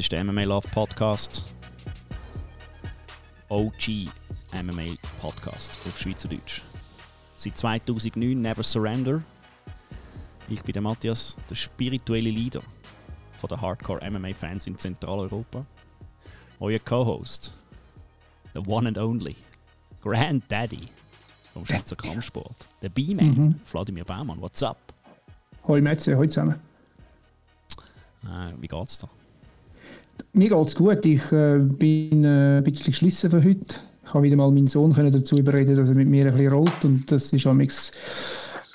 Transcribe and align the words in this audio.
ist 0.00 0.12
der 0.12 0.24
MMA 0.24 0.44
Love 0.44 0.66
Podcast. 0.68 1.44
OG 3.50 4.08
MMA 4.54 4.94
Podcast 5.20 5.78
auf 5.86 5.98
Schweizerdeutsch. 5.98 6.62
Seit 7.36 7.58
2009 7.58 8.40
Never 8.40 8.62
Surrender. 8.62 9.22
Ich 10.48 10.62
bin 10.62 10.72
der 10.72 10.80
Matthias, 10.82 11.36
der 11.50 11.54
spirituelle 11.54 12.30
Leader 12.30 12.62
von 13.38 13.48
der 13.48 13.60
Hardcore 13.60 14.00
MMA 14.10 14.30
Fans 14.34 14.66
in 14.66 14.76
Zentraleuropa. 14.78 15.66
Euer 16.60 16.78
Co-Host, 16.78 17.52
the 18.54 18.60
one 18.60 18.88
and 18.88 18.96
only 18.98 19.36
Granddaddy 20.02 20.88
vom 21.52 21.66
Schweizer 21.66 21.96
Kampfsport, 21.96 22.68
der 22.80 22.88
B-Man, 22.88 23.26
Mhm. 23.34 23.60
Vladimir 23.66 24.04
Baumann. 24.04 24.40
What's 24.40 24.62
up? 24.62 24.78
Hoi 25.66 25.80
Metze, 25.82 26.16
hoi 26.16 26.26
zusammen. 26.26 26.58
Äh, 28.24 28.52
wie 28.58 28.66
geht's 28.68 28.96
da? 28.98 29.08
Mir 30.32 30.48
geht's 30.48 30.76
gut. 30.76 31.04
Ich 31.04 31.32
äh, 31.32 31.58
bin 31.58 32.24
äh, 32.24 32.58
ein 32.58 32.64
bisschen 32.64 32.92
geschlossen 32.92 33.30
für 33.30 33.42
heute. 33.42 33.80
Ich 34.04 34.14
habe 34.14 34.24
wieder 34.24 34.36
mal 34.36 34.50
meinen 34.50 34.68
Sohn 34.68 34.92
können 34.92 35.12
dazu 35.12 35.36
überreden, 35.36 35.76
dass 35.76 35.88
er 35.88 35.94
mit 35.94 36.08
mir 36.08 36.26
ein 36.26 36.32
bisschen 36.32 36.52
rollt. 36.52 36.84
Und 36.84 37.10
das 37.10 37.32
ist 37.32 37.46
am 37.46 37.60
äh, 37.60 37.66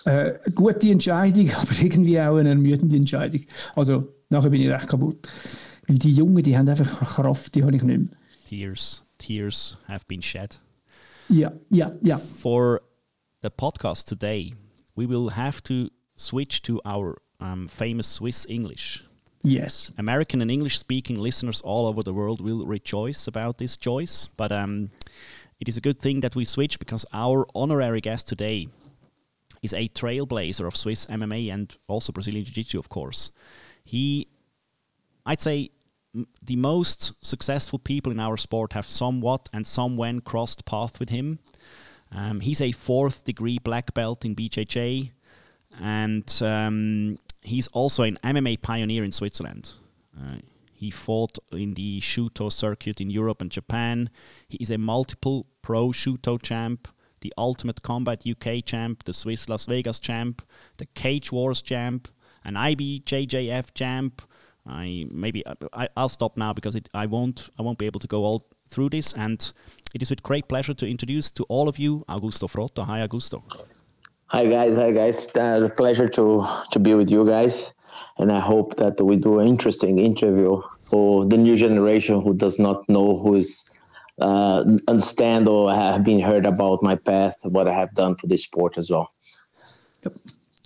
eine 0.05 0.39
gute 0.53 0.89
Entscheidung, 0.89 1.49
aber 1.55 1.71
irgendwie 1.81 2.19
auch 2.19 2.37
eine 2.37 2.49
ermüdende 2.49 2.95
Entscheidung. 2.95 3.41
Also 3.75 4.07
nachher 4.29 4.49
bin 4.49 4.61
ich 4.61 4.69
recht 4.69 4.87
kaputt. 4.87 5.27
Weil 5.87 5.97
die 5.97 6.11
Jungen, 6.11 6.43
die 6.43 6.57
haben 6.57 6.67
einfach 6.67 7.15
Kraft, 7.15 7.55
die 7.55 7.63
habe 7.63 7.75
ich 7.75 7.83
nicht 7.83 7.97
mehr. 7.97 8.09
Tears, 8.47 9.03
tears 9.17 9.77
have 9.87 10.05
been 10.07 10.21
shed. 10.21 10.59
Ja, 11.29 11.51
ja, 11.69 11.91
ja. 12.01 12.19
for 12.19 12.81
the 13.41 13.49
podcast 13.49 14.07
today, 14.07 14.53
we 14.95 15.07
will 15.07 15.29
have 15.29 15.63
to 15.63 15.89
switch 16.17 16.61
to 16.63 16.81
our 16.85 17.17
um, 17.39 17.67
famous 17.67 18.07
Swiss 18.07 18.45
English. 18.45 19.04
Yes. 19.45 19.93
American 19.97 20.41
and 20.41 20.51
English 20.51 20.79
speaking 20.79 21.17
listeners 21.17 21.61
all 21.61 21.87
over 21.87 22.03
the 22.03 22.13
world 22.13 22.41
will 22.41 22.65
rejoice 22.65 23.27
about 23.27 23.57
this 23.57 23.77
choice, 23.77 24.27
but 24.27 24.51
um, 24.51 24.89
it 25.59 25.69
is 25.69 25.77
a 25.77 25.81
good 25.81 25.99
thing 25.99 26.21
that 26.21 26.35
we 26.35 26.45
switch 26.45 26.79
because 26.79 27.05
our 27.13 27.47
honorary 27.55 28.01
guest 28.01 28.27
today 28.27 28.67
is 29.61 29.73
a 29.73 29.87
trailblazer 29.89 30.65
of 30.67 30.75
Swiss 30.75 31.05
MMA 31.07 31.53
and 31.53 31.75
also 31.87 32.11
Brazilian 32.11 32.45
Jiu 32.45 32.53
Jitsu, 32.53 32.79
of 32.79 32.89
course. 32.89 33.31
He, 33.83 34.27
I'd 35.25 35.41
say, 35.41 35.71
the 36.41 36.55
most 36.55 37.13
successful 37.25 37.79
people 37.79 38.11
in 38.11 38.19
our 38.19 38.37
sport 38.37 38.73
have 38.73 38.85
somewhat 38.85 39.49
and 39.51 39.65
some 39.65 39.97
somewhen 39.97 40.21
crossed 40.21 40.65
path 40.65 40.99
with 40.99 41.09
him. 41.09 41.39
Um, 42.11 42.39
he's 42.39 42.61
a 42.61 42.71
fourth 42.71 43.23
degree 43.25 43.59
black 43.59 43.93
belt 43.93 44.23
in 44.23 44.35
BJJ, 44.35 45.11
and 45.81 46.41
um, 46.41 47.17
he's 47.45 47.67
also 47.67 48.03
an 48.03 48.17
MMA 48.23 48.61
pioneer 48.61 49.03
in 49.03 49.11
Switzerland. 49.11 49.73
Uh, 50.17 50.37
he 50.73 50.91
fought 50.91 51.39
in 51.51 51.73
the 51.73 52.01
Shooto 52.01 52.51
circuit 52.51 52.99
in 52.99 53.09
Europe 53.09 53.41
and 53.41 53.49
Japan. 53.49 54.09
He 54.47 54.57
is 54.57 54.69
a 54.69 54.77
multiple 54.77 55.47
pro 55.61 55.89
Shooto 55.89 56.41
champ, 56.41 56.87
the 57.21 57.33
Ultimate 57.37 57.81
Combat 57.81 58.23
UK 58.27 58.65
champ, 58.65 59.03
the 59.05 59.13
Swiss 59.13 59.47
Las 59.47 59.65
Vegas 59.65 59.99
champ, 59.99 60.45
the 60.77 60.85
Cage 60.87 61.31
Wars 61.31 61.61
champ, 61.61 62.09
an 62.43 62.55
IBJJF 62.55 63.73
champ. 63.73 64.21
I 64.67 65.05
maybe 65.11 65.43
I, 65.73 65.87
I'll 65.95 66.09
stop 66.09 66.37
now 66.37 66.51
because 66.51 66.75
it, 66.75 66.89
I 66.93 67.05
won't 67.05 67.49
I 67.57 67.61
won't 67.61 67.77
be 67.77 67.85
able 67.85 67.99
to 67.99 68.07
go 68.07 68.25
all 68.25 68.47
through 68.67 68.89
this. 68.89 69.13
And 69.13 69.51
it 69.93 70.01
is 70.01 70.09
with 70.09 70.23
great 70.23 70.47
pleasure 70.47 70.73
to 70.73 70.87
introduce 70.87 71.29
to 71.31 71.43
all 71.43 71.69
of 71.69 71.79
you 71.79 72.03
Augusto 72.09 72.49
Frota. 72.49 72.85
Hi, 72.85 73.07
Augusto. 73.07 73.43
Hi 74.29 74.47
guys, 74.47 74.75
hi 74.75 74.91
guys. 74.91 75.23
Uh, 75.37 75.61
it's 75.61 75.65
a 75.65 75.69
pleasure 75.69 76.09
to 76.09 76.47
to 76.71 76.79
be 76.79 76.95
with 76.95 77.11
you 77.11 77.27
guys, 77.27 77.71
and 78.17 78.31
I 78.31 78.39
hope 78.39 78.75
that 78.77 78.99
we 78.99 79.17
do 79.17 79.37
an 79.37 79.47
interesting 79.47 79.99
interview 79.99 80.63
for 80.85 81.25
the 81.25 81.37
new 81.37 81.55
generation 81.55 82.21
who 82.21 82.33
does 82.33 82.57
not 82.57 82.89
know 82.89 83.17
who 83.17 83.35
is 83.35 83.69
uh, 84.19 84.65
understand 84.87 85.47
or 85.47 85.71
have 85.71 86.03
been 86.03 86.19
heard 86.19 86.47
about 86.47 86.81
my 86.81 86.95
path, 86.95 87.37
what 87.43 87.67
I 87.67 87.73
have 87.73 87.93
done 87.93 88.15
for 88.15 88.25
this 88.25 88.43
sport 88.43 88.79
as 88.79 88.89
well. 88.89 89.13
Yep. 90.03 90.17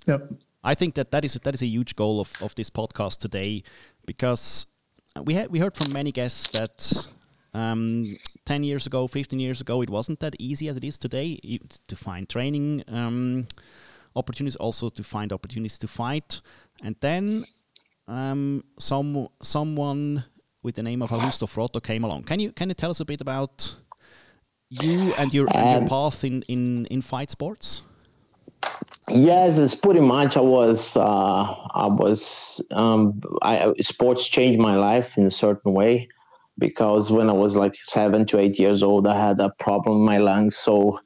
Yep. 0.06 0.32
I 0.64 0.74
think 0.74 0.94
that 0.94 1.10
that 1.10 1.26
is 1.26 1.34
that 1.34 1.52
is 1.52 1.60
a 1.60 1.66
huge 1.66 1.96
goal 1.96 2.18
of, 2.18 2.32
of 2.40 2.54
this 2.54 2.70
podcast 2.70 3.18
today, 3.18 3.62
because 4.06 4.66
we 5.22 5.34
had 5.34 5.50
we 5.50 5.58
heard 5.58 5.76
from 5.76 5.92
many 5.92 6.12
guests 6.12 6.48
that 6.58 7.06
um, 7.52 8.16
ten 8.44 8.64
years 8.64 8.86
ago, 8.86 9.06
fifteen 9.06 9.40
years 9.40 9.60
ago, 9.60 9.82
it 9.82 9.90
wasn't 9.90 10.20
that 10.20 10.34
easy 10.38 10.68
as 10.68 10.76
it 10.76 10.84
is 10.84 10.98
today 10.98 11.38
to 11.86 11.96
find 11.96 12.28
training 12.28 12.84
um, 12.88 13.46
opportunities, 14.14 14.56
also 14.56 14.88
to 14.88 15.02
find 15.02 15.32
opportunities 15.32 15.78
to 15.78 15.88
fight, 15.88 16.40
and 16.82 16.96
then 17.00 17.44
um, 18.08 18.64
some 18.78 19.28
someone 19.42 20.24
with 20.62 20.74
the 20.74 20.82
name 20.82 21.02
of 21.02 21.10
Augusto 21.10 21.46
Frota 21.46 21.82
came 21.82 22.04
along. 22.04 22.24
Can 22.24 22.40
you 22.40 22.52
can 22.52 22.68
you 22.68 22.74
tell 22.74 22.90
us 22.90 23.00
a 23.00 23.04
bit 23.04 23.20
about 23.20 23.76
you 24.68 25.12
and 25.18 25.34
your, 25.34 25.46
and 25.54 25.70
your 25.70 25.82
Um, 25.82 25.88
path 25.88 26.22
in, 26.22 26.42
in, 26.42 26.86
in 26.86 27.02
fight 27.02 27.28
sports? 27.28 27.82
Yes, 29.08 29.58
it's 29.58 29.74
pretty 29.74 30.00
much. 30.00 30.36
I 30.36 30.40
was, 30.40 30.96
uh, 30.96 31.54
I 31.74 31.86
was, 31.88 32.60
um, 32.70 33.20
I 33.42 33.72
sports 33.80 34.28
changed 34.28 34.60
my 34.60 34.76
life 34.76 35.18
in 35.18 35.26
a 35.26 35.30
certain 35.30 35.72
way 35.72 36.08
because 36.60 37.10
when 37.10 37.28
I 37.28 37.32
was 37.32 37.56
like 37.56 37.74
seven 37.74 38.24
to 38.26 38.38
eight 38.38 38.58
years 38.58 38.82
old, 38.82 39.08
I 39.08 39.18
had 39.18 39.40
a 39.40 39.50
problem 39.58 39.96
in 39.96 40.04
my 40.04 40.18
lungs. 40.18 40.56
So, 40.56 41.00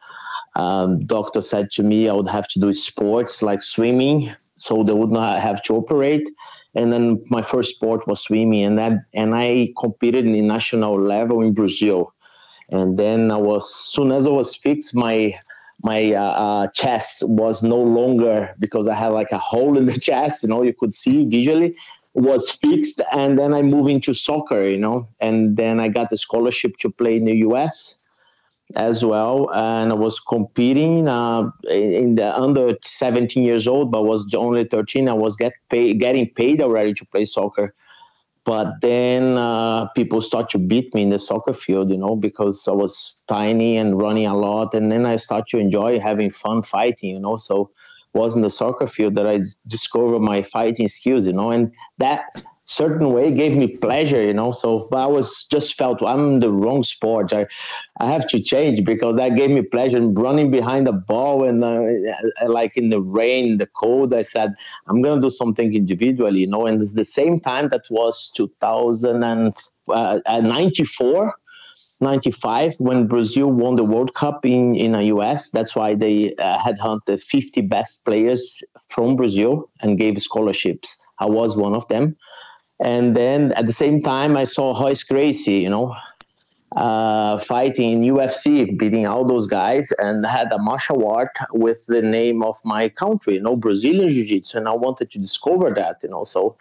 um, 0.57 1.07
doctor 1.07 1.41
said 1.41 1.71
to 1.73 1.83
me 1.83 2.09
I 2.09 2.13
would 2.13 2.29
have 2.29 2.49
to 2.49 2.61
do 2.61 2.73
sports 2.73 3.41
like 3.41 3.63
swimming, 3.63 4.35
so 4.57 4.83
they 4.83 4.93
would 4.93 5.11
not 5.11 5.41
have 5.41 5.63
to 5.65 5.77
operate. 5.77 6.29
And 6.75 6.93
then 6.93 7.25
my 7.31 7.41
first 7.41 7.77
sport 7.77 8.07
was 8.07 8.21
swimming, 8.21 8.65
and 8.65 8.77
that, 8.79 8.93
and 9.15 9.35
I 9.35 9.73
competed 9.79 10.27
in 10.27 10.33
the 10.33 10.43
national 10.43 11.01
level 11.01 11.41
in 11.41 11.55
Brazil. 11.55 12.13
And 12.71 12.99
then 12.99 13.31
I 13.31 13.37
was, 13.37 13.73
soon 13.73 14.11
as 14.11 14.27
I 14.27 14.31
was 14.31 14.57
fixed, 14.57 14.95
my 14.95 15.39
my 15.83 16.15
uh, 16.15 16.23
uh, 16.23 16.67
chest 16.69 17.23
was 17.27 17.63
no 17.63 17.77
longer 17.77 18.55
because 18.59 18.89
I 18.89 18.95
had 18.95 19.09
like 19.09 19.33
a 19.33 19.39
hole 19.39 19.77
in 19.77 19.87
the 19.87 20.01
chest, 20.09 20.43
you 20.43 20.49
know, 20.49 20.63
you 20.63 20.73
could 20.73 20.95
see 20.95 21.27
visually 21.27 21.77
was 22.15 22.51
fixed. 22.51 23.01
And 23.13 23.39
then 23.39 23.53
I 23.53 23.63
moved 23.63 23.91
into 23.91 24.15
soccer, 24.15 24.67
you 24.67 24.79
know, 24.79 25.09
and 25.21 25.57
then 25.57 25.81
I 25.81 25.89
got 25.89 26.13
a 26.13 26.17
scholarship 26.17 26.77
to 26.79 26.91
play 26.91 27.17
in 27.17 27.25
the 27.25 27.37
US 27.49 27.97
as 28.77 29.05
well. 29.05 29.51
And 29.53 29.93
I 29.93 29.95
was 29.95 30.21
competing 30.21 31.09
uh, 31.09 31.51
in 31.69 32.15
the 32.15 32.37
under 32.39 32.77
17 32.83 33.43
years 33.43 33.67
old, 33.67 33.91
but 33.91 34.05
was 34.05 34.33
only 34.35 34.65
13. 34.65 35.09
I 35.09 35.13
was 35.13 35.37
get 35.37 35.53
pay, 35.69 35.93
getting 35.93 36.31
paid 36.31 36.63
already 36.63 36.95
to 36.95 37.07
play 37.07 37.25
soccer. 37.25 37.75
But 38.45 38.83
then 38.83 39.39
uh, 39.39 39.87
people 39.89 40.21
start 40.21 40.51
to 40.51 40.59
beat 40.59 40.95
me 40.95 41.03
in 41.03 41.09
the 41.09 41.19
soccer 41.19 41.55
field, 41.55 41.91
you 41.91 41.97
know, 41.97 42.15
because 42.15 42.69
I 42.69 42.73
was 42.73 43.15
tiny 43.27 43.79
and 43.79 43.99
running 43.99 44.27
a 44.27 44.37
lot. 44.37 44.75
And 44.75 44.93
then 44.93 45.07
I 45.07 45.17
start 45.17 45.49
to 45.49 45.59
enjoy 45.59 45.99
having 45.99 46.31
fun 46.31 46.63
fighting, 46.63 47.11
you 47.11 47.19
know. 47.19 47.39
So 47.39 47.71
was 48.15 48.37
in 48.37 48.43
the 48.43 48.51
soccer 48.51 48.87
field 48.87 49.15
that 49.17 49.27
I 49.27 49.41
discovered 49.67 50.21
my 50.21 50.43
fighting 50.43 50.89
skills, 50.89 51.27
you 51.27 51.33
know, 51.33 51.51
and 51.51 51.73
that 51.99 52.27
certain 52.67 53.13
way 53.13 53.35
gave 53.35 53.55
me 53.57 53.77
pleasure, 53.77 54.23
you 54.23 54.33
know. 54.33 54.53
So, 54.53 54.89
I 54.93 55.07
was 55.07 55.47
just 55.51 55.75
felt 55.75 56.03
I'm 56.03 56.41
the 56.41 56.51
wrong 56.51 56.83
sport. 56.83 57.31
I, 57.33 57.47
I 58.01 58.11
have 58.11 58.27
to 58.29 58.41
change 58.41 58.83
because 58.85 59.17
that 59.17 59.37
gave 59.37 59.51
me 59.51 59.61
pleasure. 59.63 59.99
And 59.99 60.19
running 60.19 60.51
behind 60.51 60.87
the 60.87 60.93
ball 60.93 61.45
and 61.45 61.63
uh, 61.63 61.83
uh, 62.41 62.49
like 62.49 62.77
in 62.77 62.89
the 62.91 63.01
rain, 63.01 63.59
the 63.59 63.67
cold, 63.67 64.15
I 64.15 64.23
said 64.23 64.55
I'm 64.87 65.03
gonna 65.03 65.21
do 65.21 65.31
something 65.31 65.75
individually, 65.75 66.41
you 66.41 66.47
know. 66.47 66.67
And 66.67 66.83
it's 66.83 66.95
the 66.95 67.05
same 67.05 67.41
time 67.41 67.69
that 67.69 67.83
was 67.91 68.31
2094. 68.35 71.35
95 72.05 72.75
when 72.79 73.09
Brazil 73.09 73.51
won 73.51 73.75
the 73.75 73.85
World 73.85 74.15
Cup 74.15 74.47
in 74.47 74.77
in 74.77 74.93
the 74.93 75.05
US. 75.15 75.51
That's 75.51 75.75
why 75.75 75.95
they 75.95 76.35
uh, 76.37 76.59
had 76.59 76.79
hunted 76.79 77.21
50 77.21 77.63
best 77.63 78.05
players 78.05 78.63
from 78.89 79.17
Brazil 79.17 79.69
and 79.81 79.99
gave 79.99 80.23
scholarships. 80.23 80.97
I 81.19 81.27
was 81.27 81.57
one 81.57 81.75
of 81.75 81.89
them. 81.89 82.17
And 82.81 83.17
then 83.17 83.53
at 83.53 83.67
the 83.67 83.73
same 83.73 84.03
time, 84.03 84.37
I 84.37 84.45
saw 84.45 84.79
Royce 84.81 85.03
Gracie, 85.05 85.61
you 85.61 85.69
know, 85.69 85.97
uh, 86.77 87.39
fighting 87.39 87.93
in 87.93 88.15
UFC, 88.15 88.77
beating 88.79 89.07
all 89.07 89.25
those 89.25 89.47
guys, 89.47 89.93
and 89.99 90.27
had 90.27 90.53
a 90.53 90.59
martial 90.59 91.09
art 91.09 91.31
with 91.53 91.87
the 91.87 92.03
name 92.03 92.43
of 92.43 92.59
my 92.65 92.89
country, 92.89 93.35
you 93.35 93.41
know, 93.41 93.57
Brazilian 93.57 94.11
Jiu 94.11 94.25
Jitsu. 94.25 94.59
And 94.59 94.69
I 94.69 94.75
wanted 94.75 95.11
to 95.13 95.19
discover 95.19 95.73
that, 95.75 95.99
you 96.03 96.09
know. 96.09 96.25
So 96.25 96.57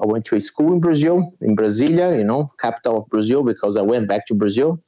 I 0.00 0.06
went 0.06 0.24
to 0.26 0.36
a 0.36 0.40
school 0.40 0.72
in 0.72 0.80
Brazil, 0.80 1.34
in 1.40 1.56
Brasilia, 1.56 2.16
you 2.16 2.24
know, 2.24 2.52
capital 2.58 2.98
of 2.98 3.08
Brazil, 3.08 3.42
because 3.42 3.76
I 3.76 3.82
went 3.82 4.08
back 4.08 4.26
to 4.26 4.34
Brazil. 4.34 4.80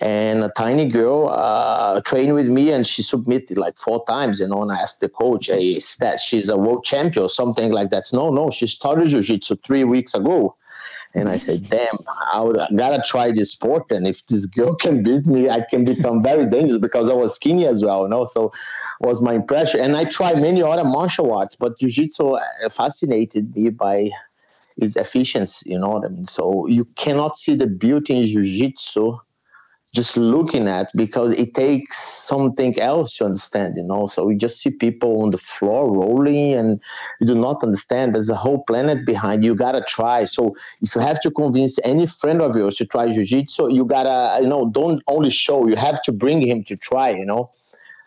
And 0.00 0.44
a 0.44 0.50
tiny 0.56 0.88
girl 0.88 1.28
uh, 1.28 2.00
trained 2.02 2.34
with 2.34 2.46
me, 2.46 2.70
and 2.70 2.86
she 2.86 3.02
submitted 3.02 3.58
like 3.58 3.76
four 3.76 4.04
times, 4.06 4.38
you 4.38 4.46
know. 4.46 4.62
And 4.62 4.70
I 4.70 4.76
asked 4.76 5.00
the 5.00 5.08
coach, 5.08 5.46
hey, 5.46 5.70
is 5.70 5.96
that 5.96 6.20
she's 6.20 6.48
a 6.48 6.56
world 6.56 6.84
champion 6.84 7.24
or 7.24 7.28
something 7.28 7.72
like 7.72 7.90
that? 7.90 8.04
No, 8.12 8.30
no, 8.30 8.50
she 8.50 8.66
started 8.68 9.08
jiu-jitsu 9.08 9.56
three 9.66 9.84
weeks 9.84 10.14
ago. 10.14 10.54
And 11.14 11.28
I 11.28 11.38
said, 11.38 11.68
damn, 11.68 11.98
I, 12.32 12.40
would, 12.42 12.58
I 12.58 12.68
gotta 12.76 13.02
try 13.04 13.32
this 13.32 13.52
sport. 13.52 13.90
And 13.90 14.06
if 14.06 14.24
this 14.26 14.46
girl 14.46 14.74
can 14.74 15.02
beat 15.02 15.26
me, 15.26 15.48
I 15.48 15.64
can 15.68 15.84
become 15.84 16.22
very 16.22 16.46
dangerous 16.46 16.78
because 16.78 17.08
I 17.10 17.14
was 17.14 17.34
skinny 17.34 17.66
as 17.66 17.82
well, 17.82 18.02
you 18.02 18.08
know. 18.08 18.24
So 18.24 18.52
was 19.00 19.22
my 19.22 19.32
impression. 19.32 19.80
And 19.80 19.96
I 19.96 20.04
tried 20.04 20.36
many 20.36 20.62
other 20.62 20.84
martial 20.84 21.32
arts, 21.32 21.56
but 21.56 21.78
jiu-jitsu 21.78 22.32
uh, 22.32 22.40
fascinated 22.70 23.56
me 23.56 23.70
by 23.70 24.10
its 24.76 24.96
efficiency, 24.96 25.70
you 25.70 25.78
know 25.78 25.88
what 25.88 26.04
I 26.04 26.08
mean? 26.08 26.26
So 26.26 26.66
you 26.68 26.84
cannot 26.96 27.36
see 27.36 27.56
the 27.56 27.66
beauty 27.66 28.16
in 28.16 28.26
jiu-jitsu 28.26 29.18
just 29.94 30.16
looking 30.16 30.68
at 30.68 30.90
because 30.94 31.32
it 31.32 31.54
takes 31.54 31.98
something 31.98 32.78
else 32.78 33.16
to 33.16 33.24
understand, 33.24 33.76
you 33.76 33.82
know. 33.82 34.06
So 34.06 34.24
we 34.26 34.36
just 34.36 34.60
see 34.60 34.70
people 34.70 35.22
on 35.22 35.30
the 35.30 35.38
floor 35.38 35.90
rolling 35.90 36.52
and 36.52 36.80
you 37.20 37.26
do 37.26 37.34
not 37.34 37.62
understand 37.62 38.14
there's 38.14 38.28
a 38.28 38.34
whole 38.34 38.62
planet 38.64 39.06
behind 39.06 39.44
you. 39.44 39.54
gotta 39.54 39.82
try. 39.88 40.24
So 40.24 40.54
if 40.82 40.94
you 40.94 41.00
have 41.00 41.20
to 41.20 41.30
convince 41.30 41.78
any 41.84 42.06
friend 42.06 42.42
of 42.42 42.54
yours 42.54 42.76
to 42.76 42.84
try 42.84 43.10
jiu-jitsu, 43.10 43.72
you 43.72 43.84
gotta, 43.86 44.42
you 44.42 44.48
know, 44.48 44.68
don't 44.68 45.02
only 45.06 45.30
show, 45.30 45.66
you 45.66 45.76
have 45.76 46.02
to 46.02 46.12
bring 46.12 46.42
him 46.42 46.64
to 46.64 46.76
try, 46.76 47.10
you 47.10 47.24
know. 47.24 47.50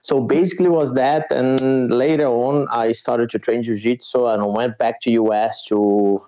So 0.04 0.20
basically 0.20 0.70
was 0.70 0.94
that 0.96 1.32
and 1.32 1.92
later 1.92 2.26
on 2.26 2.68
I 2.72 2.92
started 2.92 3.30
to 3.32 3.40
train 3.40 3.64
jiu-jitsu 3.64 4.26
and 4.28 4.54
went 4.54 4.78
back 4.78 5.02
to 5.02 5.12
US 5.12 5.64
to 5.66 6.22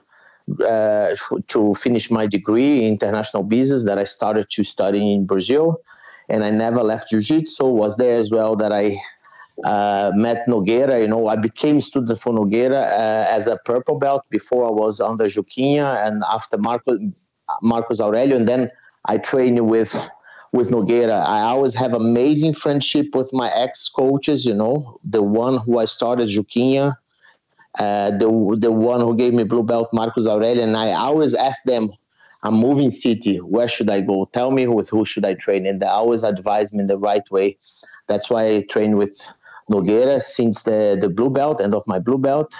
uh, 0.65 1.15
to 1.47 1.73
finish 1.75 2.11
my 2.11 2.27
degree 2.27 2.85
in 2.85 2.93
international 2.93 3.43
business 3.43 3.85
that 3.85 3.97
I 3.97 4.03
started 4.03 4.49
to 4.51 4.63
study 4.63 5.13
in 5.13 5.25
Brazil. 5.25 5.81
And 6.29 6.43
I 6.43 6.51
never 6.51 6.83
left 6.83 7.09
Jiu-Jitsu, 7.09 7.65
was 7.65 7.97
there 7.97 8.13
as 8.13 8.31
well 8.31 8.55
that 8.55 8.71
I 8.71 8.97
uh, 9.65 10.11
met 10.15 10.45
Nogueira. 10.47 11.01
You 11.01 11.07
know, 11.07 11.27
I 11.27 11.35
became 11.35 11.81
student 11.81 12.19
for 12.19 12.33
Nogueira 12.33 12.81
uh, 12.81 13.27
as 13.29 13.47
a 13.47 13.57
purple 13.65 13.99
belt 13.99 14.23
before 14.29 14.65
I 14.67 14.71
was 14.71 14.99
under 14.99 15.25
Juquinha 15.25 16.07
and 16.07 16.23
after 16.29 16.57
Marcos, 16.57 16.99
Marcos 17.61 17.99
Aurelio. 17.99 18.35
And 18.35 18.47
then 18.47 18.71
I 19.05 19.17
trained 19.17 19.67
with 19.69 20.09
with 20.53 20.69
Nogueira. 20.69 21.25
I 21.25 21.41
always 21.41 21.73
have 21.73 21.93
amazing 21.93 22.53
friendship 22.53 23.15
with 23.15 23.33
my 23.33 23.51
ex-coaches, 23.55 24.45
you 24.45 24.53
know, 24.53 24.99
the 25.03 25.23
one 25.23 25.57
who 25.57 25.79
I 25.79 25.85
started 25.85 26.29
Juquinha, 26.29 26.95
uh, 27.79 28.11
the 28.11 28.57
the 28.59 28.71
one 28.71 29.01
who 29.01 29.15
gave 29.15 29.33
me 29.33 29.43
blue 29.43 29.63
belt, 29.63 29.89
Marcus 29.93 30.27
Aurelio, 30.27 30.63
and 30.63 30.77
I 30.77 30.91
always 30.93 31.33
ask 31.33 31.63
them, 31.63 31.91
"I'm 32.43 32.55
moving 32.55 32.91
city. 32.91 33.37
Where 33.37 33.67
should 33.67 33.89
I 33.89 34.01
go? 34.01 34.25
Tell 34.33 34.51
me 34.51 34.67
with 34.67 34.89
who 34.89 35.05
should 35.05 35.25
I 35.25 35.33
train?" 35.33 35.65
And 35.65 35.81
they 35.81 35.87
always 35.87 36.23
advise 36.23 36.71
me 36.73 36.79
in 36.81 36.87
the 36.87 36.99
right 36.99 37.23
way. 37.31 37.57
That's 38.07 38.29
why 38.29 38.45
I 38.47 38.61
train 38.69 38.97
with 38.97 39.27
Nogueira 39.71 40.21
since 40.21 40.63
the 40.63 40.97
the 40.99 41.09
blue 41.09 41.29
belt, 41.29 41.61
end 41.61 41.73
of 41.73 41.83
my 41.87 41.99
blue 41.99 42.17
belt, 42.17 42.53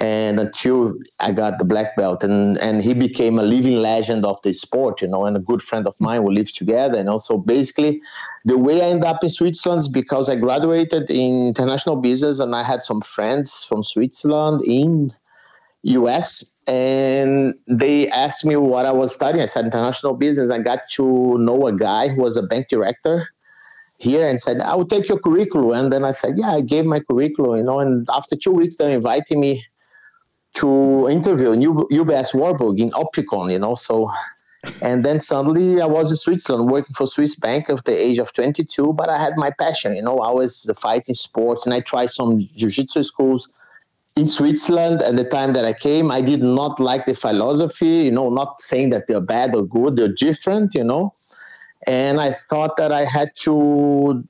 and 0.00 0.38
until 0.38 0.94
I 1.20 1.32
got 1.32 1.58
the 1.58 1.64
black 1.64 1.96
belt, 1.96 2.22
and 2.22 2.58
and 2.58 2.82
he 2.82 2.94
became 2.94 3.38
a 3.38 3.42
living 3.42 3.76
legend 3.76 4.24
of 4.24 4.40
the 4.42 4.52
sport, 4.52 5.02
you 5.02 5.08
know, 5.08 5.24
and 5.24 5.36
a 5.36 5.40
good 5.40 5.62
friend 5.62 5.86
of 5.86 5.94
mine. 6.00 6.24
We 6.24 6.34
live 6.34 6.52
together, 6.52 6.98
and 6.98 7.08
also 7.08 7.38
basically, 7.38 8.00
the 8.44 8.58
way 8.58 8.82
I 8.82 8.86
ended 8.86 9.04
up 9.04 9.22
in 9.22 9.30
Switzerland 9.30 9.80
is 9.80 9.88
because 9.88 10.28
I 10.28 10.36
graduated 10.36 11.10
in 11.10 11.48
international 11.48 11.96
business, 11.96 12.40
and 12.40 12.54
I 12.54 12.62
had 12.62 12.84
some 12.84 13.00
friends 13.00 13.62
from 13.62 13.82
Switzerland 13.82 14.62
in 14.64 15.12
U.S. 15.82 16.52
and 16.66 17.54
they 17.68 18.08
asked 18.08 18.44
me 18.44 18.56
what 18.56 18.86
I 18.86 18.92
was 18.92 19.14
studying. 19.14 19.42
I 19.42 19.46
said 19.46 19.66
international 19.66 20.14
business. 20.14 20.50
I 20.50 20.58
got 20.58 20.88
to 20.94 21.38
know 21.38 21.66
a 21.68 21.72
guy 21.72 22.08
who 22.08 22.22
was 22.22 22.36
a 22.36 22.42
bank 22.42 22.68
director 22.68 23.28
here 23.98 24.28
and 24.28 24.40
said, 24.40 24.60
I 24.60 24.74
will 24.74 24.86
take 24.86 25.08
your 25.08 25.18
curriculum. 25.18 25.72
And 25.72 25.92
then 25.92 26.04
I 26.04 26.10
said, 26.10 26.34
Yeah, 26.36 26.50
I 26.50 26.60
gave 26.60 26.84
my 26.84 27.00
curriculum, 27.00 27.56
you 27.56 27.62
know. 27.62 27.78
And 27.80 28.06
after 28.12 28.36
two 28.36 28.50
weeks, 28.50 28.76
they 28.76 28.92
invited 28.92 29.38
me 29.38 29.64
to 30.56 31.08
interview 31.08 31.52
U- 31.52 31.88
UBS 31.90 32.34
Warburg 32.34 32.80
in 32.80 32.90
Opfikon, 32.92 33.52
you 33.52 33.58
know. 33.58 33.74
So, 33.74 34.10
and 34.80 35.04
then 35.04 35.20
suddenly 35.20 35.80
I 35.80 35.86
was 35.86 36.10
in 36.10 36.16
Switzerland 36.16 36.70
working 36.70 36.94
for 36.94 37.06
Swiss 37.06 37.34
Bank 37.34 37.68
at 37.68 37.84
the 37.84 37.92
age 37.92 38.18
of 38.18 38.32
22, 38.32 38.94
but 38.94 39.08
I 39.08 39.18
had 39.18 39.34
my 39.36 39.50
passion, 39.50 39.94
you 39.94 40.02
know. 40.02 40.18
I 40.20 40.32
was 40.32 40.62
the 40.62 40.74
fighting 40.74 41.14
sports 41.14 41.66
and 41.66 41.74
I 41.74 41.80
tried 41.80 42.10
some 42.10 42.40
jiu-jitsu 42.56 43.02
schools 43.02 43.48
in 44.16 44.28
Switzerland. 44.28 45.02
And 45.02 45.18
the 45.18 45.24
time 45.24 45.52
that 45.52 45.66
I 45.66 45.74
came, 45.74 46.10
I 46.10 46.22
did 46.22 46.42
not 46.42 46.80
like 46.80 47.04
the 47.04 47.14
philosophy, 47.14 48.04
you 48.06 48.10
know, 48.10 48.30
not 48.30 48.60
saying 48.62 48.90
that 48.90 49.06
they're 49.06 49.20
bad 49.20 49.54
or 49.54 49.64
good, 49.66 49.96
they're 49.96 50.08
different, 50.08 50.74
you 50.74 50.84
know. 50.84 51.12
And 51.86 52.18
I 52.18 52.32
thought 52.32 52.78
that 52.78 52.92
I 52.92 53.04
had 53.04 53.36
to 53.44 54.24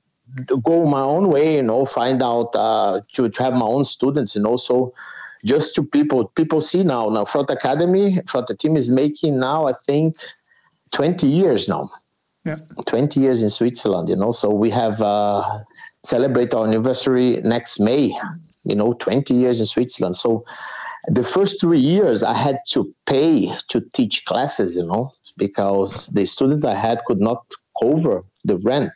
go 0.61 0.85
my 0.85 1.01
own 1.01 1.29
way, 1.29 1.55
you 1.55 1.63
know, 1.63 1.85
find 1.85 2.21
out 2.21 2.53
uh, 2.53 2.99
to, 3.13 3.29
to 3.29 3.43
have 3.43 3.53
my 3.53 3.65
own 3.65 3.85
students, 3.85 4.35
you 4.35 4.41
know. 4.41 4.57
So 4.57 4.93
just 5.47 5.73
to 5.75 5.83
people 5.83 6.27
people 6.35 6.61
see 6.61 6.83
now 6.83 7.09
now 7.09 7.23
Frota 7.23 7.51
Academy 7.51 8.17
Frota 8.29 8.57
Team 8.57 8.75
is 8.75 8.89
making 8.89 9.39
now 9.39 9.67
i 9.67 9.73
think 9.73 10.17
20 10.91 11.27
years 11.27 11.67
now. 11.67 11.89
Yeah. 12.45 12.57
20 12.85 13.19
years 13.19 13.43
in 13.43 13.49
switzerland 13.49 14.07
you 14.09 14.15
know 14.15 14.31
so 14.31 14.49
we 14.49 14.69
have 14.69 15.01
uh 15.01 15.59
celebrate 16.03 16.53
our 16.53 16.65
anniversary 16.65 17.41
next 17.43 17.79
may 17.79 18.03
you 18.63 18.75
know 18.75 18.93
20 18.93 19.33
years 19.33 19.59
in 19.59 19.65
switzerland. 19.65 20.15
So 20.15 20.45
the 21.07 21.23
first 21.23 21.59
three 21.61 21.79
years 21.79 22.23
i 22.23 22.33
had 22.33 22.59
to 22.69 22.93
pay 23.05 23.51
to 23.69 23.81
teach 23.93 24.25
classes 24.25 24.77
you 24.77 24.85
know 24.85 25.11
because 25.37 26.07
the 26.07 26.25
students 26.25 26.63
i 26.65 26.73
had 26.73 27.03
could 27.05 27.19
not 27.19 27.43
cover 27.81 28.23
the 28.45 28.57
rent 28.59 28.91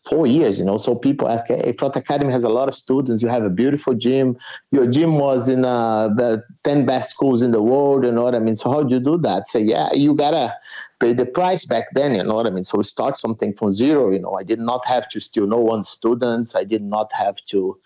four 0.00 0.26
years, 0.26 0.58
you 0.58 0.64
know. 0.64 0.78
So 0.78 0.94
people 0.94 1.28
ask, 1.28 1.48
hey, 1.48 1.72
Frota 1.72 1.96
Academy 1.96 2.32
has 2.32 2.44
a 2.44 2.48
lot 2.48 2.68
of 2.68 2.74
students. 2.74 3.22
You 3.22 3.28
have 3.28 3.44
a 3.44 3.50
beautiful 3.50 3.94
gym. 3.94 4.36
Your 4.70 4.86
gym 4.86 5.18
was 5.18 5.48
in 5.48 5.64
uh, 5.64 6.08
the 6.08 6.42
10 6.64 6.86
best 6.86 7.10
schools 7.10 7.42
in 7.42 7.50
the 7.50 7.62
world, 7.62 8.04
you 8.04 8.12
know 8.12 8.22
what 8.22 8.34
I 8.34 8.38
mean? 8.38 8.54
So 8.54 8.70
how 8.70 8.82
do 8.82 8.94
you 8.94 9.00
do 9.00 9.18
that? 9.18 9.46
Say, 9.48 9.62
yeah, 9.62 9.92
you 9.92 10.14
got 10.14 10.30
to 10.32 10.54
pay 11.00 11.12
the 11.12 11.26
price 11.26 11.64
back 11.64 11.86
then, 11.94 12.14
you 12.14 12.22
know 12.22 12.34
what 12.34 12.46
I 12.46 12.50
mean? 12.50 12.64
So 12.64 12.78
we 12.78 12.84
start 12.84 13.16
something 13.16 13.52
from 13.54 13.70
zero, 13.70 14.10
you 14.10 14.18
know. 14.18 14.34
I 14.34 14.44
did 14.44 14.60
not 14.60 14.84
have 14.86 15.08
to 15.10 15.20
steal 15.20 15.46
no 15.46 15.58
one's 15.60 15.88
students. 15.88 16.54
I 16.54 16.64
did 16.64 16.82
not 16.82 17.12
have 17.12 17.36
to, 17.46 17.78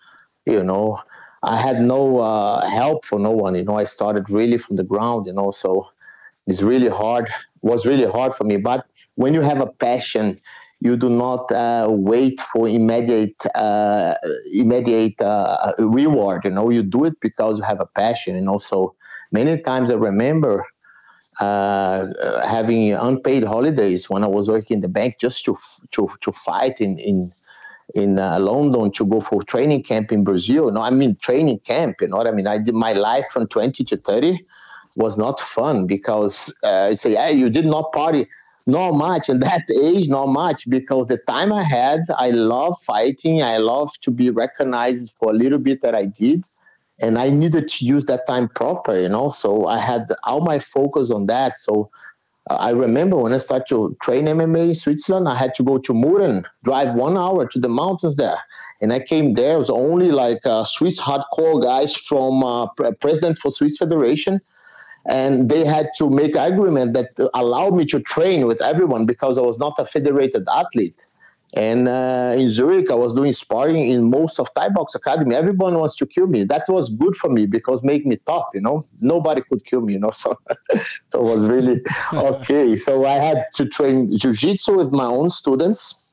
you 0.45 0.63
know, 0.63 0.99
I 1.43 1.57
had 1.59 1.81
no 1.81 2.19
uh, 2.19 2.65
help 2.69 3.05
for 3.05 3.19
no 3.19 3.31
one, 3.31 3.55
you 3.55 3.63
know. 3.63 3.77
I 3.77 3.83
started 3.83 4.29
really 4.29 4.57
from 4.57 4.77
the 4.77 4.83
ground, 4.83 5.27
you 5.27 5.33
know. 5.33 5.51
So 5.51 5.89
it's 6.47 6.61
really 6.61 6.89
hard, 6.89 7.29
was 7.61 7.85
really 7.85 8.09
hard 8.09 8.33
for 8.33 8.43
me. 8.43 8.57
But 8.57 8.85
when 9.15 9.33
you 9.33 9.41
have 9.41 9.59
a 9.59 9.67
passion, 9.67 10.39
you 10.83 10.97
do 10.97 11.09
not 11.09 11.49
uh, 11.53 11.87
wait 11.89 12.41
for 12.41 12.67
immediate 12.67 13.41
uh, 13.55 14.15
immediate 14.53 15.19
uh, 15.21 15.71
reward. 15.79 16.41
You 16.43 16.51
know, 16.51 16.69
you 16.69 16.83
do 16.83 17.05
it 17.05 17.17
because 17.21 17.57
you 17.57 17.63
have 17.63 17.79
a 17.79 17.85
passion. 17.85 18.35
You 18.35 18.41
know, 18.41 18.57
so 18.57 18.93
many 19.31 19.61
times 19.61 19.89
I 19.91 19.95
remember 19.95 20.65
uh, 21.39 22.07
having 22.45 22.91
unpaid 22.91 23.43
holidays 23.45 24.09
when 24.09 24.25
I 24.25 24.27
was 24.27 24.49
working 24.49 24.75
in 24.75 24.81
the 24.81 24.89
bank 24.89 25.15
just 25.21 25.45
to 25.45 25.55
to 25.91 26.09
to 26.19 26.31
fight 26.33 26.81
in 26.81 26.99
in 26.99 27.33
in 27.95 28.19
uh, 28.19 28.39
London 28.39 28.91
to 28.91 29.05
go 29.05 29.21
for 29.21 29.41
training 29.41 29.83
camp 29.83 30.11
in 30.11 30.25
Brazil. 30.25 30.69
Know, 30.69 30.81
I 30.81 30.89
mean 30.89 31.15
training 31.21 31.59
camp. 31.59 32.01
You 32.01 32.09
know 32.09 32.17
what 32.17 32.27
I 32.27 32.31
mean? 32.31 32.47
I 32.47 32.57
did 32.57 32.75
my 32.75 32.91
life 32.91 33.27
from 33.31 33.47
twenty 33.47 33.85
to 33.85 33.95
thirty 33.95 34.45
was 34.95 35.17
not 35.17 35.39
fun 35.39 35.87
because 35.87 36.53
uh, 36.63 36.87
you 36.89 36.95
say, 36.95 37.15
hey, 37.15 37.33
you 37.33 37.49
did 37.49 37.65
not 37.65 37.93
party 37.93 38.27
not 38.65 38.91
much 38.93 39.27
and 39.27 39.41
that 39.41 39.63
age 39.81 40.07
not 40.07 40.27
much 40.27 40.69
because 40.69 41.07
the 41.07 41.17
time 41.27 41.51
i 41.51 41.63
had 41.63 42.01
i 42.17 42.29
love 42.29 42.77
fighting 42.79 43.41
i 43.43 43.57
love 43.57 43.91
to 44.01 44.09
be 44.09 44.29
recognized 44.29 45.13
for 45.19 45.31
a 45.31 45.33
little 45.33 45.59
bit 45.59 45.81
that 45.81 45.93
i 45.93 46.05
did 46.05 46.47
and 47.01 47.17
i 47.17 47.29
needed 47.29 47.67
to 47.67 47.85
use 47.85 48.05
that 48.05 48.25
time 48.25 48.47
proper 48.47 48.97
you 48.97 49.09
know? 49.09 49.29
So 49.29 49.67
i 49.67 49.77
had 49.77 50.07
all 50.23 50.41
my 50.41 50.59
focus 50.59 51.11
on 51.11 51.25
that. 51.25 51.57
So 51.57 51.89
uh, 52.49 52.55
i 52.55 52.69
remember 52.71 53.17
when 53.17 53.33
i 53.33 53.37
started 53.37 53.67
to 53.67 53.97
train 54.01 54.25
mma 54.25 54.67
in 54.69 54.75
switzerland 54.75 55.27
i 55.27 55.35
had 55.35 55.53
to 55.55 55.63
go 55.63 55.77
to 55.77 55.91
Murren, 55.93 56.43
drive 56.63 56.93
one 56.95 57.17
hour 57.17 57.45
to 57.47 57.59
the 57.59 57.69
mountains 57.69 58.15
there. 58.15 58.37
And 58.79 58.93
i 58.93 58.99
came 58.99 59.33
there 59.33 59.55
it 59.55 59.57
was 59.57 59.69
only 59.69 60.11
like 60.11 60.45
uh, 60.45 60.63
swiss 60.63 60.99
hardcore 61.01 61.61
guys 61.61 61.95
from 61.95 62.43
uh, 62.43 62.67
president 63.01 63.39
for 63.39 63.51
swiss 63.51 63.77
federation 63.77 64.39
and 65.05 65.49
they 65.49 65.65
had 65.65 65.89
to 65.97 66.09
make 66.09 66.35
agreement 66.35 66.93
that 66.93 67.09
allowed 67.33 67.75
me 67.75 67.85
to 67.85 67.99
train 67.99 68.47
with 68.47 68.61
everyone 68.61 69.05
because 69.05 69.37
I 69.37 69.41
was 69.41 69.59
not 69.59 69.73
a 69.77 69.85
federated 69.85 70.47
athlete. 70.53 71.05
And 71.55 71.87
uh, 71.87 72.33
in 72.35 72.49
Zurich, 72.49 72.89
I 72.89 72.95
was 72.95 73.13
doing 73.13 73.31
sparring 73.31 73.75
in 73.75 74.09
most 74.09 74.39
of 74.39 74.51
Thai 74.55 74.69
Box 74.69 74.95
Academy. 74.95 75.35
Everyone 75.35 75.77
wants 75.77 75.95
to 75.97 76.07
kill 76.07 76.25
me. 76.25 76.43
That 76.43 76.63
was 76.67 76.89
good 76.89 77.15
for 77.15 77.29
me 77.29 77.45
because 77.45 77.83
make 77.83 78.07
me 78.07 78.17
tough. 78.25 78.47
You 78.55 78.61
know, 78.61 78.85
nobody 79.01 79.41
could 79.47 79.63
kill 79.65 79.81
me. 79.81 79.93
You 79.93 79.99
know, 79.99 80.09
so 80.11 80.35
so 81.09 81.19
it 81.19 81.31
was 81.31 81.47
really 81.47 81.81
okay. 82.13 82.75
So 82.75 83.05
I 83.05 83.17
had 83.17 83.45
to 83.55 83.67
train 83.67 84.17
jiu-jitsu 84.17 84.75
with 84.75 84.91
my 84.91 85.05
own 85.05 85.29
students. 85.29 86.03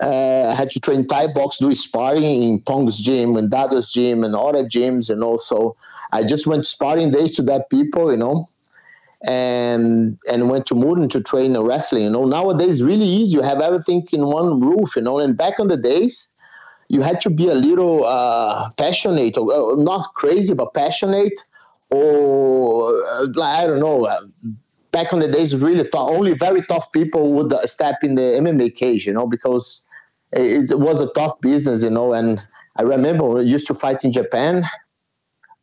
Uh, 0.00 0.48
I 0.50 0.54
had 0.54 0.70
to 0.72 0.80
train 0.80 1.08
Thai 1.08 1.28
box, 1.28 1.58
do 1.58 1.74
sparring 1.74 2.22
in 2.22 2.60
Pong's 2.60 2.98
gym 2.98 3.36
and 3.36 3.50
Dado's 3.50 3.90
gym 3.90 4.22
and 4.22 4.36
other 4.36 4.62
gyms, 4.62 5.10
and 5.10 5.24
also 5.24 5.74
I 6.16 6.24
just 6.24 6.46
went 6.46 6.66
sparring 6.66 7.10
days 7.10 7.36
to 7.36 7.42
that 7.42 7.70
people, 7.70 8.10
you 8.10 8.16
know, 8.16 8.48
and 9.26 10.18
and 10.30 10.50
went 10.50 10.66
to 10.66 10.74
Murren 10.74 11.08
to 11.10 11.20
train 11.22 11.56
in 11.56 11.62
wrestling. 11.62 12.04
You 12.04 12.10
know, 12.10 12.24
nowadays 12.24 12.82
really 12.82 13.06
easy. 13.06 13.36
You 13.36 13.42
have 13.42 13.60
everything 13.60 14.06
in 14.12 14.26
one 14.26 14.60
roof, 14.60 14.96
you 14.96 15.02
know. 15.02 15.18
And 15.18 15.36
back 15.36 15.58
in 15.58 15.68
the 15.68 15.76
days, 15.76 16.28
you 16.88 17.02
had 17.02 17.20
to 17.22 17.30
be 17.30 17.48
a 17.48 17.54
little 17.54 18.04
uh, 18.04 18.70
passionate, 18.70 19.36
or 19.36 19.52
uh, 19.52 19.76
not 19.76 20.14
crazy, 20.14 20.54
but 20.54 20.74
passionate, 20.74 21.38
or 21.90 22.92
uh, 23.12 23.26
I 23.42 23.66
don't 23.66 23.80
know. 23.80 24.06
Uh, 24.06 24.20
back 24.92 25.12
on 25.12 25.20
the 25.20 25.28
days, 25.28 25.54
really 25.56 25.86
tough. 25.88 26.08
Only 26.10 26.32
very 26.34 26.62
tough 26.62 26.90
people 26.92 27.32
would 27.34 27.52
uh, 27.52 27.66
step 27.66 27.96
in 28.02 28.14
the 28.14 28.26
MMA 28.40 28.74
cage, 28.74 29.06
you 29.06 29.12
know, 29.12 29.26
because 29.26 29.82
it 30.32 30.78
was 30.78 31.00
a 31.00 31.10
tough 31.12 31.40
business, 31.40 31.82
you 31.84 31.90
know. 31.90 32.12
And 32.12 32.42
I 32.76 32.82
remember 32.82 33.38
I 33.38 33.42
used 33.42 33.66
to 33.68 33.74
fight 33.74 34.04
in 34.04 34.12
Japan. 34.12 34.64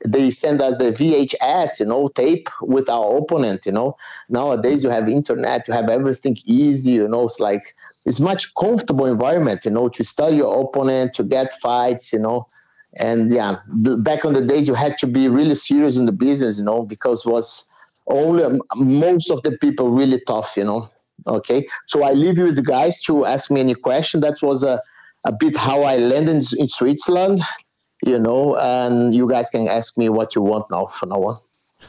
They 0.08 0.32
send 0.32 0.62
us 0.62 0.78
the 0.78 0.92
VHS, 0.92 1.80
you 1.80 1.86
know, 1.86 2.08
tape 2.10 2.50
with 2.62 2.90
our 2.90 3.18
opponent, 3.18 3.66
you 3.66 3.72
know. 3.72 3.96
Nowadays 4.30 4.84
you 4.84 4.90
have 4.90 5.08
internet, 5.08 5.68
you 5.68 5.74
have 5.74 5.90
everything 5.90 6.38
easy, 6.46 6.94
you 6.94 7.08
know. 7.08 7.26
It's 7.26 7.40
like 7.40 7.76
it's 8.06 8.20
much 8.20 8.54
comfortable 8.56 9.06
environment, 9.06 9.66
you 9.66 9.72
know, 9.72 9.90
to 9.90 10.04
study 10.04 10.38
your 10.38 10.62
opponent, 10.62 11.14
to 11.16 11.24
get 11.24 11.54
fights, 11.56 12.12
you 12.12 12.20
know. 12.20 12.48
And 12.98 13.32
yeah, 13.32 13.58
back 13.68 14.26
on 14.26 14.34
the 14.34 14.46
days 14.46 14.68
you 14.68 14.76
had 14.76 14.98
to 15.00 15.08
be 15.08 15.28
really 15.28 15.56
serious 15.56 15.98
in 15.98 16.06
the 16.06 16.12
business, 16.12 16.60
you 16.60 16.66
know, 16.66 16.84
because 16.86 17.26
was 17.26 17.68
only 18.08 18.44
um, 18.44 18.62
most 18.76 19.32
of 19.32 19.42
the 19.44 19.58
people 19.58 19.90
really 19.90 20.22
tough, 20.28 20.56
you 20.58 20.64
know. 20.64 20.90
Okay, 21.28 21.66
so 21.86 22.04
I 22.04 22.12
leave 22.12 22.38
you 22.38 22.46
with 22.46 22.56
the 22.56 22.64
guys 22.64 23.00
to 23.02 23.26
ask 23.26 23.50
me 23.50 23.62
any 23.62 23.76
question. 23.76 24.20
That 24.22 24.42
was 24.42 24.64
a, 24.64 24.82
a 25.26 25.32
bit 25.32 25.56
how 25.56 25.84
I 25.84 25.98
landed 25.98 26.44
in 26.58 26.68
Switzerland, 26.68 27.40
you 28.06 28.20
know, 28.20 28.58
and 28.58 29.14
you 29.14 29.28
guys 29.28 29.50
can 29.50 29.68
ask 29.68 29.98
me 29.98 30.10
what 30.10 30.36
you 30.36 30.42
want 30.42 30.70
now 30.72 30.86
from 30.86 31.10
now 31.10 31.24
on. 31.24 31.40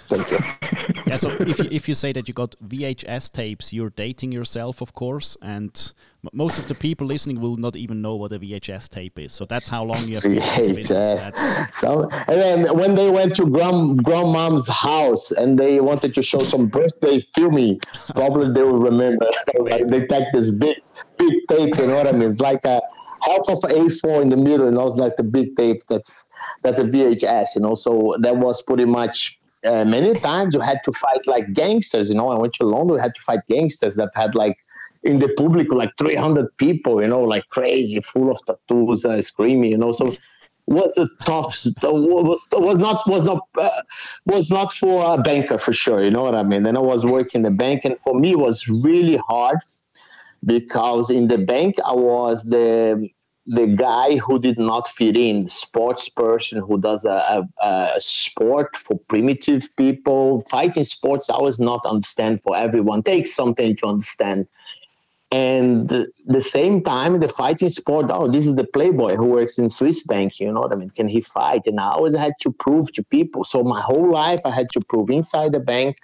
Thank 0.09 0.31
you. 0.31 0.39
yeah, 1.07 1.17
so 1.17 1.31
if 1.31 1.59
you, 1.59 1.69
if 1.71 1.89
you 1.89 1.95
say 1.95 2.13
that 2.13 2.29
you 2.29 2.35
got 2.35 2.55
VHS 2.67 3.33
tapes, 3.33 3.73
you're 3.73 3.91
dating 3.91 4.33
yourself, 4.33 4.81
of 4.81 4.93
course, 4.93 5.37
and 5.41 5.93
most 6.33 6.59
of 6.59 6.69
the 6.69 6.75
people 6.75 7.07
listening 7.07 7.41
will 7.41 7.57
not 7.57 7.77
even 7.77 8.03
know 8.03 8.17
what 8.17 8.33
a 8.33 8.39
VHS 8.39 8.89
tape 8.89 9.19
is. 9.19 9.33
So 9.33 9.45
that's 9.45 9.69
how 9.69 9.85
long 9.85 10.07
you 10.07 10.15
have 10.15 10.23
been 10.23 10.39
VHS. 10.39 11.71
So, 11.75 12.09
and 12.29 12.41
then 12.41 12.79
when 12.79 12.95
they 12.95 13.11
went 13.11 13.35
to 13.37 13.47
grand 13.47 14.05
grandmom's 14.05 14.69
house 14.69 15.31
and 15.31 15.59
they 15.59 15.81
wanted 15.81 16.15
to 16.15 16.23
show 16.23 16.43
some 16.43 16.67
birthday 16.67 17.21
filming, 17.21 17.81
probably 18.15 18.53
they 18.53 18.63
will 18.63 18.79
remember. 18.79 19.27
like 19.61 19.89
they 19.89 20.07
take 20.07 20.25
this 20.33 20.51
big, 20.51 20.77
big 21.19 21.33
tape. 21.49 21.77
You 21.77 21.87
know 21.87 21.97
what 21.97 22.07
I 22.07 22.13
mean? 22.13 22.29
It's 22.29 22.41
like 22.41 22.65
a 22.65 22.81
half 23.25 23.49
of 23.49 23.59
A4 23.61 24.23
in 24.23 24.29
the 24.29 24.37
middle, 24.37 24.69
and 24.69 24.77
was 24.77 24.99
like 24.99 25.17
the 25.17 25.23
big 25.23 25.57
tape 25.57 25.83
that's 25.89 26.27
that's 26.63 26.79
a 26.79 26.85
VHS. 26.85 27.57
You 27.57 27.63
know, 27.63 27.75
so 27.75 28.17
that 28.21 28.37
was 28.37 28.63
pretty 28.63 28.85
much 28.85 29.39
uh, 29.65 29.85
many 29.85 30.15
times 30.15 30.55
you 30.55 30.61
had 30.61 30.79
to 30.85 30.93
fight 30.93 31.27
like 31.27 31.53
gangsters. 31.53 32.09
You 32.11 32.17
know, 32.17 32.29
I 32.29 32.39
went 32.39 32.55
to 32.55 32.65
London, 32.65 32.95
we 32.97 33.01
had 33.01 33.15
to 33.15 33.23
fight 33.23 33.41
gangsters 33.49 33.97
that 33.97 34.11
had 34.15 34.35
like 34.35 34.59
in 35.03 35.19
the 35.19 35.33
public 35.37 35.73
like 35.73 35.91
300 35.99 36.57
people. 36.59 37.01
You 37.01 37.09
know, 37.09 37.23
like 37.23 37.49
crazy, 37.49 38.01
full 38.01 38.31
of 38.31 38.39
tattoos, 38.47 39.05
uh, 39.05 39.23
screaming. 39.23 39.71
You 39.73 39.79
know, 39.79 39.93
so 39.93 40.15
was 40.67 40.97
a 40.97 41.07
tough 41.25 41.65
was 41.83 42.47
was 42.53 42.79
not 42.79 43.07
was 43.07 43.25
not 43.25 43.47
uh, 43.59 43.83
was 44.27 44.51
not 44.51 44.73
for 44.73 45.15
a 45.15 45.21
banker 45.21 45.59
for 45.59 45.73
sure. 45.73 46.03
You 46.03 46.11
know 46.11 46.23
what 46.23 46.35
I 46.35 46.43
mean? 46.43 46.63
Then 46.63 46.77
I 46.77 46.81
was 46.81 47.05
working 47.05 47.43
the 47.43 47.51
bank, 47.51 47.83
and 47.85 47.99
for 48.01 48.19
me 48.19 48.33
it 48.33 48.39
was 48.39 48.67
really 48.69 49.17
hard 49.17 49.59
because 50.45 51.11
in 51.11 51.29
the 51.29 51.39
bank 51.39 51.77
I 51.85 51.95
was 51.95 52.45
the 52.45 53.09
the 53.47 53.67
guy 53.67 54.17
who 54.17 54.39
did 54.39 54.59
not 54.59 54.89
fit 54.89 55.17
in, 55.17 55.45
the 55.45 55.51
sports 55.51 56.09
person 56.09 56.61
who 56.61 56.81
does 56.81 57.05
a, 57.05 57.47
a, 57.61 57.67
a, 57.67 58.01
sport 58.01 58.77
for 58.77 58.99
primitive 59.09 59.69
people. 59.77 60.43
Fighting 60.51 60.85
sports, 60.85 61.29
I 61.29 61.35
always 61.35 61.59
not 61.59 61.85
understand 61.85 62.43
for 62.43 62.57
everyone. 62.57 63.03
Takes 63.03 63.35
something 63.35 63.77
to 63.77 63.87
understand. 63.87 64.47
And 65.31 65.89
the, 65.89 66.07
the 66.27 66.41
same 66.41 66.83
time, 66.83 67.19
the 67.21 67.29
fighting 67.29 67.69
sport, 67.69 68.07
oh, 68.09 68.31
this 68.31 68.47
is 68.47 68.55
the 68.55 68.65
playboy 68.65 69.17
who 69.17 69.27
works 69.27 69.59
in 69.59 69.69
Swiss 69.69 70.07
bank, 70.07 70.39
you 70.39 70.51
know 70.51 70.61
what 70.61 70.73
I 70.73 70.77
mean? 70.77 70.91
Can 70.91 71.09
he 71.09 71.21
fight? 71.21 71.63
And 71.67 71.81
I 71.81 71.91
always 71.91 72.15
had 72.15 72.35
to 72.43 72.53
prove 72.53 72.93
to 72.93 73.03
people. 73.03 73.45
So 73.45 73.63
my 73.65 73.81
whole 73.81 74.11
life, 74.11 74.41
I 74.45 74.53
had 74.53 74.71
to 74.71 74.81
prove 74.81 75.11
inside 75.11 75.53
the 75.53 75.61
bank 75.61 75.97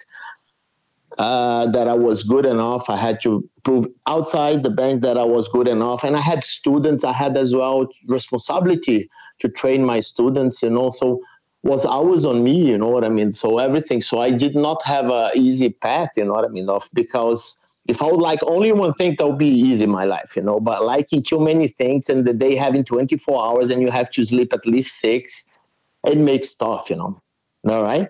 uh, 1.17 1.67
that 1.67 1.87
I 1.87 1.93
was 1.93 2.23
good 2.23 2.45
enough. 2.45 2.89
I 2.89 2.97
had 2.97 3.21
to 3.23 3.47
prove 3.63 3.87
outside 4.07 4.63
the 4.63 4.69
bank 4.69 5.01
that 5.01 5.17
I 5.17 5.23
was 5.23 5.47
good 5.47 5.67
enough. 5.67 6.03
And 6.03 6.15
I 6.15 6.21
had 6.21 6.43
students, 6.43 7.03
I 7.03 7.11
had 7.11 7.37
as 7.37 7.53
well 7.53 7.87
responsibility 8.07 9.09
to 9.39 9.49
train 9.49 9.85
my 9.85 9.99
students, 9.99 10.61
you 10.61 10.69
know. 10.69 10.91
So 10.91 11.21
was 11.63 11.85
always 11.85 12.25
on 12.25 12.43
me, 12.43 12.65
you 12.65 12.77
know 12.77 12.89
what 12.89 13.03
I 13.03 13.09
mean? 13.09 13.31
So 13.31 13.59
everything. 13.59 14.01
So 14.01 14.19
I 14.19 14.31
did 14.31 14.55
not 14.55 14.81
have 14.83 15.09
a 15.09 15.31
easy 15.35 15.69
path, 15.69 16.09
you 16.15 16.25
know 16.25 16.33
what 16.33 16.45
I 16.45 16.49
mean? 16.49 16.69
Of 16.69 16.89
because 16.93 17.57
if 17.87 18.01
I 18.01 18.05
would 18.05 18.21
like 18.21 18.39
only 18.43 18.71
one 18.71 18.93
thing, 18.93 19.15
that 19.19 19.27
would 19.27 19.37
be 19.37 19.47
easy 19.47 19.83
in 19.83 19.89
my 19.89 20.05
life, 20.05 20.35
you 20.35 20.41
know. 20.41 20.59
But 20.59 20.85
liking 20.85 21.23
too 21.23 21.39
many 21.39 21.67
things 21.67 22.09
and 22.09 22.25
the 22.25 22.33
day 22.33 22.55
having 22.55 22.83
24 22.83 23.45
hours 23.45 23.69
and 23.69 23.81
you 23.81 23.91
have 23.91 24.09
to 24.11 24.23
sleep 24.23 24.53
at 24.53 24.65
least 24.65 24.99
six, 24.99 25.45
it 26.05 26.17
makes 26.17 26.55
tough, 26.55 26.89
you 26.89 26.95
know. 26.95 27.21
All 27.67 27.83
right. 27.83 28.09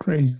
Crazy 0.00 0.36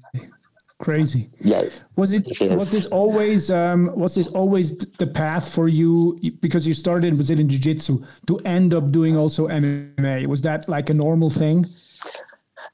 crazy. 0.79 1.31
Yes. 1.41 1.91
Was 1.97 2.13
it 2.13 2.27
yes. 2.41 2.57
was 2.57 2.71
this 2.71 2.87
always 2.87 3.51
um 3.51 3.91
was 3.97 4.15
this 4.15 4.27
always 4.29 4.77
the 4.77 5.07
path 5.07 5.49
for 5.53 5.69
you 5.69 6.19
because 6.41 6.67
you 6.67 6.75
started 6.75 7.09
in 7.09 7.15
brazilian 7.17 7.49
jiu-jitsu 7.49 8.05
to 8.27 8.37
end 8.45 8.75
up 8.75 8.91
doing 8.91 9.17
also 9.17 9.49
mma 9.49 10.27
was 10.27 10.43
that 10.43 10.69
like 10.69 10.91
a 10.91 10.95
normal 10.95 11.31
thing? 11.31 11.65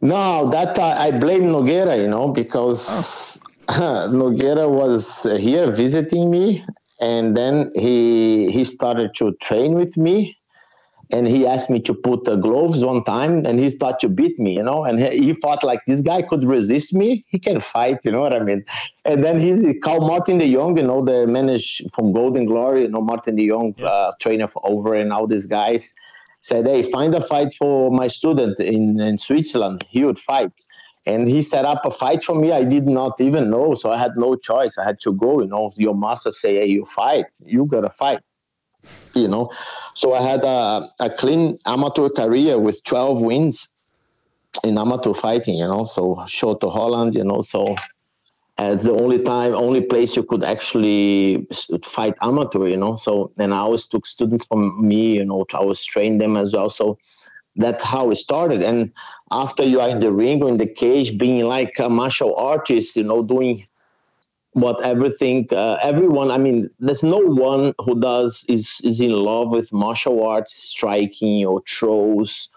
No 0.00 0.50
that 0.50 0.78
uh, 0.78 0.96
i 0.98 1.10
blame 1.12 1.44
nogueira 1.44 1.96
you 1.96 2.08
know 2.08 2.28
because 2.28 3.40
oh. 3.68 4.08
nogueira 4.12 4.68
was 4.68 5.22
here 5.38 5.70
visiting 5.70 6.30
me 6.30 6.64
and 7.00 7.36
then 7.36 7.70
he 7.76 8.50
he 8.50 8.64
started 8.64 9.14
to 9.14 9.32
train 9.34 9.74
with 9.74 9.96
me 9.96 10.36
and 11.12 11.28
he 11.28 11.46
asked 11.46 11.68
me 11.68 11.78
to 11.78 11.92
put 11.92 12.24
the 12.24 12.36
gloves 12.36 12.82
one 12.82 13.04
time 13.04 13.44
and 13.44 13.60
he 13.60 13.68
started 13.68 14.00
to 14.00 14.08
beat 14.08 14.38
me 14.38 14.56
you 14.56 14.62
know 14.62 14.84
and 14.84 14.98
he, 14.98 15.26
he, 15.26 15.34
thought 15.34 15.62
like 15.62 15.80
this 15.86 16.00
guy 16.00 16.22
could 16.22 16.42
resist 16.44 16.94
me 16.94 17.24
he 17.28 17.38
can 17.38 17.60
fight 17.60 17.98
you 18.04 18.10
know 18.10 18.20
what 18.20 18.34
i 18.34 18.40
mean? 18.40 18.64
And 19.04 19.22
then 19.24 19.38
he 19.38 19.74
called 19.74 20.02
Martijn 20.02 20.38
de 20.38 20.52
Jong 20.52 20.76
you 20.76 20.84
know 20.84 21.04
the 21.04 21.26
manager 21.26 21.84
from 21.94 22.12
golden 22.12 22.46
glory 22.46 22.82
you 22.82 22.88
know 22.88 23.02
Martijn 23.02 23.36
de 23.36 23.46
Jong 23.48 23.74
yes. 23.76 23.92
uh, 23.92 24.12
trainer 24.20 24.48
for 24.48 24.62
Overeem 24.62 25.12
all 25.12 25.26
these 25.26 25.46
guys 25.46 25.94
said 26.40 26.66
hey 26.66 26.82
find 26.82 27.14
a 27.14 27.20
fight 27.20 27.52
for 27.52 27.90
my 27.90 28.08
student 28.08 28.58
in, 28.58 28.98
in 29.00 29.18
switzerland 29.18 29.84
he 29.88 30.04
would 30.04 30.18
fight. 30.18 30.52
And 31.04 31.28
he 31.28 31.42
set 31.42 31.64
up 31.64 31.84
a 31.84 31.90
fight 31.90 32.22
for 32.22 32.36
me 32.36 32.52
i 32.52 32.62
did 32.62 32.86
not 32.86 33.20
even 33.20 33.50
know 33.50 33.74
so 33.74 33.90
i 33.90 33.98
had 33.98 34.12
no 34.16 34.36
choice 34.36 34.78
i 34.78 34.84
had 34.84 35.00
to 35.00 35.12
go 35.12 35.40
you 35.40 35.48
know 35.48 35.72
your 35.76 35.96
master 35.96 36.30
say 36.30 36.54
hey 36.60 36.66
you 36.66 36.84
fight 36.86 37.26
you 37.44 37.66
gotta 37.66 37.90
fight 37.90 38.20
you 39.14 39.28
know. 39.28 39.50
So 39.94 40.14
I 40.14 40.22
had 40.22 40.44
a, 40.44 40.88
a 41.00 41.10
clean 41.10 41.58
amateur 41.66 42.08
career 42.08 42.58
with 42.58 42.82
12 42.84 43.22
wins 43.22 43.68
in 44.64 44.78
amateur 44.78 45.14
fighting, 45.14 45.54
you 45.54 45.66
know. 45.66 45.84
So 45.84 46.16
Shooto 46.26 46.72
Holland, 46.72 47.14
you 47.14 47.24
know. 47.24 47.40
So 47.40 47.64
as 48.58 48.84
the 48.84 48.92
only 48.92 49.22
time, 49.22 49.54
only 49.54 49.80
place 49.80 50.14
you 50.16 50.22
could 50.22 50.44
actually 50.44 51.46
fight 51.84 52.14
amateur, 52.20 52.66
you 52.66 52.76
know. 52.76 52.96
So 52.96 53.32
and 53.38 53.54
I 53.54 53.58
always 53.58 53.86
took 53.86 54.06
students 54.06 54.44
from 54.44 54.86
me, 54.86 55.16
you 55.16 55.24
know. 55.24 55.44
I 55.52 55.58
always 55.58 55.84
trained 55.84 56.20
them 56.20 56.36
as 56.36 56.52
well. 56.52 56.70
So 56.70 56.98
that's 57.56 57.84
how 57.84 58.10
it 58.10 58.16
started. 58.16 58.62
And 58.62 58.92
after 59.30 59.62
you 59.62 59.80
are 59.80 59.88
in 59.88 60.00
the 60.00 60.12
ring 60.12 60.42
or 60.42 60.48
in 60.48 60.56
the 60.56 60.66
cage, 60.66 61.18
being 61.18 61.44
like 61.44 61.78
a 61.78 61.88
martial 61.88 62.34
artist, 62.36 62.96
you 62.96 63.04
know, 63.04 63.22
doing 63.22 63.66
what 64.52 64.82
everything 64.82 65.48
uh, 65.52 65.78
everyone 65.82 66.30
i 66.30 66.36
mean 66.36 66.68
there's 66.78 67.02
no 67.02 67.18
one 67.18 67.72
who 67.84 67.98
does 67.98 68.44
is 68.48 68.80
is 68.84 69.00
in 69.00 69.10
love 69.10 69.50
with 69.50 69.72
martial 69.72 70.22
arts 70.26 70.54
striking 70.54 71.44
or 71.46 71.62
throws 71.68 72.48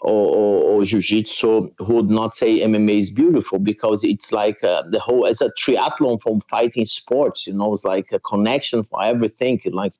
or, 0.00 0.28
or, 0.36 0.62
or 0.64 0.84
jiu-jitsu 0.84 1.70
who 1.78 1.94
would 1.94 2.10
not 2.10 2.34
say 2.34 2.60
mma 2.60 2.98
is 2.98 3.10
beautiful 3.10 3.58
because 3.58 4.02
it's 4.04 4.32
like 4.32 4.62
uh, 4.64 4.82
the 4.90 4.98
whole 4.98 5.26
as 5.26 5.40
a 5.40 5.50
triathlon 5.52 6.20
from 6.20 6.40
fighting 6.42 6.84
sports 6.84 7.46
you 7.46 7.52
know 7.52 7.72
it's 7.72 7.84
like 7.84 8.10
a 8.12 8.20
connection 8.20 8.82
for 8.82 9.02
everything. 9.02 9.60
Like 9.66 9.92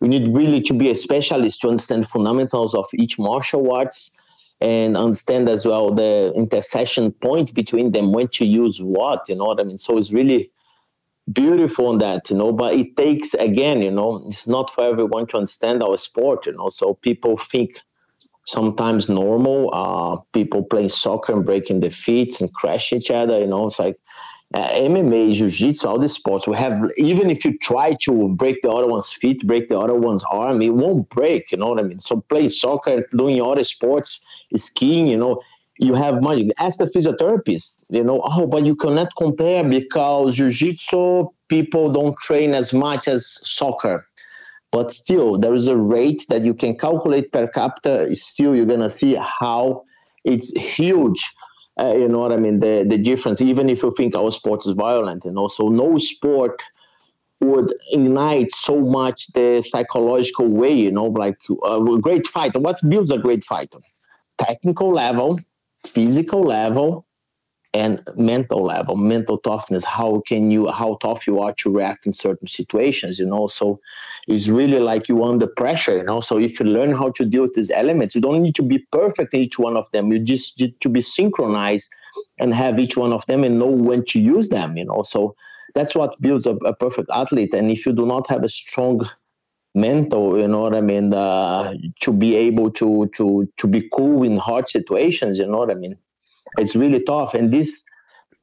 you 0.00 0.08
need 0.08 0.34
really 0.34 0.60
to 0.62 0.74
be 0.74 0.90
a 0.90 0.94
specialist 0.94 1.60
to 1.60 1.68
understand 1.68 2.08
fundamentals 2.08 2.74
of 2.74 2.86
each 2.94 3.18
martial 3.18 3.72
arts 3.72 4.10
and 4.60 4.96
understand 4.96 5.48
as 5.48 5.66
well 5.66 5.92
the 5.92 6.32
intersection 6.36 7.12
point 7.12 7.54
between 7.54 7.92
them 7.92 8.12
when 8.12 8.28
to 8.28 8.44
use 8.44 8.80
what 8.80 9.28
you 9.28 9.34
know 9.34 9.46
what 9.46 9.60
i 9.60 9.64
mean? 9.64 9.78
So 9.78 9.98
it's 9.98 10.12
really 10.12 10.50
beautiful 11.32 11.86
on 11.88 11.98
that, 11.98 12.30
you 12.30 12.36
know, 12.36 12.52
but 12.52 12.74
it 12.74 12.96
takes 12.96 13.34
again, 13.34 13.82
you 13.82 13.90
know, 13.90 14.24
it's 14.26 14.46
not 14.46 14.70
for 14.70 14.84
everyone 14.84 15.26
to 15.28 15.36
understand 15.36 15.82
our 15.82 15.98
sport, 15.98 16.46
you 16.46 16.52
know. 16.52 16.68
So 16.68 16.94
people 16.94 17.36
think 17.36 17.80
sometimes 18.44 19.08
normal, 19.08 19.70
uh, 19.72 20.16
people 20.32 20.64
playing 20.64 20.88
soccer 20.88 21.32
and 21.32 21.44
breaking 21.44 21.80
their 21.80 21.90
feet 21.90 22.40
and 22.40 22.52
crash 22.54 22.92
each 22.92 23.10
other, 23.10 23.38
you 23.38 23.46
know, 23.46 23.66
it's 23.66 23.78
like 23.78 23.96
uh, 24.54 24.68
MMA, 24.70 25.34
jiu-jitsu, 25.34 25.86
all 25.86 25.98
these 25.98 26.12
sports, 26.14 26.46
we 26.48 26.56
have, 26.56 26.90
even 26.96 27.30
if 27.30 27.44
you 27.44 27.56
try 27.58 27.94
to 28.02 28.28
break 28.30 28.60
the 28.62 28.70
other 28.70 28.88
one's 28.88 29.12
feet, 29.12 29.46
break 29.46 29.68
the 29.68 29.78
other 29.78 29.94
one's 29.94 30.24
arm, 30.24 30.60
it 30.60 30.74
won't 30.74 31.08
break, 31.10 31.52
you 31.52 31.58
know 31.58 31.68
what 31.68 31.78
I 31.78 31.82
mean? 31.82 32.00
So 32.00 32.22
playing 32.28 32.48
soccer 32.50 32.90
and 32.94 33.04
doing 33.16 33.40
other 33.40 33.62
sports, 33.62 34.20
skiing, 34.56 35.06
you 35.06 35.16
know, 35.16 35.40
you 35.80 35.94
have 35.94 36.22
money. 36.22 36.50
Ask 36.58 36.78
the 36.78 36.86
physiotherapist, 36.86 37.74
you 37.88 38.04
know, 38.04 38.22
oh, 38.24 38.46
but 38.46 38.64
you 38.66 38.76
cannot 38.76 39.08
compare 39.16 39.64
because 39.64 40.36
jiu-jitsu 40.36 41.26
people 41.48 41.90
don't 41.90 42.16
train 42.18 42.54
as 42.54 42.72
much 42.72 43.08
as 43.08 43.38
soccer. 43.42 44.06
But 44.72 44.92
still, 44.92 45.36
there 45.36 45.54
is 45.54 45.66
a 45.66 45.76
rate 45.76 46.24
that 46.28 46.42
you 46.42 46.54
can 46.54 46.78
calculate 46.78 47.32
per 47.32 47.48
capita. 47.48 48.14
Still, 48.14 48.54
you're 48.54 48.66
gonna 48.66 48.90
see 48.90 49.16
how 49.16 49.82
it's 50.24 50.52
huge 50.56 51.22
uh, 51.80 51.94
you 51.96 52.08
know 52.08 52.18
what 52.18 52.32
I 52.32 52.36
mean? 52.36 52.60
The 52.60 52.84
the 52.86 52.98
difference, 52.98 53.40
even 53.40 53.70
if 53.70 53.82
you 53.82 53.92
think 53.96 54.14
our 54.14 54.30
sport 54.30 54.66
is 54.66 54.72
violent, 54.72 55.24
and 55.24 55.38
also 55.38 55.68
no 55.68 55.96
sport 55.98 56.62
would 57.40 57.72
ignite 57.90 58.52
so 58.54 58.80
much 58.80 59.28
the 59.32 59.62
psychological 59.62 60.46
way, 60.46 60.72
you 60.72 60.90
know, 60.90 61.06
like 61.06 61.38
uh, 61.64 61.82
a 61.82 61.98
great 61.98 62.26
fighter. 62.26 62.58
What 62.58 62.78
builds 62.86 63.10
a 63.10 63.18
great 63.18 63.44
fighter? 63.44 63.78
Technical 64.36 64.92
level, 64.92 65.38
physical 65.84 66.42
level, 66.42 67.06
and 67.72 68.02
mental 68.16 68.64
level, 68.64 68.96
mental 68.96 69.38
toughness. 69.38 69.84
How 69.84 70.22
can 70.26 70.50
you, 70.50 70.68
how 70.68 70.96
tough 71.00 71.26
you 71.26 71.38
are 71.38 71.52
to 71.54 71.70
react 71.70 72.06
in 72.06 72.12
certain 72.12 72.48
situations, 72.48 73.18
you 73.18 73.26
know? 73.26 73.46
So 73.46 73.78
it's 74.26 74.48
really 74.48 74.80
like 74.80 75.08
you 75.08 75.22
under 75.22 75.46
pressure, 75.46 75.98
you 75.98 76.02
know? 76.02 76.20
So 76.20 76.38
if 76.38 76.58
you 76.58 76.66
learn 76.66 76.92
how 76.92 77.10
to 77.10 77.24
deal 77.24 77.42
with 77.42 77.54
these 77.54 77.70
elements, 77.70 78.14
you 78.14 78.20
don't 78.20 78.42
need 78.42 78.56
to 78.56 78.62
be 78.62 78.78
perfect 78.90 79.34
in 79.34 79.40
each 79.40 79.58
one 79.58 79.76
of 79.76 79.90
them. 79.92 80.12
You 80.12 80.18
just 80.18 80.58
need 80.58 80.80
to 80.80 80.88
be 80.88 81.00
synchronized 81.00 81.90
and 82.38 82.54
have 82.54 82.80
each 82.80 82.96
one 82.96 83.12
of 83.12 83.24
them 83.26 83.44
and 83.44 83.58
know 83.58 83.70
when 83.70 84.04
to 84.06 84.18
use 84.18 84.48
them, 84.48 84.76
you 84.76 84.84
know? 84.84 85.04
So 85.04 85.36
that's 85.74 85.94
what 85.94 86.20
builds 86.20 86.46
a, 86.46 86.56
a 86.56 86.74
perfect 86.74 87.08
athlete. 87.14 87.54
And 87.54 87.70
if 87.70 87.86
you 87.86 87.92
do 87.92 88.04
not 88.04 88.28
have 88.28 88.42
a 88.42 88.48
strong 88.48 89.08
mental, 89.74 90.38
you 90.38 90.48
know 90.48 90.60
what 90.60 90.74
I 90.74 90.80
mean, 90.80 91.12
uh, 91.12 91.74
to 92.00 92.12
be 92.12 92.36
able 92.36 92.70
to, 92.72 93.08
to, 93.14 93.48
to 93.56 93.66
be 93.66 93.88
cool 93.94 94.22
in 94.22 94.36
hard 94.36 94.68
situations, 94.68 95.38
you 95.38 95.46
know 95.46 95.58
what 95.58 95.70
I 95.70 95.74
mean? 95.74 95.96
it's 96.58 96.76
really 96.76 97.02
tough, 97.02 97.34
and 97.34 97.52
this 97.52 97.82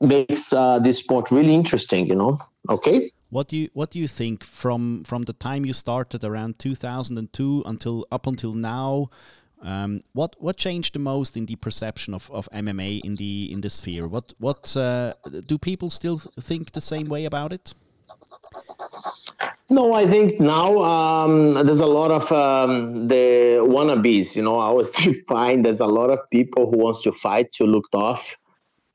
makes 0.01 0.53
uh, 0.53 0.79
this 0.79 0.99
sport 0.99 1.31
really 1.31 1.53
interesting. 1.53 2.07
You 2.07 2.15
know, 2.15 2.39
okay. 2.69 3.11
What 3.29 3.49
do 3.49 3.57
you 3.57 3.69
what 3.73 3.91
do 3.91 3.99
you 3.99 4.07
think 4.07 4.43
from 4.43 5.03
from 5.03 5.23
the 5.23 5.33
time 5.33 5.65
you 5.65 5.73
started 5.73 6.23
around 6.23 6.59
2002 6.59 7.63
until 7.65 8.05
up 8.11 8.27
until 8.27 8.53
now? 8.53 9.09
Um, 9.61 10.01
what 10.13 10.35
what 10.39 10.55
changed 10.55 10.93
the 10.93 10.99
most 10.99 11.35
in 11.35 11.47
the 11.47 11.55
perception 11.55 12.13
of, 12.13 12.29
of 12.31 12.47
MMA 12.53 13.01
in 13.03 13.15
the 13.15 13.51
in 13.51 13.61
the 13.61 13.69
sphere? 13.69 14.07
What 14.07 14.33
what 14.37 14.77
uh, 14.77 15.13
do 15.45 15.57
people 15.57 15.89
still 15.89 16.17
think 16.39 16.71
the 16.71 16.81
same 16.81 17.07
way 17.07 17.25
about 17.25 17.51
it? 17.51 17.73
No, 19.69 19.93
I 19.93 20.07
think 20.07 20.39
now 20.39 20.77
um, 20.79 21.53
there's 21.53 21.81
a 21.81 21.85
lot 21.85 22.09
of 22.11 22.31
um, 22.31 23.07
the 23.07 23.59
wannabes. 23.63 24.35
You 24.35 24.43
know, 24.43 24.59
I 24.59 24.67
always 24.67 24.91
find 25.27 25.65
there's 25.65 25.81
a 25.81 25.87
lot 25.87 26.09
of 26.09 26.19
people 26.31 26.71
who 26.71 26.77
wants 26.77 27.01
to 27.01 27.11
fight 27.11 27.51
to 27.53 27.65
look 27.65 27.89
tough. 27.91 28.37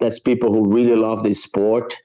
That's 0.00 0.18
people 0.18 0.50
who 0.52 0.72
really 0.72 0.96
love 0.96 1.24
the 1.24 1.34
sport, 1.34 1.96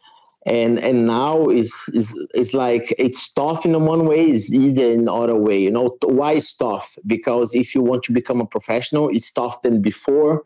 and 0.45 0.79
and 0.79 1.07
now 1.07 1.47
is 1.47 1.73
is 1.93 2.15
it's 2.35 2.53
like 2.53 2.93
it's 2.99 3.31
tough 3.33 3.65
in 3.65 3.85
one 3.85 4.05
way, 4.05 4.25
it's 4.25 4.51
easier 4.51 4.91
in 4.91 5.07
other 5.07 5.35
way. 5.35 5.59
You 5.59 5.71
know, 5.71 5.97
why 6.03 6.33
is 6.33 6.53
tough? 6.53 6.97
Because 7.07 7.55
if 7.55 7.73
you 7.73 7.81
want 7.81 8.03
to 8.03 8.11
become 8.11 8.41
a 8.41 8.45
professional, 8.45 9.09
it's 9.09 9.31
tough 9.31 9.61
than 9.61 9.81
before 9.81 10.43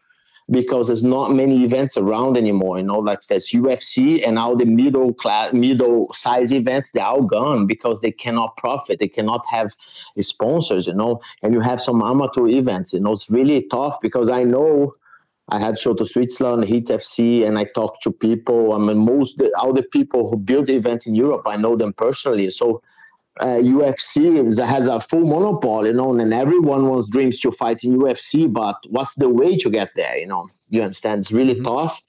because 0.51 0.87
there's 0.87 1.03
not 1.03 1.33
many 1.33 1.63
events 1.63 1.95
around 1.95 2.35
anymore. 2.37 2.77
You 2.77 2.83
know, 2.83 2.99
like 2.99 3.21
there's 3.21 3.49
UFC 3.49 4.25
and 4.27 4.37
all 4.37 4.55
the 4.55 4.65
middle 4.65 5.13
class, 5.13 5.53
middle 5.53 6.11
size 6.13 6.51
events, 6.51 6.91
they're 6.91 7.05
all 7.05 7.23
gone 7.23 7.65
because 7.65 8.01
they 8.01 8.11
cannot 8.11 8.57
profit. 8.57 8.99
They 8.99 9.07
cannot 9.07 9.45
have 9.47 9.73
sponsors, 10.19 10.87
you 10.87 10.93
know, 10.93 11.21
and 11.41 11.53
you 11.53 11.61
have 11.61 11.81
some 11.81 12.01
amateur 12.01 12.47
events. 12.47 12.93
You 12.93 12.99
know, 12.99 13.13
it's 13.13 13.29
really 13.29 13.63
tough 13.71 14.01
because 14.01 14.29
I 14.29 14.43
know 14.43 14.93
I 15.49 15.59
had 15.59 15.75
Shooto 15.75 16.07
Switzerland, 16.07 16.65
Hit 16.65 16.85
FC, 16.87 17.47
and 17.47 17.57
I 17.57 17.63
talked 17.63 18.03
to 18.03 18.11
people. 18.11 18.73
I 18.73 18.77
mean, 18.77 18.97
most 18.97 19.41
all 19.57 19.73
the 19.73 19.83
people 19.83 20.29
who 20.29 20.37
build 20.37 20.67
the 20.67 20.75
event 20.75 21.07
in 21.07 21.15
Europe, 21.15 21.43
I 21.45 21.55
know 21.55 21.77
them 21.77 21.93
personally. 21.93 22.49
So 22.49 22.81
uh, 23.39 23.45
UFC 23.45 24.65
has 24.65 24.87
a 24.87 24.99
full 24.99 25.25
monopoly, 25.25 25.89
you 25.89 25.95
know, 25.95 26.13
and 26.13 26.33
everyone 26.33 26.87
wants 26.87 27.07
dreams 27.07 27.39
to 27.39 27.51
fight 27.51 27.83
in 27.83 27.97
UFC. 27.97 28.51
But 28.51 28.75
what's 28.89 29.15
the 29.15 29.29
way 29.29 29.57
to 29.57 29.69
get 29.69 29.91
there? 29.95 30.17
You 30.17 30.27
know, 30.27 30.49
you 30.69 30.81
understand? 30.81 31.19
It's 31.19 31.31
really 31.31 31.55
mm-hmm. 31.55 31.65
tough, 31.65 32.01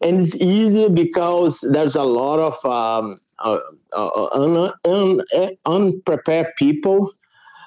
and 0.00 0.20
it's 0.20 0.34
easy 0.36 0.88
because 0.88 1.60
there's 1.70 1.96
a 1.96 2.04
lot 2.04 2.38
of 2.38 2.64
um, 2.64 3.20
uh, 3.40 3.58
uh, 3.92 4.28
un, 4.32 4.72
un, 4.84 5.56
unprepared 5.66 6.48
people 6.56 7.12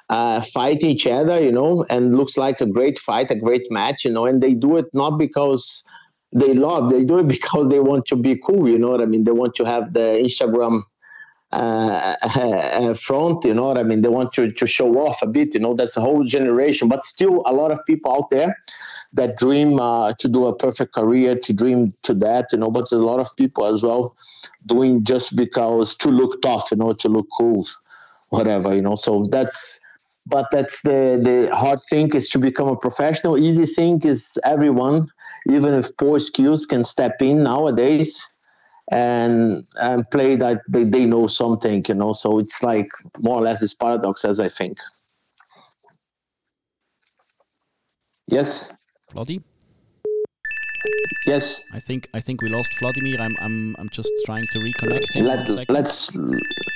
uh, 0.10 0.42
fight 0.42 0.84
each 0.84 1.08
other, 1.08 1.42
you 1.42 1.52
know, 1.52 1.86
and 1.90 2.16
looks 2.16 2.38
like 2.38 2.62
a 2.62 2.66
great 2.66 3.00
fight, 3.00 3.32
a 3.32 3.36
great 3.36 3.70
match, 3.72 4.06
you 4.06 4.12
know, 4.12 4.26
and 4.26 4.42
they 4.42 4.54
do 4.54 4.78
it 4.78 4.86
not 4.94 5.18
because 5.18 5.84
they 6.32 6.54
love, 6.54 6.92
they 6.92 7.04
do 7.04 7.20
it 7.20 7.28
because 7.38 7.70
they 7.70 7.80
want 7.80 8.06
to 8.08 8.16
be 8.16 8.36
cool, 8.46 8.68
you 8.68 8.78
know 8.78 8.90
what 8.90 9.02
I 9.02 9.06
mean? 9.06 9.24
They 9.24 9.32
want 9.32 9.56
to 9.56 9.64
have 9.64 9.94
the 9.94 10.22
Instagram 10.24 10.84
uh, 11.54 12.16
uh, 12.24 12.94
front, 12.96 13.46
you 13.46 13.54
know 13.54 13.66
what 13.66 13.78
I 13.78 13.84
mean? 13.84 14.02
They 14.02 14.10
want 14.10 14.34
to, 14.34 14.52
to 14.52 14.68
show 14.68 14.98
off 15.00 15.22
a 15.22 15.28
bit, 15.28 15.54
you 15.54 15.60
know, 15.60 15.74
that's 15.74 15.96
a 15.96 16.02
whole 16.02 16.24
generation, 16.24 16.88
but 16.88 17.06
still 17.06 17.44
a 17.46 17.54
lot 17.54 17.72
of 17.72 17.80
people 17.86 18.14
out 18.14 18.30
there 18.32 18.58
that 19.14 19.38
dream 19.38 19.80
uh, 19.80 20.14
to 20.14 20.28
do 20.28 20.48
a 20.48 20.56
perfect 20.56 20.94
career, 20.94 21.38
to 21.38 21.54
dream 21.54 21.94
to 22.04 22.14
that, 22.16 22.48
you 22.52 22.58
know, 22.58 22.72
but 22.72 22.90
there's 22.90 23.02
a 23.02 23.06
lot 23.06 23.20
of 23.20 23.28
people 23.38 23.66
as 23.66 23.84
well 23.84 24.16
doing 24.66 25.04
just 25.04 25.36
because 25.36 25.96
to 25.98 26.10
look 26.10 26.42
tough, 26.42 26.70
you 26.72 26.78
know, 26.78 26.94
to 26.94 27.08
look 27.08 27.28
cool, 27.38 27.66
whatever, 28.30 28.74
you 28.74 28.82
know, 28.82 28.96
so 28.96 29.26
that's, 29.26 29.80
but 30.26 30.48
that's 30.52 30.82
the, 30.82 31.20
the 31.24 31.56
hard 31.56 31.80
thing 31.90 32.10
is 32.16 32.30
to 32.30 32.40
become 32.40 32.68
a 32.68 32.78
professional. 32.78 33.38
Easy 33.38 33.66
thing 33.66 34.02
is 34.04 34.40
everyone, 34.44 35.12
even 35.48 35.74
if 35.74 35.96
poor 35.98 36.18
skills 36.18 36.66
can 36.66 36.84
step 36.84 37.22
in 37.22 37.44
nowadays 37.44 38.26
and 38.94 39.66
and 39.78 40.10
play 40.12 40.36
that 40.36 40.62
they, 40.70 40.84
they 40.84 41.06
know 41.06 41.26
something 41.26 41.84
you 41.88 41.96
know 41.96 42.14
so 42.14 42.38
it's 42.38 42.62
like 42.62 42.90
more 43.20 43.40
or 43.40 43.42
less 43.42 43.60
this 43.60 43.74
paradox 43.74 44.24
as 44.24 44.40
i 44.40 44.48
think 44.48 44.78
yes 48.28 48.72
Vladi? 49.12 49.42
yes 51.26 51.62
i 51.74 51.80
think 51.80 52.08
i 52.14 52.20
think 52.20 52.42
we 52.44 52.50
lost 52.50 52.78
vladimir 52.80 53.20
i'm 53.20 53.36
i'm, 53.42 53.76
I'm 53.80 53.90
just 53.90 54.12
trying 54.28 54.46
to 54.52 54.60
reconnect 54.60 55.14
him 55.14 55.26
Let, 55.26 55.70
let's 55.70 56.16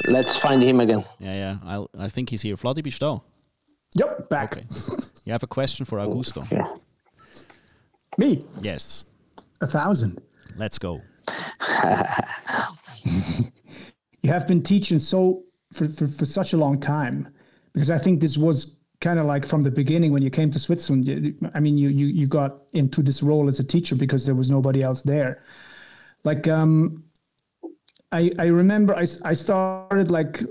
let's 0.08 0.38
find 0.38 0.64
him 0.64 0.80
again 0.80 1.04
yeah 1.20 1.36
yeah 1.44 1.56
I'll, 1.64 1.90
i 2.00 2.08
think 2.08 2.30
he's 2.32 2.42
here 2.42 2.56
Vladi 2.56 2.84
bist 2.84 3.00
du 3.00 3.22
Yep, 3.96 4.30
back. 4.30 4.58
Okay. 4.58 4.68
You 5.26 5.32
have 5.32 5.44
a 5.44 5.48
question 5.48 5.86
for 5.86 5.98
Augusto. 5.98 6.44
Okay. 6.44 6.62
Me? 8.18 8.46
Yes. 8.62 9.06
A 9.62 9.66
thousand. 9.66 10.22
Let's 10.56 10.78
go. 10.78 11.02
you 14.22 14.30
have 14.30 14.48
been 14.48 14.62
teaching 14.62 15.00
so 15.00 15.44
for, 15.74 15.88
for, 15.88 16.08
for 16.08 16.26
such 16.26 16.54
a 16.54 16.58
long 16.58 16.80
time 16.80 17.28
because 17.74 17.92
I 17.92 17.98
think 17.98 18.22
this 18.22 18.38
was 18.38 18.78
kind 19.00 19.20
of 19.20 19.26
like 19.26 19.46
from 19.46 19.62
the 19.62 19.72
beginning 19.72 20.12
when 20.12 20.24
you 20.24 20.30
came 20.30 20.50
to 20.52 20.60
Switzerland. 20.60 21.36
I 21.54 21.60
mean, 21.60 21.78
you 21.78 21.90
you 21.90 22.08
you 22.08 22.28
got 22.28 22.64
into 22.74 23.04
this 23.04 23.22
role 23.22 23.48
as 23.48 23.60
a 23.60 23.64
teacher 23.64 23.96
because 23.96 24.26
there 24.26 24.36
was 24.36 24.50
nobody 24.50 24.82
else 24.82 25.02
there. 25.02 25.44
Like 26.24 26.48
um, 26.48 27.04
I 28.12 28.32
I 28.40 28.48
remember 28.48 28.96
I 28.96 29.06
I 29.24 29.34
started 29.34 30.10
like 30.10 30.44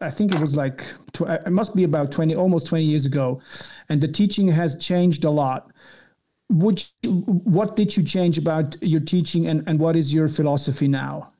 I 0.00 0.10
think 0.10 0.32
it 0.32 0.40
was 0.40 0.56
like 0.56 0.84
it 1.20 1.50
must 1.50 1.74
be 1.74 1.84
about 1.84 2.12
twenty 2.12 2.36
almost 2.36 2.66
twenty 2.66 2.84
years 2.84 3.06
ago, 3.06 3.40
and 3.88 4.00
the 4.00 4.08
teaching 4.08 4.48
has 4.48 4.78
changed 4.78 5.24
a 5.24 5.30
lot 5.30 5.72
would 6.50 6.84
you, 7.02 7.10
what 7.12 7.76
did 7.76 7.96
you 7.96 8.02
change 8.02 8.38
about 8.38 8.76
your 8.82 9.00
teaching 9.00 9.46
and, 9.46 9.62
and 9.66 9.78
what 9.78 9.96
is 9.96 10.12
your 10.12 10.28
philosophy 10.28 10.88
now? 10.88 11.32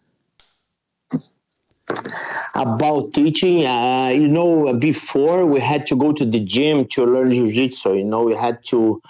About 2.55 3.15
teaching 3.15 3.65
uh, 3.65 4.09
you 4.09 4.29
know 4.29 4.75
before 4.75 5.47
we 5.47 5.61
had 5.61 5.87
to 5.87 5.97
go 5.97 6.13
to 6.13 6.25
the 6.25 6.41
gym 6.41 6.87
to 6.89 7.05
learn 7.07 7.33
jiu-jitsu 7.33 7.95
you 7.95 8.05
know 8.05 8.25
we 8.25 8.35
had 8.35 8.63
to 8.67 9.01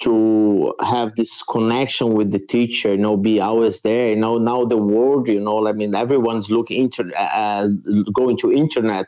to 0.00 0.74
have 0.80 1.14
this 1.16 1.42
connection 1.42 2.14
with 2.14 2.30
the 2.32 2.38
teacher 2.38 2.90
you 2.90 2.98
know 2.98 3.16
be 3.16 3.40
always 3.40 3.80
there 3.80 4.08
you 4.10 4.16
know 4.16 4.38
now 4.38 4.64
the 4.64 4.76
world 4.76 5.28
you 5.28 5.40
know 5.40 5.66
i 5.66 5.72
mean 5.72 5.94
everyone's 5.94 6.50
looking 6.50 6.84
inter 6.84 7.10
uh, 7.18 7.22
uh 7.22 7.68
going 8.12 8.36
to 8.36 8.50
internet 8.50 9.06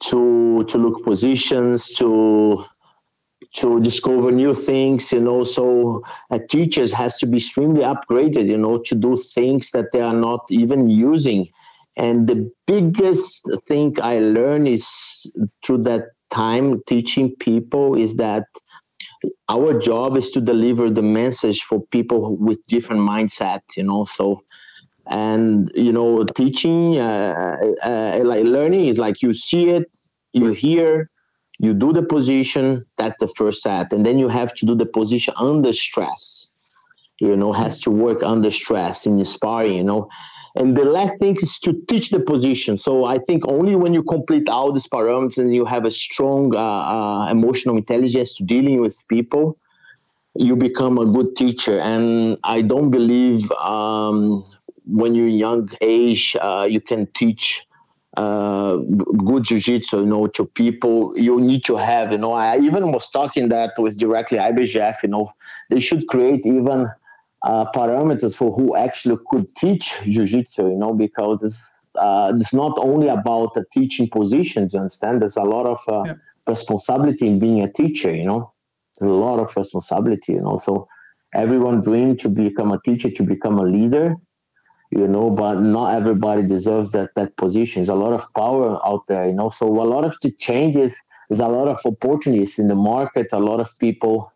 to 0.00 0.64
to 0.64 0.78
look 0.78 1.04
positions 1.04 1.92
to 1.92 2.64
to 3.56 3.80
discover 3.80 4.30
new 4.30 4.54
things 4.54 5.12
you 5.12 5.20
know 5.20 5.42
so 5.44 6.02
teachers 6.48 6.92
has 6.92 7.16
to 7.18 7.26
be 7.26 7.38
extremely 7.38 7.82
upgraded 7.82 8.46
you 8.46 8.58
know 8.58 8.78
to 8.78 8.94
do 8.94 9.16
things 9.16 9.70
that 9.70 9.92
they 9.92 10.00
are 10.00 10.14
not 10.14 10.40
even 10.50 10.88
using. 10.88 11.48
And 11.98 12.28
the 12.28 12.52
biggest 12.66 13.48
thing 13.66 13.96
i 14.02 14.18
learned 14.18 14.68
is 14.68 14.86
through 15.64 15.82
that 15.84 16.02
time 16.30 16.82
teaching 16.86 17.34
people 17.36 17.94
is 17.94 18.16
that 18.16 18.44
our 19.48 19.78
job 19.78 20.16
is 20.16 20.30
to 20.32 20.40
deliver 20.40 20.90
the 20.90 21.02
message 21.02 21.62
for 21.62 21.80
people 21.86 22.36
with 22.36 22.58
different 22.66 23.00
mindset 23.00 23.60
you 23.76 23.84
know 23.84 24.04
so 24.04 24.42
and 25.08 25.70
you 25.74 25.92
know 25.92 26.24
teaching 26.24 26.98
uh, 26.98 27.56
uh, 27.84 28.20
like 28.24 28.44
learning 28.44 28.86
is 28.86 28.98
like 28.98 29.22
you 29.22 29.32
see 29.32 29.68
it 29.68 29.90
you 30.32 30.52
hear 30.52 31.08
you 31.58 31.72
do 31.72 31.92
the 31.92 32.02
position 32.02 32.84
that's 32.98 33.18
the 33.18 33.28
first 33.28 33.62
set 33.62 33.92
and 33.92 34.04
then 34.04 34.18
you 34.18 34.28
have 34.28 34.54
to 34.54 34.66
do 34.66 34.74
the 34.74 34.86
position 34.86 35.34
under 35.36 35.72
stress. 35.72 36.52
You 37.18 37.34
know 37.36 37.52
has 37.52 37.78
to 37.80 37.90
work 37.90 38.22
under 38.22 38.50
stress 38.50 39.06
in 39.06 39.24
sparring 39.24 39.74
you 39.74 39.84
know. 39.84 40.08
And 40.54 40.74
the 40.74 40.84
last 40.84 41.18
thing 41.18 41.36
is 41.36 41.58
to 41.60 41.74
teach 41.88 42.10
the 42.10 42.20
position. 42.20 42.76
So 42.76 43.04
i 43.04 43.18
think 43.18 43.46
only 43.48 43.74
when 43.74 43.94
you 43.94 44.02
complete 44.02 44.48
all 44.48 44.72
these 44.72 44.86
parameters 44.86 45.38
and 45.38 45.54
you 45.54 45.64
have 45.64 45.84
a 45.84 45.90
strong 45.90 46.54
uh, 46.54 46.58
uh, 46.58 47.28
emotional 47.30 47.76
intelligence 47.76 48.34
to 48.36 48.44
dealing 48.44 48.80
with 48.80 48.96
people 49.08 49.58
you 50.38 50.56
become 50.56 50.98
a 50.98 51.06
good 51.06 51.36
teacher. 51.36 51.78
And 51.78 52.38
I 52.44 52.62
don't 52.62 52.90
believe 52.90 53.50
um, 53.52 54.44
when 54.86 55.14
you're 55.14 55.28
young 55.28 55.68
age 55.80 56.36
uh, 56.40 56.66
you 56.68 56.80
can 56.80 57.06
teach 57.14 57.65
uh, 58.16 58.76
good 59.24 59.44
jiu-jitsu 59.44 60.00
you 60.00 60.06
know 60.06 60.26
to 60.26 60.46
people 60.46 61.12
you 61.16 61.40
need 61.40 61.64
to 61.64 61.76
have 61.76 62.12
you 62.12 62.18
know. 62.18 62.32
I 62.32 62.58
even 62.58 62.92
was 62.92 63.10
talking 63.10 63.48
that 63.50 63.72
with 63.78 63.98
directly 63.98 64.38
ibjf 64.38 65.02
you 65.02 65.08
know. 65.10 65.32
They 65.70 65.80
should 65.80 66.06
create 66.08 66.46
even 66.46 66.88
uh, 67.42 67.66
parameters 67.72 68.34
for 68.34 68.52
who 68.52 68.76
actually 68.76 69.18
could 69.28 69.54
teach 69.56 69.94
jiu-jitsu 70.04 70.68
you 70.68 70.76
know 70.76 70.94
because 70.94 71.42
it's, 71.42 71.72
uh, 71.96 72.32
it's 72.40 72.54
not 72.54 72.78
only 72.78 73.08
about 73.08 73.54
the 73.54 73.64
teaching 73.72 74.08
positions 74.08 74.72
you 74.72 74.80
understand? 74.80 75.20
There's 75.20 75.36
a 75.36 75.44
lot 75.44 75.66
of 75.66 75.80
uh, 75.88 76.02
yeah. 76.06 76.14
responsibility 76.46 77.26
in 77.26 77.38
being 77.38 77.60
a 77.60 77.70
teacher 77.70 78.14
you 78.14 78.24
know? 78.24 78.52
There's 78.98 79.12
a 79.12 79.14
lot 79.14 79.38
of 79.40 79.54
responsibility 79.54 80.32
you 80.32 80.40
know? 80.40 80.56
So 80.56 80.88
everyone 81.34 81.82
dream 81.82 82.16
to 82.18 82.30
become 82.30 82.72
a 82.72 82.80
teacher 82.80 83.10
to 83.10 83.22
become 83.22 83.58
a 83.58 83.64
leader 83.64 84.16
you 84.96 85.06
know 85.06 85.30
but 85.30 85.60
not 85.60 85.94
everybody 85.94 86.42
deserves 86.42 86.90
that 86.92 87.14
that 87.16 87.36
position. 87.36 87.80
There's 87.80 87.88
a 87.88 87.94
lot 87.94 88.14
of 88.14 88.32
power 88.34 88.78
out 88.86 89.06
there 89.08 89.26
you 89.26 89.34
know. 89.34 89.50
So 89.50 89.66
a 89.66 89.88
lot 89.94 90.04
of 90.04 90.16
the 90.22 90.30
changes 90.32 90.96
there's 91.28 91.40
a 91.40 91.48
lot 91.48 91.68
of 91.68 91.78
opportunities 91.84 92.58
in 92.58 92.68
the 92.68 92.74
market 92.74 93.28
a 93.32 93.38
lot 93.38 93.60
of 93.60 93.76
people 93.78 94.32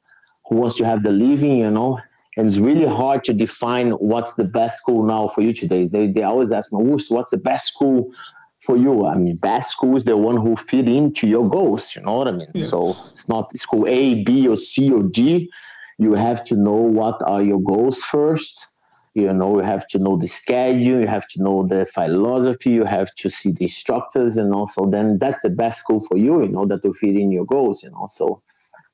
who 0.47 0.57
wants 0.57 0.77
to 0.77 0.85
have 0.85 1.03
the 1.03 1.13
living 1.13 1.59
you 1.59 1.71
know. 1.71 1.99
And 2.37 2.47
it's 2.47 2.59
really 2.59 2.87
hard 2.87 3.25
to 3.25 3.33
define 3.33 3.91
what's 3.93 4.35
the 4.35 4.45
best 4.45 4.79
school 4.79 5.03
now 5.05 5.29
for 5.29 5.41
you 5.41 5.53
today. 5.53 5.89
They, 5.89 6.07
they 6.07 6.23
always 6.23 6.53
ask 6.53 6.73
me 6.73 6.83
Who's 6.85 7.11
what's 7.11 7.31
the 7.31 7.43
best 7.51 7.67
school 7.73 8.13
for 8.61 8.77
you? 8.77 9.07
I 9.07 9.17
mean 9.17 9.37
best 9.37 9.71
school 9.73 9.97
is 9.97 10.05
the 10.05 10.17
one 10.17 10.37
who 10.37 10.57
fit 10.57 10.89
into 10.89 11.27
your 11.27 11.49
goals 11.49 11.95
you 11.97 12.03
know 12.03 12.17
what 12.19 12.29
i 12.29 12.33
mean? 12.33 12.49
Yeah. 12.55 12.65
so 12.65 12.91
it's 12.91 13.29
not 13.29 13.57
school 13.57 13.87
a 13.89 14.23
b 14.25 14.47
or 14.47 14.57
c 14.57 14.93
or 14.93 15.03
d. 15.03 15.51
You 15.99 16.15
have 16.15 16.43
to 16.45 16.57
know 16.57 16.81
what 16.99 17.17
are 17.27 17.43
your 17.43 17.61
goals 17.61 18.03
first 18.03 18.70
you 19.15 19.33
know 19.33 19.59
you 19.59 19.65
have 19.65 19.87
to 19.89 19.99
know 19.99 20.17
the 20.17 20.27
schedule 20.29 21.01
you 21.01 21.07
have 21.07 21.27
to 21.27 21.43
know 21.43 21.67
the 21.67 21.85
philosophy 21.87 22.71
you 22.71 22.85
have 22.85 23.13
to 23.17 23.29
see 23.29 23.51
the 23.53 23.65
instructors 23.65 24.37
and 24.37 24.55
also 24.55 24.87
then 24.87 25.19
that's 25.19 25.43
the 25.43 25.51
best 25.51 25.81
school 25.81 26.01
for 26.01 26.17
you 26.17 26.43
you 26.43 26.49
know 26.49 26.67
that 26.67 26.83
will 26.85 26.95
fit 26.95 27.17
in 27.17 27.33
your 27.33 27.45
goals 27.45 27.83
you 27.83 27.91
know 27.91 28.07
so 28.09 28.41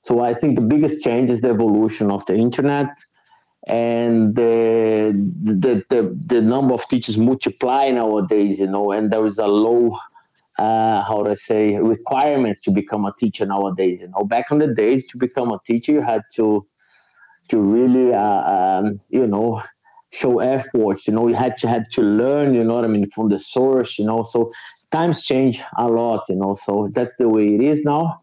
so 0.03 0.21
i 0.21 0.33
think 0.33 0.57
the 0.57 0.63
biggest 0.63 1.03
change 1.03 1.31
is 1.31 1.41
the 1.43 1.49
evolution 1.51 2.11
of 2.11 2.25
the 2.27 2.35
internet 2.35 2.89
and 3.67 4.37
the 4.37 5.13
the 5.45 5.85
the, 5.91 6.17
the 6.27 6.41
number 6.41 6.75
of 6.75 6.87
teachers 6.89 7.19
multiply 7.19 7.91
nowadays 7.91 8.59
you 8.59 8.67
know 8.67 8.93
and 8.93 9.13
there 9.13 9.27
is 9.27 9.39
a 9.39 9.47
low 9.47 9.99
uh, 10.59 11.03
how 11.03 11.27
I 11.27 11.35
say 11.35 11.79
requirements 11.79 12.63
to 12.63 12.71
become 12.71 13.05
a 13.05 13.13
teacher 13.19 13.45
nowadays. 13.45 14.01
You 14.01 14.09
know, 14.09 14.25
back 14.25 14.51
in 14.51 14.59
the 14.59 14.73
days, 14.73 15.07
to 15.09 15.19
become 15.19 15.51
a 15.53 15.61
teacher, 15.67 15.93
you 15.93 16.01
had 16.01 16.23
to 16.35 16.67
to 17.49 17.59
really, 17.61 18.13
uh, 18.13 18.81
um, 18.83 19.01
you 19.11 19.27
know, 19.27 19.63
show 20.11 20.39
efforts. 20.39 21.07
You 21.07 21.15
know, 21.15 21.29
you 21.29 21.35
had 21.35 21.59
to 21.59 21.69
had 21.69 21.91
to 21.93 22.03
learn. 22.03 22.55
You 22.55 22.65
know 22.65 22.75
what 22.75 22.85
I 22.85 22.89
mean 22.89 23.11
from 23.11 23.29
the 23.29 23.39
source. 23.39 23.99
You 23.99 24.07
know, 24.07 24.23
so 24.23 24.53
times 24.93 25.25
change 25.25 25.63
a 25.77 25.89
lot. 25.89 26.25
You 26.29 26.37
know, 26.37 26.55
so 26.55 26.89
that's 26.93 27.13
the 27.19 27.29
way 27.29 27.55
it 27.55 27.61
is 27.61 27.83
now. 27.83 28.23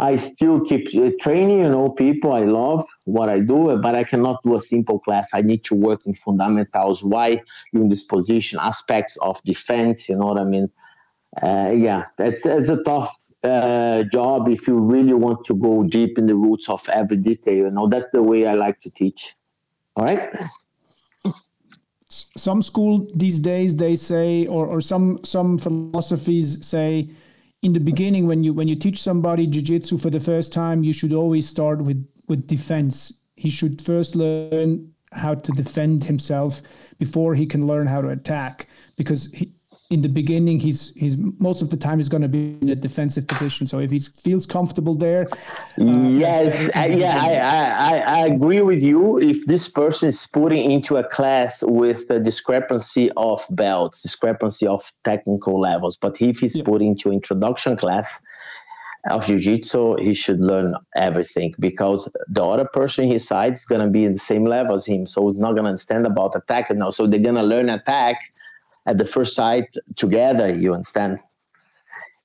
I 0.00 0.16
still 0.16 0.60
keep 0.60 0.88
uh, 0.96 1.10
training, 1.20 1.58
you 1.58 1.68
know, 1.68 1.90
people. 1.90 2.32
I 2.32 2.44
love 2.44 2.86
what 3.04 3.28
I 3.28 3.38
do, 3.38 3.78
but 3.82 3.94
I 3.94 4.02
cannot 4.02 4.42
do 4.42 4.56
a 4.56 4.60
simple 4.60 4.98
class. 4.98 5.28
I 5.34 5.42
need 5.42 5.62
to 5.64 5.74
work 5.74 6.00
in 6.06 6.14
fundamentals. 6.14 7.04
Why 7.04 7.42
you 7.72 7.82
in 7.82 7.88
this 7.88 8.02
position, 8.02 8.58
aspects 8.62 9.18
of 9.18 9.42
defense. 9.44 10.08
You 10.08 10.16
know 10.16 10.24
what 10.24 10.38
I 10.38 10.44
mean? 10.44 10.70
Uh, 11.42 11.72
yeah, 11.76 12.06
that's, 12.16 12.44
that's 12.44 12.70
a 12.70 12.82
tough 12.82 13.14
uh, 13.44 14.04
job 14.04 14.48
if 14.48 14.66
you 14.66 14.78
really 14.78 15.12
want 15.12 15.44
to 15.44 15.54
go 15.54 15.82
deep 15.82 16.16
in 16.16 16.24
the 16.24 16.34
roots 16.34 16.70
of 16.70 16.88
every 16.88 17.18
detail. 17.18 17.54
You 17.66 17.70
know, 17.70 17.86
that's 17.86 18.08
the 18.14 18.22
way 18.22 18.46
I 18.46 18.54
like 18.54 18.80
to 18.80 18.90
teach. 18.90 19.36
All 19.96 20.04
right 20.04 20.30
some 22.40 22.62
school 22.62 23.06
these 23.14 23.38
days 23.38 23.76
they 23.76 23.94
say 23.96 24.46
or, 24.46 24.66
or 24.66 24.80
some 24.80 25.20
some 25.24 25.58
philosophies 25.58 26.64
say 26.66 27.10
in 27.62 27.72
the 27.72 27.80
beginning 27.80 28.26
when 28.26 28.42
you 28.42 28.54
when 28.54 28.68
you 28.68 28.76
teach 28.76 29.00
somebody 29.02 29.46
jiu-jitsu 29.46 29.98
for 29.98 30.10
the 30.10 30.20
first 30.20 30.52
time 30.52 30.82
you 30.82 30.92
should 30.92 31.12
always 31.12 31.46
start 31.46 31.82
with 31.82 32.00
with 32.28 32.46
defense. 32.46 33.12
He 33.36 33.50
should 33.50 33.82
first 33.82 34.14
learn 34.16 34.92
how 35.12 35.34
to 35.34 35.52
defend 35.52 36.04
himself 36.04 36.62
before 36.98 37.34
he 37.34 37.46
can 37.46 37.66
learn 37.66 37.86
how 37.86 38.00
to 38.00 38.08
attack 38.08 38.68
because 38.96 39.30
he, 39.32 39.52
in 39.90 40.02
the 40.02 40.08
beginning, 40.08 40.60
he's 40.60 40.92
he's 40.94 41.16
most 41.40 41.62
of 41.62 41.70
the 41.70 41.76
time 41.76 41.98
he's 41.98 42.08
going 42.08 42.22
to 42.22 42.28
be 42.28 42.56
in 42.62 42.68
a 42.68 42.76
defensive 42.76 43.26
position. 43.26 43.66
So 43.66 43.80
if 43.80 43.90
he 43.90 43.98
feels 43.98 44.46
comfortable 44.46 44.94
there, 44.94 45.24
uh, 45.80 45.84
yes, 45.84 46.70
I, 46.76 46.86
yeah, 46.86 47.20
I, 47.20 47.96
I 47.96 47.98
I 47.98 48.18
agree 48.26 48.62
with 48.62 48.84
you. 48.84 49.18
If 49.18 49.46
this 49.46 49.66
person 49.66 50.08
is 50.08 50.26
putting 50.32 50.70
into 50.70 50.96
a 50.96 51.04
class 51.08 51.64
with 51.64 52.08
a 52.08 52.20
discrepancy 52.20 53.10
of 53.16 53.44
belts, 53.50 54.00
discrepancy 54.02 54.66
of 54.68 54.92
technical 55.02 55.60
levels, 55.60 55.96
but 55.96 56.22
if 56.22 56.38
he's 56.38 56.56
yeah. 56.56 56.64
put 56.64 56.82
into 56.82 57.10
introduction 57.10 57.76
class 57.76 58.08
of 59.10 59.24
jiu-jitsu 59.24 59.96
he 59.96 60.12
should 60.12 60.40
learn 60.40 60.74
everything 60.94 61.54
because 61.58 62.06
the 62.28 62.44
other 62.44 62.66
person 62.66 63.06
his 63.06 63.26
side 63.26 63.54
is 63.54 63.64
going 63.64 63.80
to 63.80 63.88
be 63.88 64.04
in 64.04 64.12
the 64.12 64.18
same 64.18 64.44
level 64.44 64.74
as 64.74 64.84
him 64.84 65.06
so 65.06 65.28
he's 65.28 65.40
not 65.40 65.52
going 65.52 65.64
to 65.64 65.70
understand 65.70 66.06
about 66.06 66.36
attack 66.36 66.70
now 66.76 66.90
so 66.90 67.06
they're 67.06 67.18
going 67.18 67.34
to 67.34 67.42
learn 67.42 67.70
attack 67.70 68.30
at 68.86 68.98
the 68.98 69.04
first 69.04 69.34
sight 69.34 69.74
together. 69.96 70.52
You 70.52 70.74
understand? 70.74 71.18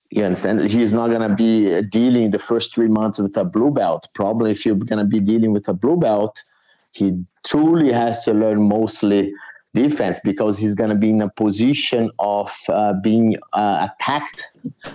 You 0.10 0.24
understand? 0.24 0.62
He's 0.62 0.94
not 0.94 1.08
going 1.10 1.28
to 1.30 1.36
be 1.36 1.82
dealing 1.84 2.32
the 2.32 2.40
first 2.40 2.74
three 2.74 2.88
months 2.88 3.20
with 3.20 3.36
a 3.38 3.44
blue 3.44 3.72
belt. 3.72 4.08
Probably, 4.14 4.52
if 4.52 4.66
you're 4.66 4.76
going 4.76 5.00
to 5.00 5.06
be 5.06 5.20
dealing 5.20 5.52
with 5.52 5.68
a 5.68 5.74
blue 5.74 5.98
belt, 5.98 6.44
he 6.92 7.24
truly 7.44 7.92
has 7.92 8.24
to 8.26 8.34
learn 8.34 8.68
mostly 8.68 9.34
defense 9.74 10.20
because 10.24 10.58
he's 10.58 10.74
going 10.74 10.90
to 10.90 10.96
be 10.96 11.10
in 11.10 11.22
a 11.22 11.30
position 11.30 12.10
of 12.20 12.50
uh, 12.70 12.94
being 13.04 13.36
uh, 13.54 13.88
attacked 13.92 14.48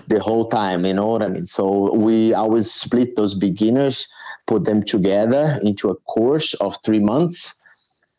the 0.09 0.19
whole 0.19 0.49
time. 0.49 0.87
You 0.87 0.95
know 0.95 1.07
what 1.07 1.23
I 1.23 1.29
mean? 1.29 1.45
So 1.45 1.95
we 1.95 2.33
always 2.33 2.71
split 2.71 3.15
those 3.15 3.35
beginners, 3.35 4.09
put 4.47 4.65
them 4.65 4.83
together 4.83 5.61
into 5.63 5.91
a 5.91 5.97
course 5.97 6.55
of 6.55 6.79
three 6.85 6.99
months 6.99 7.55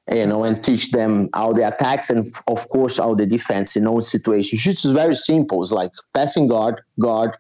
you 0.10 0.26
know, 0.26 0.44
and 0.44 0.64
teach 0.64 0.92
them 0.92 1.30
how 1.34 1.54
the 1.54 1.68
attacks 1.68 2.10
and 2.10 2.34
of 2.48 2.68
course 2.70 2.98
how 2.98 3.14
the 3.14 3.26
defense 3.26 3.76
in 3.76 3.88
all 3.88 4.02
situations. 4.02 4.66
It's 4.66 4.86
very 4.86 5.16
simple. 5.16 5.62
It's 5.62 5.72
like 5.72 5.92
passing 6.14 6.48
guard, 6.48 6.82
guard, 7.00 7.38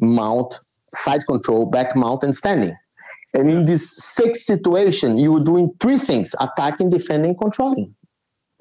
mount, 0.00 0.60
side 0.94 1.24
control, 1.26 1.66
back 1.66 1.94
mount, 1.94 2.22
and 2.22 2.34
standing. 2.34 2.76
And 3.34 3.50
in 3.50 3.64
this 3.64 3.96
six 3.96 4.44
situation, 4.44 5.16
you 5.16 5.32
were 5.32 5.44
doing 5.44 5.72
three 5.80 5.98
things: 5.98 6.34
attacking, 6.40 6.90
defending, 6.90 7.36
controlling. 7.36 7.94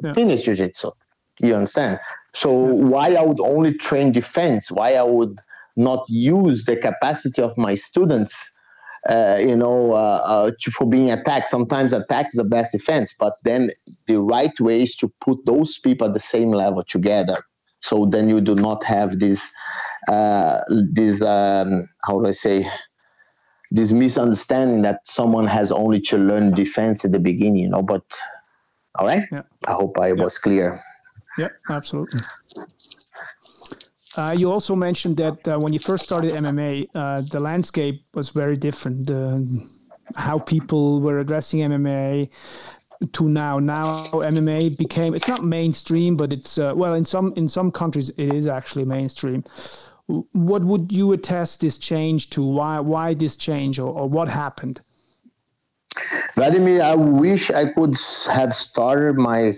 Yeah. 0.04 0.14
Finish 0.14 0.44
jiu-jitsu. 0.44 0.92
You 1.42 1.56
understand? 1.56 2.00
So 2.34 2.68
yeah. 2.68 2.74
why 2.74 3.14
I 3.16 3.22
would 3.22 3.42
only 3.42 3.74
train 3.74 4.12
defense? 4.12 4.72
Why 4.72 4.94
I 4.94 5.04
would 5.04 5.40
not 5.76 6.06
use 6.08 6.66
the 6.66 6.76
capacity 6.76 7.42
of 7.42 7.58
my 7.58 7.76
students 7.76 8.52
uh, 9.10 9.38
you 9.40 9.56
know, 9.56 9.94
uh, 9.94 10.22
uh, 10.24 10.52
for 10.72 10.88
being 10.88 11.12
attacked. 11.12 11.48
Sometimes 11.48 11.94
attack 11.94 12.28
is 12.28 12.34
the 12.34 12.44
best 12.44 12.72
defense, 12.72 13.16
but 13.18 13.38
then 13.44 13.72
the 14.08 14.22
right 14.22 14.58
way 14.60 14.84
is 14.84 14.96
to 14.98 15.12
put 15.22 15.44
those 15.46 15.80
people 15.80 16.08
at 16.08 16.14
the 16.14 16.20
same 16.20 16.52
level 16.52 16.84
together. 16.84 17.36
So 17.80 18.06
then 18.06 18.30
you 18.30 18.42
do 18.42 18.54
not 18.54 18.84
have 18.84 19.20
this, 19.20 19.50
uh, 20.08 20.62
this 20.92 21.22
um, 21.24 21.88
how 22.06 22.20
do 22.20 22.28
I 22.28 22.32
say, 22.32 22.70
this 23.72 23.92
misunderstanding 23.92 24.84
that 24.84 25.08
someone 25.08 25.48
has 25.48 25.72
only 25.72 26.00
to 26.02 26.18
learn 26.18 26.54
defense 26.54 27.04
at 27.06 27.12
the 27.12 27.20
beginning. 27.20 27.64
You 27.64 27.70
know, 27.70 27.82
but 27.82 28.04
all 28.96 29.08
right. 29.08 29.24
Yeah. 29.32 29.44
I 29.66 29.72
hope 29.72 29.98
I 29.98 30.08
yeah. 30.08 30.14
was 30.14 30.38
clear. 30.38 30.80
Yeah, 31.38 31.50
absolutely. 31.70 32.20
Uh, 34.18 34.32
you 34.38 34.52
also 34.52 34.76
mentioned 34.76 35.18
that 35.18 35.48
uh, 35.48 35.58
when 35.58 35.72
you 35.72 35.80
first 35.80 36.04
started 36.04 36.34
MMA, 36.34 36.90
uh, 36.96 37.22
the 37.22 37.40
landscape 37.40 38.04
was 38.14 38.30
very 38.30 38.58
different. 38.58 39.10
how 40.16 40.40
people 40.40 41.00
were 41.00 41.20
addressing 41.20 41.62
MMA 41.62 42.30
to 43.14 43.30
now. 43.30 43.60
Now 43.60 44.12
MMA 44.14 44.70
became 44.70 45.14
it's 45.16 45.28
not 45.28 45.44
mainstream, 45.44 46.18
but 46.18 46.34
it's 46.34 46.58
uh, 46.58 46.74
well 46.76 46.94
in 46.94 47.06
some 47.06 47.34
in 47.36 47.48
some 47.48 47.72
countries 47.72 48.10
it 48.10 48.28
is 48.28 48.48
actually 48.48 48.86
mainstream. 48.86 49.44
What 50.34 50.64
would 50.64 50.92
you 50.92 51.14
attest 51.14 51.62
this 51.62 51.78
change 51.78 52.30
to? 52.32 52.44
Why 52.44 52.80
why 52.80 53.14
this 53.14 53.36
change 53.38 53.80
or, 53.80 53.90
or 53.90 54.10
what 54.10 54.28
happened? 54.28 54.82
Vladimir, 56.36 56.82
I 56.82 56.96
wish 56.96 57.52
I 57.52 57.66
could 57.66 57.96
have 58.32 58.56
started 58.56 59.18
my 59.18 59.54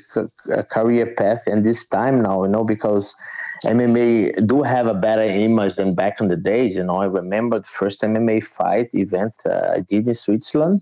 career 0.69 1.13
path 1.15 1.47
in 1.47 1.61
this 1.61 1.85
time 1.85 2.21
now, 2.21 2.43
you 2.43 2.49
know, 2.49 2.63
because 2.63 3.15
MMA 3.63 4.45
do 4.45 4.61
have 4.61 4.87
a 4.87 4.93
better 4.93 5.21
image 5.21 5.75
than 5.75 5.95
back 5.95 6.19
in 6.19 6.27
the 6.27 6.35
days. 6.35 6.75
You 6.75 6.83
know, 6.83 6.97
I 6.97 7.05
remember 7.05 7.59
the 7.59 7.67
first 7.67 8.01
MMA 8.01 8.43
fight 8.43 8.89
event 8.93 9.33
uh, 9.45 9.73
I 9.75 9.79
did 9.81 10.07
in 10.07 10.13
Switzerland. 10.13 10.81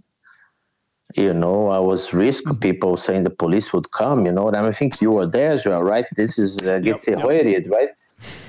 You 1.15 1.33
know, 1.33 1.67
I 1.67 1.79
was 1.79 2.13
risk 2.13 2.45
mm-hmm. 2.45 2.59
people 2.59 2.97
saying 2.97 3.23
the 3.23 3.29
police 3.29 3.73
would 3.73 3.91
come. 3.91 4.25
You 4.25 4.31
know, 4.31 4.47
and 4.47 4.57
I 4.57 4.71
think 4.71 5.01
you 5.01 5.11
were 5.11 5.27
there 5.27 5.51
as 5.51 5.65
well, 5.65 5.83
right? 5.83 6.05
This 6.15 6.39
is 6.39 6.59
uh, 6.63 6.79
yep, 6.83 7.01
yep. 7.07 7.23
right? 7.69 7.89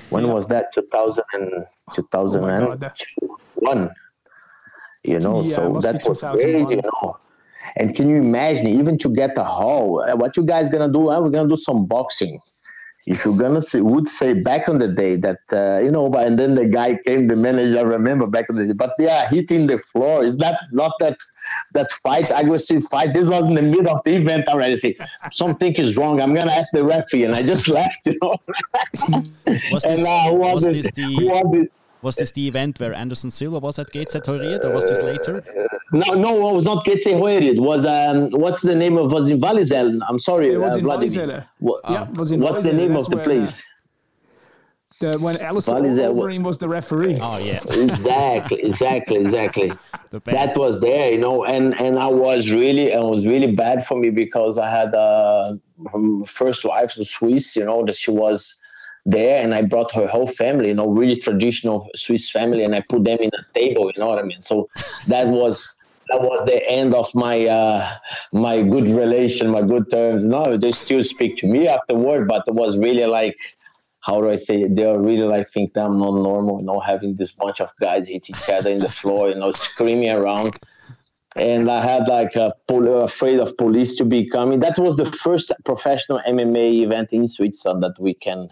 When 0.09 0.25
yep. 0.25 0.33
was 0.33 0.47
that? 0.47 0.73
2000 0.73 1.23
and, 1.33 1.65
2001. 1.93 2.63
Oh 2.63 2.75
You 5.03 5.19
know, 5.19 5.43
Yeah, 5.43 5.55
so 5.55 5.79
that 5.81 6.07
was 6.07 6.19
crazy. 6.19 6.75
You 6.75 6.81
know. 6.81 7.17
And 7.75 7.95
can 7.95 8.09
you 8.09 8.17
imagine, 8.17 8.67
even 8.67 8.97
to 8.99 9.09
get 9.09 9.37
a 9.37 9.43
hall, 9.43 10.03
uh, 10.03 10.15
what 10.15 10.35
you 10.37 10.43
guys 10.43 10.69
gonna 10.69 10.91
do? 10.91 11.09
Uh, 11.09 11.21
we're 11.21 11.29
gonna 11.29 11.49
do 11.49 11.57
some 11.57 11.85
boxing. 11.85 12.39
If 13.05 13.25
you're 13.25 13.37
gonna 13.37 13.61
say, 13.61 13.81
would 13.81 14.07
say 14.07 14.33
back 14.33 14.69
on 14.69 14.79
the 14.79 14.87
day 14.87 15.17
that 15.17 15.39
uh, 15.51 15.83
you 15.83 15.91
know, 15.91 16.09
but 16.09 16.25
and 16.25 16.39
then 16.39 16.55
the 16.55 16.65
guy 16.65 16.97
came, 17.05 17.27
the 17.27 17.35
manager. 17.35 17.79
I 17.79 17.81
remember 17.81 18.27
back 18.27 18.45
in 18.49 18.55
the 18.55 18.65
day, 18.65 18.73
but 18.73 18.91
they 18.97 19.09
are 19.09 19.25
hitting 19.27 19.67
the 19.67 19.77
floor. 19.77 20.23
Is 20.23 20.37
that 20.37 20.57
not 20.71 20.93
that 20.99 21.17
that 21.73 21.91
fight, 21.91 22.31
aggressive 22.33 22.85
fight? 22.85 23.13
This 23.13 23.27
was 23.27 23.45
in 23.45 23.55
the 23.55 23.61
middle 23.61 23.89
of 23.89 24.03
the 24.05 24.15
event 24.15 24.47
already. 24.47 24.77
Say 24.77 24.97
something 25.31 25.73
is 25.73 25.97
wrong. 25.97 26.21
I'm 26.21 26.33
gonna 26.33 26.53
ask 26.53 26.71
the 26.71 26.83
referee, 26.83 27.25
and 27.25 27.35
I 27.35 27.43
just 27.43 27.67
left. 27.79 28.07
You 28.07 28.17
know. 28.21 28.37
Was 29.71 29.83
and 29.83 29.99
this, 29.99 30.07
uh, 30.07 30.29
who 30.29 30.35
was, 30.35 30.53
was 30.53 30.63
the, 30.63 30.71
this 30.71 30.91
who 30.95 31.15
the 31.15 31.27
was 31.27 31.43
the 31.51 31.69
was 32.03 32.15
this 32.17 32.31
the 32.31 32.47
event 32.47 32.79
where 32.79 32.93
Anderson 32.93 33.31
Silva 33.31 33.59
was 33.59 33.79
at 33.79 33.87
GZ 33.93 34.23
Heuriet, 34.25 34.63
or 34.65 34.73
was 34.75 34.87
this 34.89 35.01
later? 35.01 35.41
No, 35.91 36.13
no, 36.13 36.49
it 36.49 36.53
was 36.55 36.65
not 36.65 36.85
Getse 36.85 37.13
Hoeri. 37.21 37.47
It 37.55 37.59
was 37.61 37.85
um, 37.85 38.29
what's 38.31 38.61
the 38.61 38.75
name 38.75 38.97
of 38.97 39.11
was 39.11 39.29
in 39.29 39.39
Valizel. 39.39 39.99
I'm 40.09 40.19
sorry, 40.19 40.51
It 40.53 40.57
was 40.57 40.73
uh, 40.73 40.79
in 40.79 40.83
Vladimir. 40.85 41.27
Valizela. 41.27 41.45
What- 41.59 41.81
Yeah, 41.89 42.07
was 42.17 42.31
in 42.31 42.39
what's 42.41 42.61
the 42.61 42.73
name 42.73 42.93
That's 42.93 43.07
of 43.07 43.11
the 43.11 43.17
where, 43.17 43.25
place? 43.25 43.63
The, 44.99 45.17
when 45.19 45.35
Alistair 45.41 45.75
Valizela- 45.75 46.43
was 46.43 46.57
the 46.59 46.69
referee. 46.69 47.17
Oh 47.21 47.37
yeah, 47.39 47.61
exactly, 47.69 48.61
exactly, 48.63 49.17
exactly. 49.17 49.73
That 50.25 50.55
was 50.55 50.79
there, 50.79 51.11
you 51.11 51.17
know, 51.17 51.43
and 51.45 51.73
and 51.79 51.97
I 51.97 52.05
was 52.07 52.51
really, 52.51 52.91
it 52.91 53.01
was 53.01 53.25
really 53.25 53.51
bad 53.51 53.83
for 53.85 53.97
me 53.97 54.09
because 54.11 54.57
I 54.59 54.69
had 54.69 54.93
a 54.93 55.59
um, 55.93 56.23
first 56.25 56.63
wife 56.63 56.95
was 56.97 57.09
Swiss, 57.09 57.55
you 57.55 57.65
know, 57.65 57.83
that 57.85 57.95
she 57.95 58.11
was 58.11 58.55
there, 59.05 59.43
and 59.43 59.53
I 59.53 59.63
brought 59.63 59.91
her 59.93 60.07
whole 60.07 60.27
family, 60.27 60.69
you 60.69 60.75
know, 60.75 60.89
really 60.89 61.17
traditional 61.17 61.89
Swiss 61.95 62.29
family, 62.29 62.63
and 62.63 62.75
I 62.75 62.81
put 62.87 63.03
them 63.03 63.19
in 63.19 63.31
a 63.33 63.53
table, 63.53 63.91
you 63.93 63.99
know 63.99 64.07
what 64.07 64.19
I 64.19 64.23
mean? 64.23 64.41
So 64.41 64.69
that 65.07 65.27
was 65.27 65.75
that 66.09 66.21
was 66.21 66.45
the 66.45 66.69
end 66.69 66.93
of 66.93 67.13
my 67.15 67.45
uh, 67.45 67.95
my 68.31 68.61
good 68.61 68.89
relation, 68.89 69.49
my 69.49 69.61
good 69.61 69.89
terms. 69.89 70.25
No, 70.25 70.57
they 70.57 70.71
still 70.71 71.03
speak 71.03 71.37
to 71.37 71.47
me 71.47 71.67
afterward, 71.67 72.27
but 72.27 72.43
it 72.47 72.53
was 72.53 72.77
really 72.77 73.05
like 73.05 73.37
how 74.03 74.19
do 74.19 74.29
I 74.29 74.35
say 74.35 74.63
it? 74.63 74.75
They 74.75 74.83
are 74.83 74.99
really 74.99 75.23
like 75.23 75.49
think 75.51 75.73
that 75.73 75.85
I'm 75.85 75.97
not 75.97 76.15
normal, 76.15 76.59
you 76.59 76.65
know, 76.65 76.81
having 76.81 77.15
this 77.15 77.31
bunch 77.31 77.61
of 77.61 77.69
guys 77.79 78.09
hit 78.09 78.29
each 78.29 78.49
other 78.49 78.69
in 78.69 78.79
the 78.79 78.89
floor, 78.89 79.29
you 79.29 79.35
know, 79.35 79.51
screaming 79.51 80.09
around. 80.09 80.59
And 81.37 81.71
I 81.71 81.81
had 81.81 82.09
like 82.09 82.35
a 82.35 82.53
pol- 82.67 83.03
afraid 83.03 83.39
of 83.39 83.55
police 83.57 83.95
to 83.95 84.05
be 84.05 84.29
coming. 84.29 84.59
That 84.59 84.77
was 84.77 84.97
the 84.97 85.09
first 85.09 85.53
professional 85.63 86.19
MMA 86.27 86.83
event 86.83 87.13
in 87.13 87.29
Switzerland 87.29 87.81
that 87.83 87.95
we 87.97 88.13
can. 88.13 88.49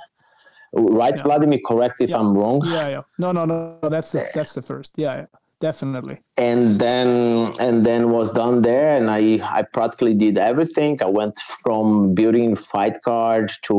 Right, 0.74 1.16
Yeah. 1.18 1.24
Vladimir? 1.24 1.60
Correct 1.66 2.00
if 2.02 2.10
Yeah. 2.10 2.20
I'm 2.20 2.34
wrong. 2.38 2.62
Yeah, 2.66 2.88
yeah. 2.90 3.02
No, 3.18 3.32
no, 3.32 3.46
no. 3.46 3.78
That's 3.90 4.12
the 4.12 4.26
that's 4.34 4.54
the 4.54 4.62
first. 4.62 4.94
Yeah, 4.98 5.16
yeah. 5.16 5.26
Definitely. 5.60 6.18
and 6.38 6.80
then 6.80 7.54
and 7.60 7.86
then 7.86 8.10
was 8.10 8.32
done 8.34 8.64
there 8.64 8.98
and 8.98 9.12
i 9.12 9.40
i 9.60 9.62
practically 9.62 10.16
did 10.16 10.36
everything 10.40 10.98
i 11.04 11.06
went 11.06 11.38
from 11.64 12.16
building 12.16 12.56
fight 12.56 12.98
cards 13.04 13.60
to 13.68 13.76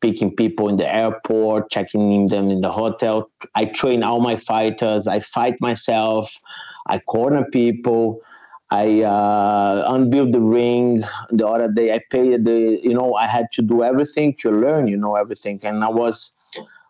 picking 0.00 0.34
people 0.34 0.70
in 0.70 0.76
the 0.78 0.88
airport 1.02 1.70
checking 1.70 2.12
in 2.12 2.28
them 2.28 2.50
in 2.50 2.62
the 2.62 2.72
hotel 2.72 3.28
i 3.54 3.66
train 3.66 4.02
all 4.02 4.20
my 4.30 4.36
fighters 4.50 5.06
i 5.06 5.20
fight 5.20 5.56
myself 5.60 6.24
i 6.86 6.96
corner 7.14 7.44
people 7.52 8.18
I 8.70 9.02
uh, 9.02 9.84
unbuilt 9.88 10.32
the 10.32 10.40
ring 10.40 11.02
the 11.30 11.46
other 11.46 11.70
day. 11.70 11.92
I 11.92 12.00
paid 12.10 12.44
the, 12.44 12.78
you 12.82 12.94
know, 12.94 13.14
I 13.14 13.26
had 13.26 13.46
to 13.52 13.62
do 13.62 13.82
everything 13.82 14.34
to 14.40 14.50
learn, 14.50 14.86
you 14.86 14.96
know, 14.96 15.16
everything. 15.16 15.58
And 15.64 15.82
I 15.82 15.88
was 15.88 16.30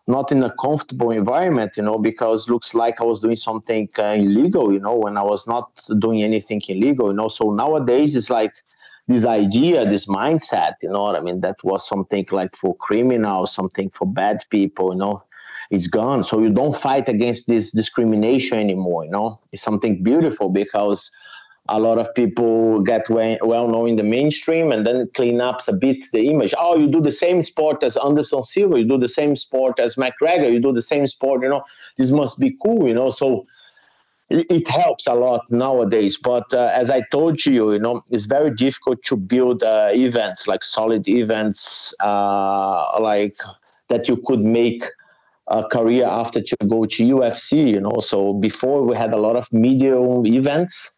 not 0.07 0.31
in 0.31 0.43
a 0.43 0.53
comfortable 0.59 1.11
environment, 1.11 1.77
you 1.77 1.83
know, 1.83 1.97
because 1.97 2.49
looks 2.49 2.73
like 2.73 3.01
I 3.01 3.03
was 3.03 3.21
doing 3.21 3.35
something 3.35 3.89
uh, 3.97 4.15
illegal, 4.17 4.71
you 4.73 4.79
know, 4.79 4.95
when 4.95 5.17
I 5.17 5.23
was 5.23 5.47
not 5.47 5.71
doing 5.99 6.23
anything 6.23 6.61
illegal, 6.67 7.07
you 7.09 7.13
know. 7.13 7.29
So 7.29 7.51
nowadays 7.51 8.15
it's 8.15 8.29
like 8.29 8.53
this 9.07 9.25
idea, 9.25 9.85
this 9.89 10.05
mindset, 10.05 10.73
you 10.83 10.89
know 10.89 11.03
what 11.03 11.15
I 11.15 11.21
mean? 11.21 11.41
That 11.41 11.63
was 11.63 11.87
something 11.87 12.27
like 12.31 12.55
for 12.55 12.75
criminals, 12.77 13.53
something 13.53 13.89
for 13.89 14.05
bad 14.05 14.45
people, 14.49 14.93
you 14.93 14.99
know. 14.99 15.23
It's 15.69 15.87
gone. 15.87 16.23
So 16.23 16.41
you 16.41 16.49
don't 16.49 16.75
fight 16.75 17.07
against 17.07 17.47
this 17.47 17.71
discrimination 17.71 18.59
anymore, 18.59 19.05
you 19.05 19.11
know. 19.11 19.39
It's 19.53 19.61
something 19.63 20.03
beautiful 20.03 20.49
because 20.49 21.09
a 21.69 21.79
lot 21.79 21.97
of 21.99 22.13
people 22.15 22.81
get 22.81 23.09
well 23.09 23.67
known 23.67 23.89
in 23.89 23.95
the 23.95 24.03
mainstream 24.03 24.71
and 24.71 24.85
then 24.85 25.09
clean 25.13 25.39
ups 25.39 25.67
a 25.67 25.73
bit 25.73 26.05
the 26.11 26.29
image. 26.29 26.53
Oh, 26.57 26.77
you 26.77 26.87
do 26.87 27.01
the 27.01 27.11
same 27.11 27.41
sport 27.41 27.83
as 27.83 27.97
Anderson 27.97 28.43
Silva, 28.43 28.79
you 28.79 28.85
do 28.85 28.97
the 28.97 29.09
same 29.09 29.37
sport 29.37 29.79
as 29.79 29.95
McGregor, 29.95 30.51
you 30.51 30.59
do 30.59 30.73
the 30.73 30.81
same 30.81 31.07
sport, 31.07 31.43
you 31.43 31.49
know, 31.49 31.63
this 31.97 32.11
must 32.11 32.39
be 32.39 32.57
cool, 32.63 32.87
you 32.87 32.93
know. 32.93 33.09
So 33.11 33.45
it, 34.31 34.67
helps 34.67 35.07
a 35.07 35.13
lot 35.13 35.49
nowadays. 35.51 36.17
But 36.17 36.53
uh, 36.53 36.71
as 36.73 36.89
I 36.89 37.01
told 37.11 37.45
you, 37.45 37.73
you 37.73 37.79
know, 37.79 38.01
it's 38.09 38.25
very 38.25 38.53
difficult 38.53 39.03
to 39.03 39.15
build 39.15 39.61
uh, 39.61 39.91
events 39.93 40.47
like 40.47 40.63
solid 40.63 41.07
events, 41.07 41.93
uh, 41.99 42.99
like 42.99 43.37
that 43.89 44.07
you 44.07 44.17
could 44.25 44.41
make 44.41 44.85
a 45.47 45.63
career 45.65 46.05
after 46.05 46.41
to 46.41 46.55
go 46.67 46.85
to 46.85 47.03
UFC, 47.03 47.71
you 47.71 47.81
know. 47.81 47.99
So 47.99 48.33
before 48.33 48.83
we 48.83 48.95
had 48.95 49.13
a 49.13 49.17
lot 49.17 49.35
of 49.35 49.51
medium 49.51 50.25
events 50.25 50.91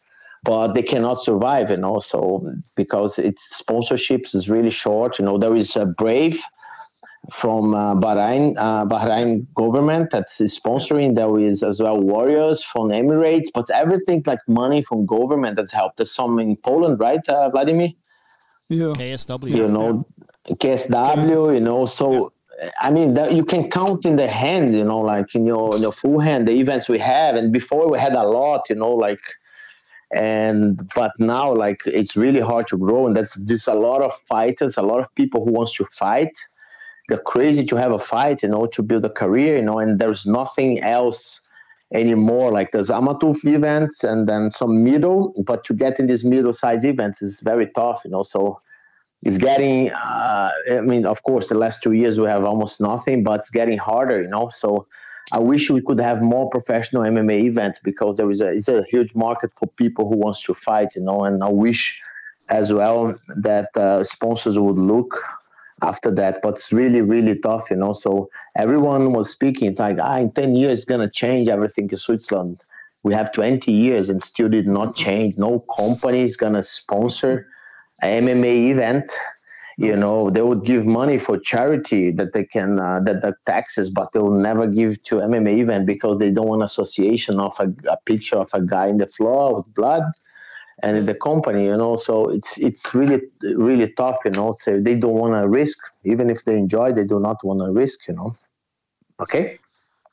but 0.44 0.74
they 0.74 0.84
cannot 0.84 1.22
survive, 1.22 1.70
you 1.70 1.78
know. 1.78 2.00
So 2.00 2.46
because 2.76 3.18
its 3.18 3.62
sponsorships 3.62 4.36
is 4.36 4.50
really 4.50 4.70
short, 4.70 5.20
you 5.20 5.26
know, 5.26 5.38
there 5.38 5.56
is 5.56 5.76
a 5.76 5.86
Brave 5.86 6.42
from 7.32 7.74
uh, 7.74 7.96
Bahrain, 7.96 8.56
uh, 8.58 8.86
Bahrain 8.86 9.48
government 9.56 10.10
that's 10.12 10.42
sponsoring. 10.42 11.16
There 11.16 11.40
is 11.40 11.64
as 11.64 11.82
well 11.82 12.00
Warriors 12.00 12.64
from 12.64 12.90
Emirates, 12.90 13.48
but 13.54 13.70
everything 13.70 14.24
like 14.26 14.40
money 14.48 14.84
from 14.84 15.06
government 15.06 15.56
that's 15.56 15.72
helped. 15.72 15.98
There's 15.98 16.14
some 16.14 16.38
in 16.40 16.58
Poland, 16.58 17.00
right, 17.00 17.26
uh, 17.30 17.50
Vladimir? 17.50 17.90
Yeah. 18.68 18.94
KSW. 18.98 19.56
You 19.56 19.70
know, 19.70 20.06
KSW, 20.50 21.54
you 21.54 21.62
know, 21.62 21.86
so. 21.86 22.34
I 22.80 22.92
mean, 22.92 23.16
that 23.16 23.34
you 23.34 23.44
can 23.44 23.70
count 23.70 24.06
in 24.06 24.16
the 24.16 24.28
hand, 24.28 24.76
you 24.76 24.84
know, 24.86 25.00
like 25.00 25.34
in 25.34 25.46
your 25.46 25.76
in 25.76 25.82
your 25.82 25.92
full 25.92 26.20
hand, 26.20 26.48
the 26.48 26.54
events 26.54 26.88
we 26.88 27.00
have, 27.00 27.36
and 27.36 27.52
before 27.52 27.90
we 27.90 27.98
had 28.00 28.14
a 28.14 28.24
lot, 28.24 28.70
you 28.70 28.76
know, 28.76 28.92
like 28.92 29.20
and 30.14 30.90
but 30.96 31.12
now 31.20 31.54
like 31.54 31.82
it's 31.86 32.16
really 32.16 32.40
hard 32.40 32.68
to 32.68 32.78
grow. 32.78 33.08
And 33.08 33.16
that's 33.16 33.34
there's 33.36 33.68
a 33.68 33.74
lot 33.74 34.02
of 34.02 34.16
fighters 34.16 34.78
a 34.78 34.82
lot 34.82 35.00
of 35.00 35.14
people 35.16 35.44
who 35.44 35.52
wants 35.52 35.74
to 35.76 35.86
fight. 35.86 36.36
They're 37.10 37.18
crazy 37.18 37.66
to 37.66 37.76
have 37.76 37.92
a 37.92 38.00
fight 38.00 38.44
you 38.44 38.50
know 38.50 38.66
to 38.68 38.82
build 38.82 39.06
a 39.06 39.10
career 39.10 39.58
you 39.58 39.64
know 39.64 39.80
and 39.80 40.00
there's 40.00 40.26
nothing 40.26 40.82
else 40.82 41.42
anymore. 41.94 42.52
Like 42.52 42.72
there's 42.72 42.90
amateur 42.90 43.34
events 43.44 44.04
and 44.04 44.28
then 44.28 44.52
some 44.52 44.84
middle 44.84 45.34
but 45.46 45.64
to 45.66 45.74
get 45.74 46.00
in 46.00 46.08
these 46.08 46.24
middle 46.24 46.54
size 46.54 46.86
events 46.86 47.22
is 47.22 47.42
very 47.42 47.68
tough 47.68 48.02
you 48.06 48.12
know 48.12 48.24
so 48.24 48.60
it's 49.26 49.38
getting 49.38 49.90
uh, 49.92 50.52
i 50.72 50.82
mean 50.82 51.06
of 51.06 51.24
course 51.24 51.48
the 51.50 51.56
last 51.56 51.82
two 51.82 51.94
years 51.94 52.20
we 52.20 52.28
have 52.28 52.44
almost 52.44 52.82
nothing 52.82 53.24
but 53.24 53.40
it's 53.40 53.50
getting 53.50 53.78
harder 53.78 54.22
you 54.22 54.28
know 54.28 54.50
so 54.50 54.86
I 55.32 55.40
wish 55.40 55.70
we 55.70 55.82
could 55.82 56.00
have 56.00 56.22
more 56.22 56.50
professional 56.50 57.04
MMA 57.04 57.46
events 57.46 57.80
because 57.80 58.18
there 58.18 58.30
is 58.30 58.42
a 58.42 58.50
it's 58.50 58.68
a 58.68 58.84
huge 58.84 59.16
market 59.16 59.52
for 59.58 59.68
people 59.68 60.08
who 60.08 60.18
wants 60.18 60.44
to 60.44 60.54
fight, 60.54 60.96
you 60.96 61.02
know. 61.02 61.24
And 61.24 61.44
I 61.44 61.50
wish 61.50 62.02
as 62.50 62.74
well 62.74 63.18
that 63.38 63.70
uh, 63.76 64.04
sponsors 64.04 64.60
would 64.60 64.78
look 64.78 65.16
after 65.82 66.12
that. 66.12 66.42
But 66.44 66.56
it's 66.56 66.74
really 66.74 67.02
really 67.02 67.40
tough, 67.40 67.70
you 67.72 67.78
know. 67.78 67.94
So 67.94 68.30
everyone 68.58 69.14
was 69.14 69.30
speaking 69.32 69.76
like, 69.80 69.98
ah, 70.02 70.18
in 70.18 70.32
ten 70.32 70.56
years 70.56 70.80
it's 70.80 70.86
gonna 70.86 71.10
change 71.10 71.48
everything 71.48 71.90
in 71.90 71.98
Switzerland. 71.98 72.64
We 73.04 73.14
have 73.14 73.34
20 73.34 73.70
years 73.70 74.08
and 74.08 74.24
still 74.24 74.48
did 74.48 74.66
not 74.66 74.96
change. 74.96 75.36
No 75.38 75.60
company 75.76 76.22
is 76.22 76.38
gonna 76.38 76.64
sponsor 76.64 77.48
an 78.02 78.26
MMA 78.26 78.72
event 78.72 79.12
you 79.78 79.96
know 79.96 80.30
they 80.30 80.42
would 80.42 80.64
give 80.64 80.86
money 80.86 81.18
for 81.18 81.38
charity 81.38 82.12
that 82.12 82.34
they 82.34 82.44
can 82.44 82.80
uh, 82.80 83.00
that 83.00 83.22
the 83.22 83.34
taxes 83.46 83.90
but 83.90 84.12
they 84.12 84.20
will 84.20 84.40
never 84.40 84.68
give 84.68 85.02
to 85.04 85.16
mma 85.16 85.58
event 85.58 85.86
because 85.86 86.18
they 86.18 86.32
don't 86.32 86.48
want 86.48 86.64
association 86.64 87.40
of 87.40 87.56
a, 87.60 87.68
a 87.90 87.98
picture 88.06 88.38
of 88.38 88.50
a 88.54 88.62
guy 88.62 88.88
in 88.88 88.98
the 88.98 89.08
floor 89.08 89.56
with 89.56 89.74
blood 89.74 90.04
and 90.82 90.98
in 90.98 91.06
the 91.06 91.16
company 91.16 91.66
you 91.66 91.78
know? 91.78 91.96
So 91.96 92.30
it's 92.30 92.58
it's 92.60 92.94
really 92.94 93.22
really 93.42 93.92
tough 93.94 94.20
you 94.26 94.32
know? 94.32 94.54
So 94.54 94.80
they 94.80 94.96
don't 94.96 95.14
want 95.14 95.36
to 95.36 95.48
risk 95.48 95.80
even 96.04 96.30
if 96.30 96.46
they 96.46 96.58
enjoy 96.58 96.92
they 96.92 97.06
do 97.06 97.20
not 97.20 97.44
want 97.44 97.62
to 97.62 97.72
risk 97.72 98.08
you 98.08 98.14
know? 98.14 98.36
Okay 99.20 99.60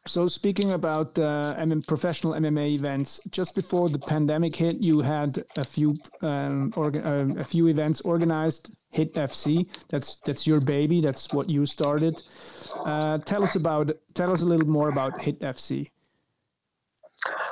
So 0.06 0.26
speaking 0.26 0.72
about 0.72 1.18
uh, 1.18 1.54
professional 1.86 2.32
MMA 2.32 2.74
events, 2.74 3.20
just 3.30 3.54
before 3.54 3.90
the 3.90 3.98
pandemic 3.98 4.56
hit, 4.56 4.76
you 4.80 5.00
had 5.00 5.44
a 5.56 5.64
few 5.64 5.94
um, 6.22 6.72
uh, 6.76 6.90
a 7.38 7.44
few 7.44 7.68
events 7.68 8.00
organized. 8.00 8.70
Hit 8.92 9.14
FC, 9.14 9.68
that's 9.88 10.16
that's 10.16 10.46
your 10.46 10.60
baby. 10.60 11.00
That's 11.00 11.32
what 11.32 11.48
you 11.48 11.66
started. 11.66 12.20
Uh, 12.74 13.18
tell 13.18 13.42
us 13.44 13.54
about 13.56 13.90
tell 14.14 14.32
us 14.32 14.42
a 14.42 14.46
little 14.46 14.66
more 14.66 14.88
about 14.88 15.20
Hit 15.20 15.38
FC. 15.40 15.90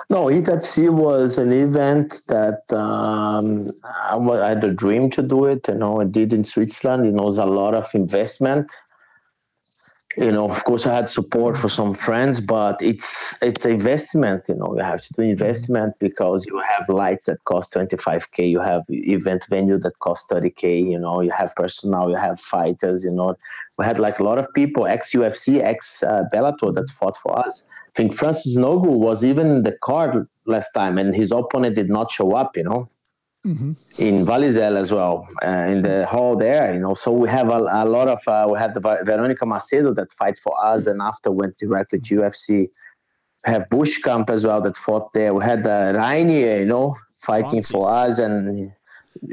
No, 0.08 0.28
Hit 0.28 0.46
FC 0.46 0.90
was 0.90 1.36
an 1.36 1.52
event 1.52 2.22
that 2.28 2.62
um, 2.72 3.72
I 3.84 4.16
I 4.16 4.48
had 4.48 4.64
a 4.64 4.72
dream 4.72 5.10
to 5.10 5.22
do 5.22 5.44
it. 5.44 5.68
You 5.68 5.74
know, 5.74 6.00
I 6.00 6.04
did 6.04 6.32
in 6.32 6.44
Switzerland. 6.44 7.06
It 7.06 7.14
was 7.14 7.36
a 7.36 7.46
lot 7.46 7.74
of 7.74 7.94
investment. 7.94 8.72
You 10.20 10.32
know 10.32 10.50
of 10.50 10.64
course 10.64 10.84
i 10.86 10.94
had 10.94 11.08
support 11.08 11.56
for 11.56 11.68
some 11.68 11.94
friends 11.94 12.40
but 12.40 12.82
it's 12.82 13.38
it's 13.40 13.64
investment 13.64 14.42
you 14.48 14.54
know 14.56 14.74
you 14.76 14.82
have 14.82 15.00
to 15.00 15.12
do 15.12 15.22
investment 15.22 15.94
because 16.00 16.44
you 16.46 16.58
have 16.58 16.88
lights 16.88 17.26
that 17.26 17.42
cost 17.44 17.72
25k 17.74 18.50
you 18.50 18.58
have 18.58 18.82
event 18.88 19.44
venue 19.48 19.78
that 19.78 19.96
cost 20.00 20.28
30k 20.28 20.90
you 20.90 20.98
know 20.98 21.20
you 21.20 21.30
have 21.30 21.54
personnel 21.54 22.10
you 22.10 22.16
have 22.16 22.40
fighters 22.40 23.04
you 23.04 23.10
know. 23.12 23.36
We 23.78 23.84
had 23.84 24.00
like 24.00 24.18
a 24.18 24.24
lot 24.24 24.38
of 24.38 24.46
people 24.54 24.86
ex 24.86 25.12
ufc 25.12 25.60
ex 25.62 26.02
uh, 26.02 26.24
bellator 26.34 26.74
that 26.74 26.90
fought 26.90 27.16
for 27.16 27.38
us. 27.38 27.62
I 27.90 27.92
think 27.96 28.14
francis 28.14 28.56
ngannou 28.56 28.98
was 28.98 29.22
even 29.22 29.46
in 29.54 29.62
the 29.62 29.76
card 29.82 30.26
last 30.46 30.72
time 30.72 30.98
and 30.98 31.14
his 31.14 31.30
opponent 31.30 31.76
did 31.76 31.88
not 31.88 32.10
show 32.10 32.32
up 32.34 32.56
you 32.56 32.64
know 32.64 32.90
mm-hmm. 33.48 33.72
in 33.98 34.26
Valizel 34.26 34.76
as 34.76 34.92
well, 34.92 35.26
uh, 35.42 35.66
in 35.72 35.82
the 35.82 36.06
hall 36.06 36.36
there, 36.36 36.72
you 36.72 36.80
know. 36.80 36.94
So 36.94 37.10
we 37.12 37.28
have 37.28 37.48
a, 37.48 37.58
a 37.58 37.84
lot 37.84 38.08
of, 38.08 38.20
uh, 38.26 38.46
we 38.50 38.58
had 38.58 38.74
the 38.74 38.80
Veronica 38.80 39.44
Macedo 39.44 39.94
that 39.96 40.12
fight 40.12 40.38
for 40.38 40.54
us 40.62 40.86
and 40.86 41.00
after 41.00 41.30
went 41.30 41.56
directly 41.56 42.00
to 42.00 42.16
UFC. 42.20 42.68
We 43.46 43.52
have 43.52 43.68
Bushkamp 43.70 44.30
as 44.30 44.44
well 44.44 44.60
that 44.62 44.76
fought 44.76 45.12
there. 45.12 45.32
We 45.34 45.44
had 45.44 45.66
uh, 45.66 45.92
Reinier, 45.94 46.60
you 46.60 46.66
know, 46.66 46.96
fighting 47.14 47.62
Francis. 47.62 47.70
for 47.70 47.88
us 47.88 48.18
and 48.18 48.72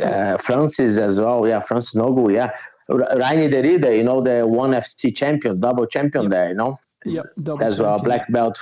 uh, 0.01 0.37
Francis 0.37 0.97
as 0.97 1.19
well. 1.19 1.47
Yeah, 1.47 1.59
Francis 1.61 1.95
Ngannou, 1.95 2.33
yeah. 2.33 2.51
Reinier 2.89 3.49
de 3.49 3.61
Ridder, 3.61 3.95
you 3.95 4.03
know, 4.03 4.21
the 4.21 4.47
one 4.47 4.71
FC 4.71 5.15
champion, 5.15 5.59
double 5.59 5.87
champion 5.87 6.25
yep. 6.25 6.31
there, 6.31 6.49
you 6.49 6.55
know. 6.55 6.79
Yep, 7.07 7.25
as 7.61 7.79
well, 7.79 7.99
black 8.01 8.31
belt 8.31 8.57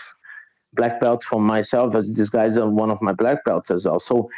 black 0.73 0.99
belt 0.99 1.23
for 1.23 1.39
myself 1.39 1.95
as 1.95 2.13
this 2.15 2.29
guy's 2.29 2.57
one 2.59 2.89
of 2.89 3.01
my 3.01 3.13
black 3.13 3.43
belts 3.45 3.71
as 3.71 3.85
well. 3.85 3.99
So 3.99 4.29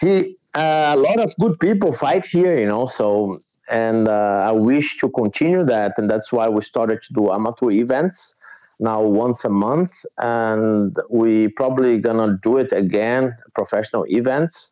he 0.00 0.36
uh, 0.56 0.94
a 0.96 0.96
lot 0.96 1.20
of 1.20 1.34
good 1.38 1.60
people 1.60 1.92
fight 1.92 2.24
here, 2.24 2.58
you 2.58 2.66
know. 2.66 2.86
So 2.86 3.42
and 3.68 4.08
uh, 4.08 4.44
I 4.46 4.52
wish 4.52 4.98
to 4.98 5.10
continue 5.10 5.64
that, 5.64 5.92
and 5.98 6.08
that's 6.08 6.32
why 6.32 6.48
we 6.48 6.62
started 6.62 7.02
to 7.02 7.12
do 7.12 7.30
amateur 7.30 7.70
events 7.70 8.34
now 8.78 9.02
once 9.02 9.44
a 9.44 9.50
month, 9.50 10.04
and 10.18 10.96
we 11.10 11.48
probably 11.48 11.98
gonna 11.98 12.38
do 12.42 12.58
it 12.58 12.72
again, 12.72 13.36
professional 13.54 14.04
events 14.08 14.70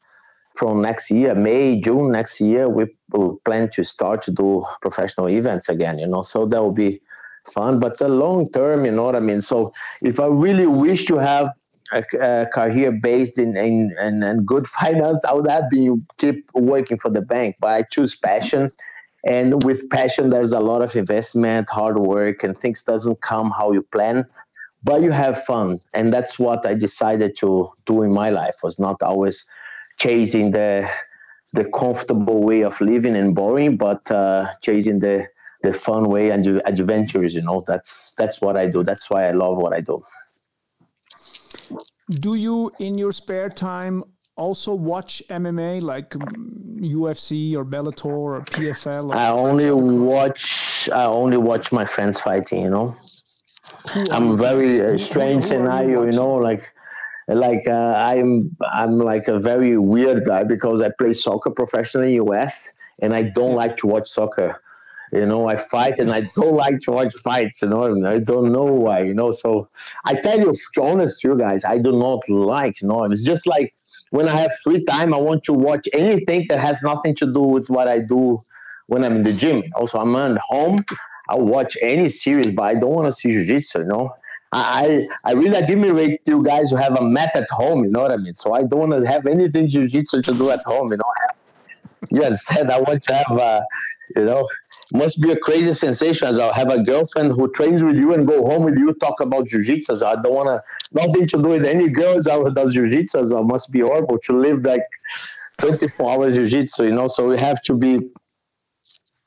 from 0.55 0.81
next 0.81 1.11
year, 1.11 1.35
May, 1.35 1.81
June 1.81 2.13
next 2.13 2.41
year. 2.41 2.69
We 2.69 2.87
will 3.13 3.41
plan 3.45 3.71
to 3.71 3.85
start 3.85 4.23
to 4.23 4.31
do 4.31 4.65
professional 4.81 5.29
events 5.29 5.69
again, 5.69 5.99
you 5.99 6.07
know. 6.07 6.23
So 6.23 6.47
that 6.47 6.63
will 6.63 6.73
be 6.73 7.01
fun, 7.53 7.81
but 7.81 7.93
it's 7.93 8.01
a 8.01 8.09
long 8.09 8.49
term, 8.51 8.85
you 8.87 8.93
know 8.93 9.05
what 9.05 9.17
I 9.17 9.21
mean. 9.21 9.41
So 9.41 9.73
if 10.03 10.21
I 10.21 10.27
really 10.27 10.67
wish 10.67 11.07
to 11.07 11.19
have 11.19 11.53
a, 11.95 12.05
a 12.21 12.47
career 12.47 12.93
based 12.93 13.39
in, 13.39 13.57
in, 13.57 13.95
in, 14.01 14.23
in, 14.23 14.45
good 14.45 14.67
finance, 14.81 15.25
I 15.25 15.33
would 15.33 15.49
have 15.49 15.71
been 15.71 16.07
keep 16.19 16.51
working 16.55 16.99
for 16.99 17.11
the 17.11 17.23
bank. 17.23 17.57
But 17.61 17.75
I 17.75 17.83
choose 17.83 18.15
passion, 18.15 18.71
and 19.25 19.63
with 19.63 19.89
passion, 19.91 20.31
there's 20.31 20.53
a 20.53 20.61
lot 20.61 20.83
of 20.83 20.95
investment, 20.97 21.71
hard 21.71 21.99
work, 21.99 22.43
and 22.43 22.57
things 22.57 22.83
doesn't 22.83 23.23
come 23.23 23.51
how 23.51 23.73
you 23.73 23.83
plan. 23.83 24.27
But 24.83 25.01
you 25.01 25.13
have 25.13 25.43
fun, 25.45 25.81
and 25.95 26.13
that's 26.13 26.39
what 26.39 26.67
I 26.67 26.75
decided 26.75 27.37
to 27.39 27.71
do 27.87 28.03
in 28.03 28.13
my 28.13 28.29
life. 28.29 28.57
Was 28.63 28.79
not 28.79 29.03
always 29.03 29.45
chasing 29.99 30.51
the 30.51 30.89
the 31.55 31.65
comfortable 31.67 32.43
way 32.43 32.63
of 32.63 32.79
living 32.81 33.17
and 33.17 33.35
boring, 33.35 33.77
but 33.77 34.11
uh, 34.11 34.49
chasing 34.61 34.99
the 34.99 35.27
the 35.63 35.73
fun 35.73 36.11
way 36.11 36.29
and 36.29 36.61
adventures. 36.67 37.35
You 37.35 37.41
know, 37.43 37.65
that's 37.67 38.13
that's 38.19 38.43
what 38.43 38.59
I 38.59 38.67
do. 38.67 38.83
That's 38.83 39.09
why 39.09 39.27
I 39.27 39.31
love 39.31 39.57
what 39.57 39.73
I 39.73 39.81
do 39.81 40.03
do 42.11 42.35
you 42.35 42.71
in 42.79 42.99
your 42.99 43.13
spare 43.13 43.49
time 43.49 44.05
also 44.37 44.75
watch 44.75 45.23
MMA 45.31 45.81
like 45.81 46.11
UFC 46.11 47.55
or 47.55 47.65
Bellator 47.65 48.05
or 48.07 48.41
PFL? 48.43 49.11
Or 49.11 49.17
I 49.17 49.29
only 49.29 49.71
watch. 49.71 50.89
I 50.91 51.05
only 51.05 51.37
watch 51.37 51.73
my 51.73 51.85
friends 51.85 52.21
fighting. 52.21 52.63
You 52.63 52.71
know, 52.71 52.97
I'm 54.11 54.37
very 54.37 54.81
uh, 54.81 54.99
strange 54.99 55.45
scenario. 55.45 56.03
You, 56.03 56.07
you, 56.07 56.13
know, 56.13 56.35
like 56.35 56.73
like 57.29 57.67
uh, 57.67 57.95
I'm 57.97 58.55
I'm 58.73 58.99
like 58.99 59.29
a 59.29 59.39
very 59.39 59.79
weird 59.79 60.27
guy 60.27 60.45
because 60.45 60.81
I 60.81 60.91
play 60.99 61.15
soccer 61.15 61.51
professionally 61.51 62.17
in 62.17 62.27
US 62.27 62.73
and 63.01 63.15
I 63.15 63.23
don't 63.23 63.55
like 63.55 63.77
to 63.79 63.87
watch 63.87 64.09
soccer. 64.09 64.61
You 65.15 65.27
know, 65.27 65.47
I 65.47 65.57
fight 65.57 66.01
and 66.01 66.11
I 66.11 66.23
don't 66.35 66.57
like 66.65 66.81
to 66.81 66.91
watch 66.91 67.15
fights, 67.15 67.63
you 67.63 67.69
know, 67.69 67.85
I 68.07 68.19
don't 68.19 68.53
know 68.53 68.65
why, 68.65 69.01
you 69.01 69.15
know. 69.15 69.31
So 69.31 69.69
I 70.05 70.15
tell 70.15 70.39
you, 70.41 70.55
honest, 70.81 71.23
you 71.23 71.39
guys, 71.39 71.65
I 71.65 71.79
do 71.79 71.93
not 71.93 72.29
like, 72.29 72.83
you 72.83 72.89
know, 72.89 73.05
it's 73.05 73.25
just 73.25 73.47
like 73.47 73.75
when 74.11 74.29
I 74.29 74.37
have 74.37 74.53
free 74.65 74.85
time, 74.85 75.15
I 75.15 75.19
want 75.19 75.45
to 75.45 75.53
watch 75.53 75.89
anything 75.93 76.47
that 76.49 76.59
has 76.59 76.83
nothing 76.83 77.15
to 77.17 77.27
do 77.33 77.43
with 77.43 77.69
what 77.71 77.87
I 77.87 78.01
do 78.01 78.43
when 78.87 79.05
I'm 79.05 79.17
in 79.17 79.23
the 79.23 79.33
gym. 79.33 79.63
Also, 79.77 79.99
I'm 79.99 80.15
at 80.17 80.37
home, 80.39 80.79
I 81.29 81.37
watch 81.37 81.77
any 81.81 82.09
series, 82.09 82.51
but 82.51 82.63
I 82.63 82.75
don't 82.75 82.91
want 82.91 83.07
to 83.07 83.13
see 83.13 83.31
jiu-jitsu, 83.33 83.81
you 83.81 83.85
know. 83.87 84.15
I, 84.53 85.09
I 85.25 85.33
really 85.33 85.57
admire 85.57 86.17
you 86.27 86.43
guys 86.45 86.71
who 86.71 86.77
have 86.77 86.97
a 86.97 87.03
mat 87.03 87.31
at 87.35 87.49
home, 87.51 87.85
you 87.85 87.91
know 87.91 88.03
what 88.03 88.13
I 88.13 88.17
mean? 88.17 88.35
So 88.35 88.53
I 88.53 88.63
don't 88.63 88.89
want 88.89 88.93
to 88.93 89.05
have 89.11 89.27
anything 89.27 89.69
jiu-jitsu 89.69 90.23
to 90.23 90.35
do 90.35 90.51
at 90.51 90.61
home, 90.63 90.91
you 90.91 90.99
know. 90.99 91.05
You 92.11 92.23
understand? 92.23 92.71
I 92.71 92.79
want 92.79 93.03
to 93.05 93.15
have, 93.15 93.39
uh, 93.39 93.63
you 94.15 94.27
know, 94.27 94.47
must 94.95 95.21
be 95.21 95.33
a 95.33 95.37
crazy 95.37 95.73
sensation 95.73 96.29
as 96.29 96.39
I 96.39 96.53
have 96.55 96.71
a 96.71 96.83
girlfriend 96.83 97.33
who 97.33 97.51
trains 97.51 97.83
with 97.83 97.99
you 97.99 98.15
and 98.15 98.27
go 98.27 98.43
home 98.47 98.65
with 98.65 98.79
you, 98.79 98.95
talk 98.95 99.21
about 99.21 99.49
jiu-jitsu. 99.49 100.05
I 100.05 100.15
don't 100.23 100.33
want 100.33 100.49
to, 100.49 100.63
nothing 100.93 101.27
to 101.27 101.43
do 101.43 101.49
with 101.49 101.65
any 101.67 101.89
girls 101.89 102.27
who 102.27 102.55
does 102.55 102.73
jiu-jitsu. 102.73 103.37
It 103.37 103.43
must 103.43 103.73
be 103.73 103.81
horrible 103.81 104.19
to 104.19 104.39
live 104.39 104.65
like 104.65 104.85
24 105.59 106.11
hours 106.11 106.37
jiu-jitsu, 106.37 106.85
you 106.85 106.93
know, 106.93 107.09
so 107.09 107.29
we 107.29 107.39
have 107.39 107.61
to 107.63 107.75
be 107.75 107.99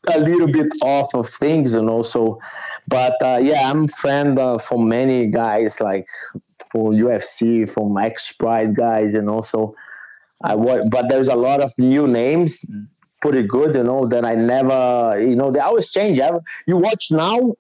a 0.08 0.20
little 0.20 0.48
bit 0.48 0.68
off 0.82 1.14
of 1.14 1.30
things, 1.30 1.76
you 1.76 1.82
know, 1.82 2.02
so, 2.02 2.40
but 2.88 3.22
uh, 3.22 3.40
yeah, 3.42 3.70
I'm 3.70 3.90
friend 3.90 4.40
uh, 4.40 4.58
for 4.58 4.80
many 4.80 5.28
guys, 5.28 5.82
like 5.82 6.08
for 6.72 6.92
UFC, 6.92 7.70
from 7.70 7.98
ex-Pride 7.98 8.74
guys, 8.74 9.14
and 9.14 9.30
also 9.30 9.76
I 10.44 10.56
but 10.56 11.10
there's 11.10 11.28
a 11.28 11.36
lot 11.36 11.62
of 11.62 11.72
new 11.78 12.08
names 12.08 12.64
pretty 13.22 13.44
good, 13.44 13.76
you 13.76 13.84
know, 13.84 14.06
that 14.08 14.26
I 14.26 14.36
never, 14.36 15.20
you 15.20 15.36
know, 15.36 15.52
they 15.52 15.60
always 15.60 15.90
change. 15.90 16.20
You 16.68 16.78
watch 16.78 17.12
now, 17.12 17.54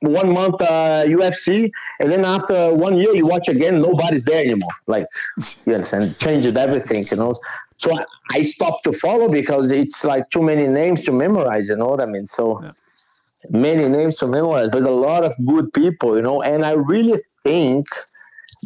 one 0.00 0.32
month 0.32 0.60
uh, 0.62 1.04
UFC, 1.06 1.70
and 2.00 2.10
then 2.10 2.24
after 2.24 2.72
one 2.74 2.96
year 2.96 3.14
you 3.14 3.26
watch 3.26 3.48
again, 3.48 3.82
nobody's 3.82 4.24
there 4.24 4.40
anymore. 4.40 4.70
Like, 4.86 5.06
you 5.66 5.74
understand? 5.74 6.18
Changed 6.18 6.56
everything, 6.56 7.04
you 7.10 7.16
know. 7.16 7.34
So 7.76 7.98
I, 7.98 8.04
I 8.32 8.42
stopped 8.42 8.84
to 8.84 8.92
follow 8.92 9.28
because 9.28 9.70
it's 9.70 10.04
like 10.04 10.28
too 10.30 10.42
many 10.42 10.66
names 10.66 11.04
to 11.04 11.12
memorize, 11.12 11.68
you 11.68 11.76
know 11.76 11.86
what 11.86 12.00
I 12.00 12.06
mean? 12.06 12.26
So 12.26 12.62
yeah. 12.62 12.72
many 13.50 13.86
names 13.88 14.18
to 14.18 14.26
memorize, 14.26 14.68
but 14.72 14.82
a 14.82 14.90
lot 14.90 15.24
of 15.24 15.34
good 15.46 15.72
people, 15.72 16.16
you 16.16 16.22
know, 16.22 16.42
and 16.42 16.64
I 16.64 16.72
really 16.72 17.20
think– 17.44 17.86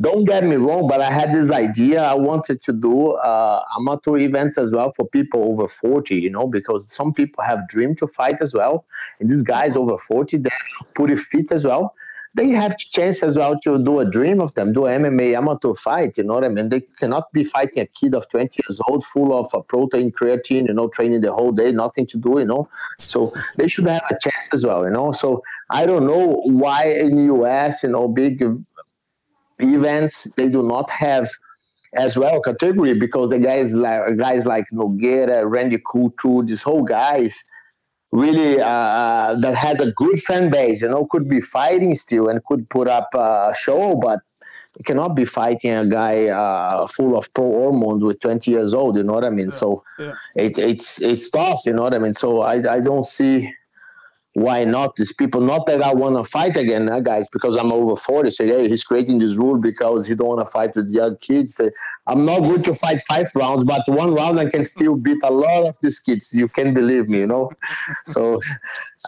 don't 0.01 0.25
get 0.25 0.45
me 0.45 0.57
wrong, 0.57 0.89
but 0.89 1.01
I 1.01 1.11
had 1.11 1.33
this 1.33 1.51
idea. 1.51 2.03
I 2.03 2.15
wanted 2.15 2.61
to 2.63 2.73
do 2.73 3.13
uh, 3.13 3.63
amateur 3.79 4.17
events 4.19 4.59
as 4.59 4.73
well 4.73 4.93
for 4.93 5.07
people 5.07 5.45
over 5.45 5.69
40, 5.69 6.17
you 6.17 6.31
know, 6.31 6.49
because 6.49 6.91
some 6.91 7.13
people 7.13 7.45
have 7.45 7.69
dream 7.69 7.95
to 7.97 8.07
fight 8.09 8.41
as 8.41 8.55
well. 8.55 8.85
And 9.21 9.31
these 9.31 9.43
guys 9.43 9.77
over 9.77 9.97
40, 9.97 10.39
they're 10.39 10.53
pretty 10.95 11.17
fit 11.17 11.53
as 11.53 11.65
well. 11.65 11.95
They 12.37 12.49
have 12.49 12.77
chance 12.77 13.23
as 13.23 13.39
well 13.39 13.57
to 13.61 13.79
do 13.79 14.01
a 14.01 14.05
dream 14.05 14.41
of 14.41 14.53
them, 14.55 14.73
do 14.73 14.81
MMA 14.81 15.37
amateur 15.37 15.75
fight, 15.75 16.19
you 16.19 16.25
know 16.25 16.35
what 16.35 16.43
I 16.43 16.49
mean? 16.49 16.69
They 16.69 16.81
cannot 16.99 17.33
be 17.33 17.45
fighting 17.45 17.85
a 17.85 17.87
kid 17.87 18.13
of 18.13 18.29
20 18.29 18.61
years 18.65 18.81
old 18.89 19.05
full 19.05 19.39
of 19.39 19.55
uh, 19.55 19.61
protein, 19.61 20.11
creatine, 20.11 20.67
you 20.67 20.75
know, 20.75 20.89
training 20.89 21.21
the 21.21 21.33
whole 21.33 21.53
day, 21.53 21.71
nothing 21.71 22.09
to 22.09 22.19
do, 22.19 22.41
you 22.41 22.45
know? 22.45 22.69
So 22.99 23.33
they 23.57 23.69
should 23.69 23.87
have 23.87 24.03
a 24.11 24.19
chance 24.21 24.49
as 24.53 24.67
well, 24.67 24.83
you 24.83 24.91
know? 24.91 25.13
So 25.13 25.45
I 25.71 25.87
don't 25.87 26.09
know 26.09 26.43
why 26.47 26.87
in 26.87 27.15
the 27.15 27.33
US, 27.35 27.85
you 27.85 27.91
know, 27.91 28.09
big 28.09 28.43
events 29.65 30.29
they 30.37 30.49
do 30.49 30.63
not 30.63 30.91
have 30.91 31.29
as 31.97 32.17
well 32.17 32.41
category 32.41 32.95
because 32.95 33.31
the 33.31 33.39
guys 33.39 33.75
like 33.75 34.17
guys 34.17 34.47
like 34.47 34.67
Nogueira, 34.73 35.49
Randy 35.49 35.79
Couture, 35.79 36.43
these 36.43 36.63
whole 36.63 36.83
guys 36.83 37.43
really 38.13 38.61
uh, 38.61 38.67
uh, 38.67 39.35
that 39.41 39.55
has 39.55 39.81
a 39.81 39.93
good 39.93 40.19
fan 40.21 40.51
base. 40.51 40.83
You 40.83 40.89
know, 40.89 41.07
could 41.11 41.29
be 41.29 41.41
fighting 41.41 41.95
still 41.95 42.29
and 42.29 42.45
could 42.45 42.69
put 42.71 42.89
up 42.89 43.09
a 43.15 43.55
show, 43.57 43.97
but 43.97 44.21
you 44.79 44.85
cannot 44.85 45.15
be 45.15 45.25
fighting 45.25 45.73
a 45.73 45.87
guy 45.87 46.29
uh, 46.29 46.87
full 46.89 47.17
of 47.17 47.33
pro 47.35 47.45
hormones 47.45 48.03
with 48.03 48.21
20 48.21 48.51
years 48.51 48.75
old. 48.75 48.97
You 48.97 49.05
know 49.05 49.13
what 49.13 49.25
I 49.25 49.31
mean? 49.31 49.47
Yeah, 49.47 49.51
so 49.51 49.85
yeah. 49.99 50.15
It, 50.35 50.59
it's 50.59 51.01
it's 51.01 51.31
tough. 51.31 51.61
You 51.65 51.73
know 51.75 51.83
what 51.83 51.95
I 51.95 51.99
mean? 51.99 52.13
So 52.13 52.43
I 52.43 52.55
I 52.77 52.81
don't 52.81 53.07
see 53.07 53.53
why 54.35 54.65
not? 54.65 54.97
These 54.97 55.13
people, 55.13 55.41
not 55.41 55.67
that 55.67 55.81
I 55.81 55.95
want 55.95 56.17
to 56.17 56.25
fight 56.25 56.57
again, 56.57 56.89
uh, 56.89 56.99
guys, 56.99 57.29
because 57.29 57.57
I'm 57.57 57.73
over 57.73 57.97
40. 57.97 58.31
Say, 58.31 58.49
hey, 58.49 58.69
he's 58.69 58.83
creating 58.83 59.21
this 59.21 59.37
rule 59.37 59.59
because 59.59 60.09
he 60.09 60.17
don't 60.17 60.27
want 60.27 60.41
to 60.41 60.51
fight 60.51 60.75
with 60.75 60.91
young 60.91 61.17
kids. 61.19 61.55
Say, 61.55 61.71
I'm 62.09 62.25
not 62.25 62.41
good 62.41 62.65
to 62.65 62.75
fight 62.75 63.01
five 63.09 63.31
rounds, 63.37 63.63
but 63.63 63.83
one 63.87 64.13
round 64.13 64.41
I 64.41 64.51
can 64.51 64.65
still 64.65 64.97
beat 64.97 65.23
a 65.23 65.31
lot 65.31 65.69
of 65.69 65.79
these 65.83 66.01
kids. 66.01 66.35
You 66.35 66.49
can 66.49 66.75
believe 66.75 67.09
me, 67.09 67.19
you 67.19 67.27
know. 67.27 67.53
so 68.07 68.41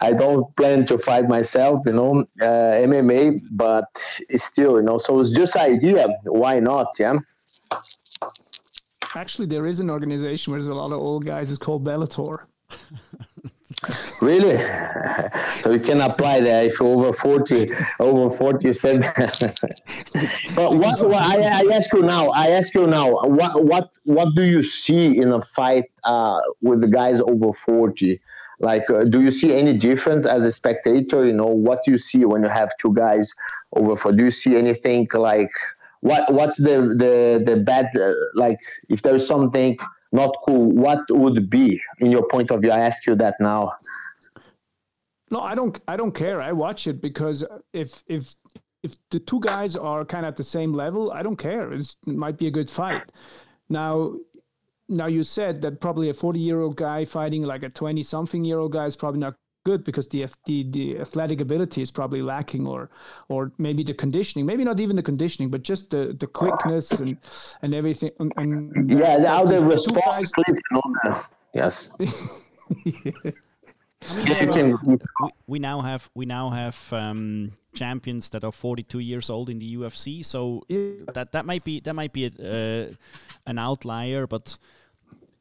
I 0.00 0.12
don't 0.12 0.54
plan 0.54 0.86
to 0.86 0.96
fight 0.96 1.28
myself, 1.28 1.82
you 1.86 1.92
know, 1.92 2.24
uh, 2.40 2.86
MMA, 2.86 3.40
but 3.50 3.88
still, 4.36 4.76
you 4.76 4.82
know. 4.82 4.98
So 4.98 5.18
it's 5.18 5.32
just 5.32 5.56
idea. 5.56 6.06
Why 6.22 6.60
not? 6.60 6.86
Yeah. 7.00 7.16
Actually, 9.16 9.46
there 9.46 9.66
is 9.66 9.80
an 9.80 9.90
organization 9.90 10.52
where 10.52 10.60
there's 10.60 10.68
a 10.68 10.74
lot 10.74 10.92
of 10.92 11.00
old 11.00 11.26
guys. 11.26 11.50
It's 11.50 11.58
called 11.58 11.84
Bellator. 11.84 12.44
Really? 14.20 14.56
so 15.62 15.72
you 15.72 15.80
can 15.80 16.00
apply 16.00 16.40
there 16.40 16.64
if 16.64 16.80
you're 16.80 16.88
over 16.88 17.12
40, 17.12 17.70
over 18.00 18.34
40 18.34 18.72
said. 18.72 19.00
but 20.54 20.76
what, 20.76 21.06
what 21.08 21.22
I, 21.22 21.42
I, 21.42 21.74
ask 21.74 21.92
you 21.92 22.02
now, 22.02 22.28
I 22.30 22.48
ask 22.48 22.74
you 22.74 22.86
now, 22.86 23.10
what, 23.26 23.64
what, 23.64 23.90
what 24.04 24.34
do 24.34 24.42
you 24.42 24.62
see 24.62 25.18
in 25.18 25.32
a 25.32 25.42
fight 25.42 25.84
uh, 26.04 26.40
with 26.62 26.80
the 26.80 26.88
guys 26.88 27.20
over 27.20 27.52
40? 27.52 28.20
Like, 28.58 28.88
uh, 28.88 29.04
do 29.04 29.20
you 29.20 29.30
see 29.30 29.52
any 29.52 29.76
difference 29.76 30.24
as 30.24 30.46
a 30.46 30.50
spectator? 30.50 31.26
You 31.26 31.34
know, 31.34 31.46
what 31.46 31.84
do 31.84 31.90
you 31.90 31.98
see 31.98 32.24
when 32.24 32.42
you 32.42 32.48
have 32.48 32.70
two 32.78 32.94
guys 32.94 33.34
over 33.74 33.94
40? 33.94 34.16
Do 34.16 34.24
you 34.24 34.30
see 34.30 34.56
anything 34.56 35.08
like, 35.12 35.50
what, 36.00 36.32
what's 36.32 36.56
the, 36.56 36.94
the, 36.96 37.42
the 37.44 37.58
bad, 37.58 37.90
uh, 37.96 38.12
like, 38.34 38.58
if 38.88 39.02
there's 39.02 39.26
something 39.26 39.76
not 40.12 40.36
cool, 40.46 40.70
what 40.70 41.00
would 41.10 41.50
be 41.50 41.80
in 41.98 42.10
your 42.10 42.26
point 42.28 42.50
of 42.50 42.60
view? 42.62 42.70
I 42.70 42.78
ask 42.78 43.06
you 43.06 43.14
that 43.16 43.34
now. 43.40 43.72
No, 45.30 45.40
I 45.40 45.54
don't. 45.54 45.78
I 45.88 45.96
don't 45.96 46.12
care. 46.12 46.40
I 46.40 46.52
watch 46.52 46.86
it 46.86 47.00
because 47.00 47.44
if 47.72 48.02
if 48.06 48.34
if 48.82 48.96
the 49.10 49.18
two 49.18 49.40
guys 49.40 49.74
are 49.74 50.04
kind 50.04 50.24
of 50.24 50.28
at 50.28 50.36
the 50.36 50.44
same 50.44 50.72
level, 50.72 51.10
I 51.10 51.22
don't 51.22 51.36
care. 51.36 51.72
It's, 51.72 51.96
it 52.06 52.14
might 52.14 52.38
be 52.38 52.46
a 52.46 52.50
good 52.50 52.70
fight. 52.70 53.10
Now, 53.68 54.14
now 54.88 55.08
you 55.08 55.24
said 55.24 55.60
that 55.62 55.80
probably 55.80 56.10
a 56.10 56.14
forty-year-old 56.14 56.76
guy 56.76 57.04
fighting 57.04 57.42
like 57.42 57.64
a 57.64 57.68
twenty-something-year-old 57.68 58.70
guy 58.70 58.86
is 58.86 58.94
probably 58.94 59.18
not 59.18 59.34
good 59.66 59.82
because 59.84 60.06
the, 60.08 60.26
the 60.46 60.58
the 60.76 60.86
athletic 61.04 61.40
ability 61.40 61.80
is 61.82 61.90
probably 61.90 62.22
lacking, 62.22 62.64
or 62.74 62.88
or 63.28 63.40
maybe 63.58 63.82
the 63.82 63.94
conditioning, 64.04 64.46
maybe 64.46 64.64
not 64.64 64.78
even 64.84 64.94
the 64.96 65.02
conditioning, 65.12 65.50
but 65.50 65.62
just 65.72 65.90
the, 65.90 66.02
the 66.22 66.28
quickness 66.40 66.86
and 67.02 67.18
and 67.62 67.74
everything. 67.74 68.10
And, 68.20 68.32
and 68.36 68.90
yeah, 68.90 69.26
how 69.26 69.44
they 69.44 69.62
respond. 69.74 70.30
Yes. 71.52 71.90
yeah. 71.98 73.32
I 74.08 74.46
mean, 74.46 74.78
we, 74.84 74.96
we, 75.46 75.58
now 75.58 75.80
have 75.80 76.08
we 76.14 76.26
now 76.26 76.50
have 76.50 76.78
um, 76.92 77.50
champions 77.74 78.28
that 78.30 78.44
are 78.44 78.52
42 78.52 79.00
years 79.00 79.30
old 79.30 79.50
in 79.50 79.58
the 79.58 79.76
UFC, 79.76 80.24
so 80.24 80.62
yeah. 80.68 81.12
that 81.14 81.32
that 81.32 81.44
might 81.44 81.64
be 81.64 81.80
that 81.80 81.94
might 81.94 82.12
be 82.12 82.26
a, 82.26 82.30
uh, 82.30 82.94
an 83.46 83.58
outlier, 83.58 84.26
but 84.26 84.58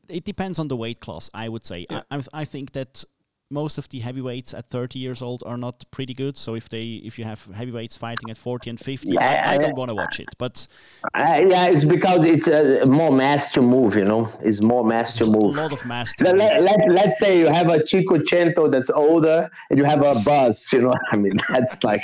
it 0.07 0.23
depends 0.23 0.57
on 0.57 0.67
the 0.67 0.76
weight 0.76 0.99
class. 0.99 1.30
I 1.34 1.49
would 1.49 1.65
say. 1.65 1.86
Yeah. 1.89 2.01
I, 2.09 2.41
I 2.41 2.45
think 2.45 2.71
that 2.71 3.05
most 3.50 3.78
of 3.78 3.88
the 3.89 4.00
heavyweights 4.00 4.54
at 4.54 4.68
30 4.70 4.98
years 4.98 5.22
old 5.22 5.43
are 5.46 5.58
not 5.58 5.86
pretty 5.91 6.14
good. 6.14 6.38
So 6.38 6.56
if 6.56 6.70
they 6.70 7.02
if 7.04 7.20
you 7.20 7.26
have 7.26 7.46
heavyweights 7.46 7.96
fighting 7.96 8.30
at 8.30 8.38
40 8.38 8.72
and 8.72 8.80
50, 8.80 9.10
yeah, 9.10 9.50
I, 9.50 9.56
I 9.56 9.58
don't 9.58 9.76
want 9.76 9.89
to 9.89 9.96
watch 9.96 10.20
it. 10.20 10.30
But 10.38 10.68
uh, 11.14 11.41
yeah, 11.48 11.68
it's 11.68 11.84
because 11.84 12.26
it's 12.26 12.48
uh, 12.48 12.86
more 12.88 13.12
mass 13.12 13.52
to 13.52 13.62
move. 13.62 13.96
You 13.96 14.06
know, 14.06 14.32
it's 14.41 14.62
more 14.62 14.84
mass 14.84 15.16
to 15.18 15.26
move. 15.26 15.58
A 15.58 15.62
lot 15.62 15.72
of 15.72 15.86
mass. 15.86 16.14
let, 16.20 16.38
let, 16.38 16.64
let, 16.64 16.80
let's 16.89 17.20
say 17.20 17.38
you 17.38 17.48
have 17.48 17.70
a 17.70 17.84
Chico 17.84 18.24
Cento 18.24 18.68
that's 18.68 18.89
older, 18.89 19.50
and 19.70 19.78
you 19.78 19.86
have 19.86 20.02
a 20.02 20.20
Buzz. 20.22 20.72
You 20.74 20.82
know, 20.82 20.93
I 21.12 21.16
mean, 21.18 21.38
that's 21.50 21.84
like. 21.84 22.04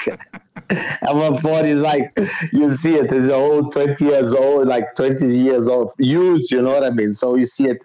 Our 1.07 1.37
40 1.37 1.69
is 1.69 1.81
like 1.81 2.17
you 2.53 2.69
see 2.75 2.95
it 2.95 3.11
as 3.11 3.29
old 3.29 3.71
20 3.73 4.05
years 4.05 4.31
old 4.31 4.67
like 4.67 4.95
20 4.95 5.25
years 5.37 5.67
old 5.67 5.91
use 5.97 6.51
you 6.51 6.61
know 6.61 6.69
what 6.69 6.83
i 6.83 6.89
mean 6.89 7.11
so 7.11 7.35
you 7.35 7.45
see 7.45 7.65
it 7.67 7.81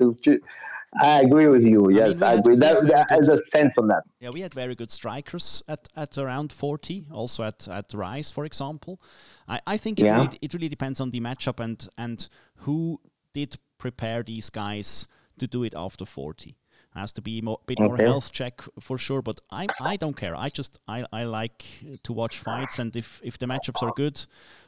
I 1.00 1.20
agree 1.20 1.48
with 1.48 1.64
you. 1.64 1.90
Yes, 1.90 2.22
I, 2.22 2.28
mean, 2.28 2.36
I 2.36 2.40
agree. 2.40 2.56
That, 2.56 2.86
that 2.86 3.10
has 3.10 3.28
a 3.28 3.36
sense 3.36 3.76
on 3.78 3.88
that. 3.88 4.02
Yeah, 4.20 4.30
we 4.32 4.40
had 4.40 4.54
very 4.54 4.74
good 4.74 4.90
strikers 4.90 5.62
at, 5.68 5.88
at 5.96 6.16
around 6.18 6.52
40, 6.52 7.06
also 7.12 7.44
at, 7.44 7.68
at 7.68 7.92
Rise, 7.92 8.30
for 8.30 8.44
example. 8.44 9.00
I, 9.48 9.60
I 9.66 9.76
think 9.76 10.00
it, 10.00 10.04
yeah. 10.04 10.24
really, 10.24 10.38
it 10.40 10.54
really 10.54 10.68
depends 10.68 11.00
on 11.00 11.10
the 11.10 11.20
matchup 11.20 11.60
and, 11.62 11.86
and 11.98 12.28
who 12.56 13.00
did 13.34 13.58
prepare 13.78 14.22
these 14.22 14.50
guys 14.50 15.06
to 15.38 15.46
do 15.46 15.62
it 15.64 15.74
after 15.76 16.06
40 16.06 16.56
has 16.96 17.12
to 17.12 17.22
be 17.22 17.38
a 17.38 17.54
bit 17.66 17.78
more 17.78 17.94
okay. 17.94 18.04
health 18.04 18.32
check 18.32 18.62
for 18.80 18.98
sure 18.98 19.22
but 19.22 19.40
i 19.50 19.66
i 19.80 19.96
don't 19.96 20.16
care. 20.16 20.34
I 20.34 20.48
just 20.48 20.80
i 20.88 21.04
i 21.12 21.24
like 21.24 21.64
to 22.02 22.12
watch 22.12 22.38
fights 22.38 22.78
and 22.78 22.94
if 22.96 23.20
if 23.22 23.38
the 23.38 23.46
matchups 23.46 23.82
are 23.82 23.92
good 23.96 24.24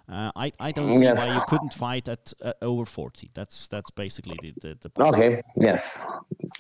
uh, 0.09 0.31
i 0.37 0.53
i 0.61 0.73
don't 0.73 0.93
see 0.93 1.03
yes. 1.03 1.19
why 1.19 1.35
you 1.35 1.41
couldn't 1.49 1.75
fight 1.75 2.09
at 2.09 2.33
uh, 2.43 2.53
over 2.63 2.85
40 2.85 3.31
that's 3.35 3.69
that's 3.69 3.91
basically 3.91 4.39
the, 4.43 4.53
the, 4.61 4.91
the 4.95 5.05
okay. 5.05 5.43
Yes. 5.57 5.99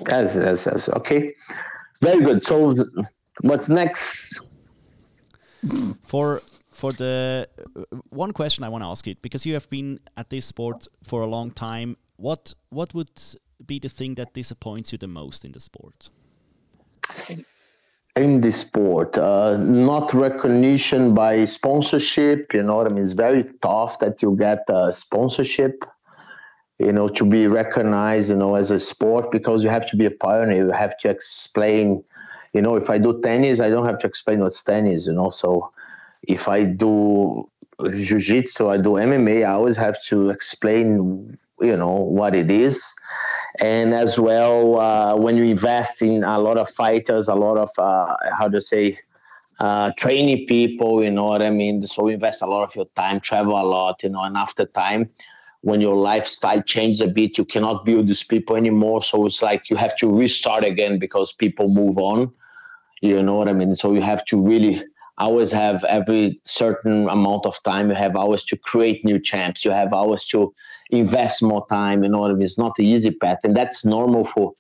Yes 0.08 0.36
yes 0.36 0.66
yes 0.66 0.88
okay. 0.88 1.34
Very 2.00 2.24
good. 2.24 2.44
So 2.44 2.76
what's 3.40 3.68
next? 3.68 4.40
For 6.04 6.40
for 6.70 6.92
the 6.92 7.48
uh, 7.76 7.82
one 8.10 8.32
question 8.32 8.62
i 8.62 8.68
want 8.68 8.84
to 8.84 8.88
ask 8.88 9.04
you 9.04 9.16
because 9.20 9.44
you 9.44 9.54
have 9.54 9.68
been 9.68 9.98
at 10.16 10.30
this 10.30 10.46
sport 10.46 10.86
for 11.02 11.22
a 11.22 11.26
long 11.26 11.50
time 11.50 11.96
what 12.16 12.54
what 12.70 12.94
would 12.94 13.10
be 13.66 13.78
the 13.78 13.88
thing 13.88 14.14
that 14.14 14.34
disappoints 14.34 14.92
you 14.92 14.98
the 14.98 15.08
most 15.08 15.44
in 15.44 15.52
the 15.52 15.60
sport? 15.60 16.10
In 18.16 18.40
the 18.40 18.52
sport, 18.52 19.16
uh, 19.16 19.56
not 19.58 20.12
recognition 20.12 21.14
by 21.14 21.44
sponsorship. 21.44 22.52
You 22.52 22.62
know 22.62 22.76
what 22.76 22.86
I 22.86 22.94
mean? 22.94 23.04
It's 23.04 23.12
very 23.12 23.44
tough 23.62 23.98
that 24.00 24.22
you 24.22 24.36
get 24.36 24.64
a 24.68 24.92
sponsorship. 24.92 25.84
You 26.78 26.92
know, 26.92 27.08
to 27.08 27.24
be 27.24 27.48
recognized, 27.48 28.30
you 28.30 28.36
know, 28.36 28.54
as 28.54 28.70
a 28.70 28.78
sport 28.78 29.32
because 29.32 29.64
you 29.64 29.70
have 29.70 29.88
to 29.90 29.96
be 29.96 30.06
a 30.06 30.12
pioneer. 30.12 30.66
You 30.66 30.72
have 30.72 30.96
to 30.98 31.10
explain. 31.10 32.04
You 32.52 32.62
know, 32.62 32.76
if 32.76 32.88
I 32.88 32.98
do 32.98 33.20
tennis, 33.20 33.60
I 33.60 33.68
don't 33.68 33.86
have 33.86 33.98
to 33.98 34.06
explain 34.06 34.40
what's 34.40 34.62
tennis. 34.62 35.06
You 35.06 35.12
know, 35.12 35.30
so 35.30 35.72
if 36.22 36.48
I 36.48 36.64
do 36.64 37.48
jiu-jitsu, 37.88 38.68
I 38.68 38.78
do 38.78 38.90
MMA, 38.90 39.44
I 39.44 39.52
always 39.52 39.76
have 39.76 40.02
to 40.04 40.30
explain 40.30 41.38
you 41.60 41.76
know 41.76 41.92
what 41.92 42.34
it 42.34 42.50
is 42.50 42.94
and 43.60 43.94
as 43.94 44.18
well 44.18 44.78
uh, 44.78 45.16
when 45.16 45.36
you 45.36 45.44
invest 45.44 46.02
in 46.02 46.22
a 46.24 46.38
lot 46.38 46.56
of 46.56 46.68
fighters 46.70 47.28
a 47.28 47.34
lot 47.34 47.56
of 47.58 47.70
uh, 47.78 48.14
how 48.38 48.48
to 48.48 48.60
say 48.60 48.98
uh, 49.60 49.90
training 49.96 50.46
people 50.46 51.02
you 51.02 51.10
know 51.10 51.24
what 51.24 51.42
i 51.42 51.50
mean? 51.50 51.86
So 51.86 52.08
invest 52.08 52.42
a 52.42 52.46
lot 52.46 52.62
of 52.62 52.74
your 52.76 52.86
time 52.96 53.20
travel 53.20 53.60
a 53.60 53.64
lot 53.64 54.02
you 54.02 54.10
know 54.10 54.22
and 54.22 54.36
after 54.36 54.66
time 54.66 55.10
when 55.62 55.80
your 55.80 55.96
lifestyle 55.96 56.62
changes 56.62 57.00
a 57.00 57.08
bit 57.08 57.36
you 57.38 57.44
cannot 57.44 57.84
build 57.84 58.06
these 58.06 58.22
people 58.22 58.56
anymore. 58.56 59.02
So 59.02 59.26
it's 59.26 59.42
like 59.42 59.68
you 59.70 59.76
have 59.76 59.96
to 59.96 60.08
restart 60.10 60.64
again 60.64 60.98
because 60.98 61.32
people 61.32 61.68
move 61.68 61.98
on. 61.98 62.32
You 63.00 63.22
know 63.22 63.34
what 63.36 63.48
i 63.48 63.52
mean? 63.52 63.74
So 63.74 63.92
you 63.94 64.00
have 64.02 64.24
to 64.26 64.40
really 64.40 64.82
always 65.18 65.50
have 65.52 65.84
every 65.84 66.40
certain 66.44 67.08
amount 67.08 67.46
of 67.46 67.62
time. 67.64 67.90
You 67.90 67.96
have 67.96 68.16
always 68.16 68.44
to 68.44 68.56
create 68.56 69.04
new 69.04 69.20
champs. 69.20 69.64
You 69.64 69.70
have 69.72 69.92
always 69.92 70.24
to 70.28 70.52
invest 70.90 71.42
more 71.42 71.66
time 71.68 72.04
in 72.04 72.14
order. 72.14 72.40
It's 72.40 72.58
not 72.58 72.74
the 72.76 72.86
easy 72.86 73.10
path. 73.10 73.38
And 73.44 73.56
that's 73.56 73.84
normal 73.84 74.24
for 74.24 74.52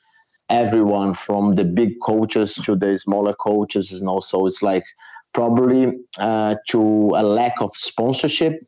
everyone 0.50 1.14
from 1.14 1.56
the 1.56 1.64
big 1.64 1.92
coaches 2.02 2.54
to 2.64 2.76
the 2.76 2.98
smaller 2.98 3.34
coaches. 3.34 3.92
And 3.92 4.08
also 4.08 4.46
it's 4.46 4.62
like 4.62 4.84
probably 5.34 5.92
uh, 6.18 6.56
to 6.68 6.80
a 7.16 7.22
lack 7.22 7.60
of 7.60 7.70
sponsorship 7.74 8.60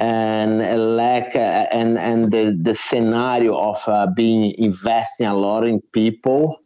and 0.00 0.60
a 0.62 0.76
lack 0.76 1.34
uh, 1.34 1.66
and 1.72 1.98
and 1.98 2.32
the 2.32 2.56
the 2.62 2.74
scenario 2.74 3.56
of 3.56 3.82
uh, 3.86 4.06
being 4.14 4.54
investing 4.58 5.26
a 5.26 5.34
lot 5.34 5.66
in 5.66 5.80
people 5.92 6.56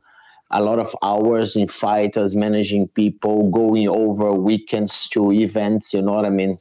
a 0.52 0.62
lot 0.62 0.78
of 0.78 0.94
hours 1.02 1.56
in 1.56 1.68
fighters 1.68 2.34
managing 2.34 2.88
people 2.88 3.50
going 3.50 3.88
over 3.88 4.32
weekends 4.32 5.08
to 5.08 5.32
events 5.32 5.92
you 5.92 6.02
know 6.02 6.12
what 6.12 6.24
i 6.24 6.30
mean 6.30 6.58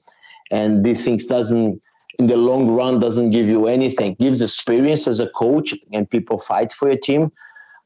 and 0.51 0.83
these 0.83 1.03
things 1.03 1.25
doesn't 1.25 1.81
in 2.19 2.27
the 2.27 2.37
long 2.37 2.69
run 2.69 2.99
doesn't 2.99 3.31
give 3.31 3.47
you 3.47 3.65
anything. 3.67 4.11
It 4.11 4.19
gives 4.19 4.41
experience 4.41 5.07
as 5.07 5.21
a 5.21 5.29
coach 5.29 5.73
and 5.93 6.07
people 6.09 6.37
fight 6.37 6.73
for 6.73 6.89
your 6.89 6.97
team. 6.97 7.31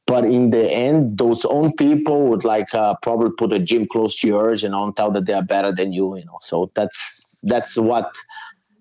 But 0.08 0.26
in 0.26 0.50
the 0.50 0.70
end, 0.70 1.18
those 1.18 1.46
own 1.46 1.72
people 1.74 2.28
would 2.28 2.44
like 2.44 2.74
uh, 2.74 2.96
probably 3.02 3.30
put 3.38 3.54
a 3.54 3.60
gym 3.60 3.88
close 3.90 4.16
to 4.18 4.28
yours, 4.28 4.64
you 4.64 4.70
know, 4.70 4.84
and 4.84 4.98
tell 4.98 5.12
that 5.12 5.28
they 5.28 5.34
are 5.34 5.44
better 5.44 5.72
than 5.72 5.94
you, 5.94 6.18
you 6.18 6.26
know. 6.26 6.40
So 6.42 6.72
that's 6.74 7.22
that's 7.44 7.78
what 7.78 8.12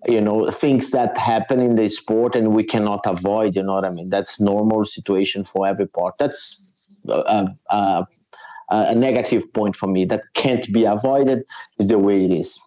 you 0.05 0.19
know 0.19 0.51
things 0.51 0.91
that 0.91 1.17
happen 1.17 1.61
in 1.61 1.75
the 1.75 1.87
sport, 1.87 2.35
and 2.35 2.53
we 2.53 2.65
cannot 2.65 3.05
avoid. 3.05 3.55
You 3.55 3.63
know 3.63 3.75
what 3.75 3.85
I 3.85 3.89
mean? 3.89 4.09
That's 4.09 4.41
normal 4.41 4.83
situation 4.83 5.45
for 5.45 5.65
every 5.65 5.87
part. 5.87 6.15
That's 6.17 6.61
uh, 7.09 7.45
uh, 7.69 8.03
a 8.69 8.95
negative 8.95 9.53
point 9.53 9.75
for 9.75 9.87
me 9.87 10.05
that 10.05 10.23
can't 10.33 10.71
be 10.71 10.85
avoided. 10.85 11.43
Is 11.79 11.87
the 11.87 11.99
way 11.99 12.25
it 12.25 12.31
is. 12.31 12.59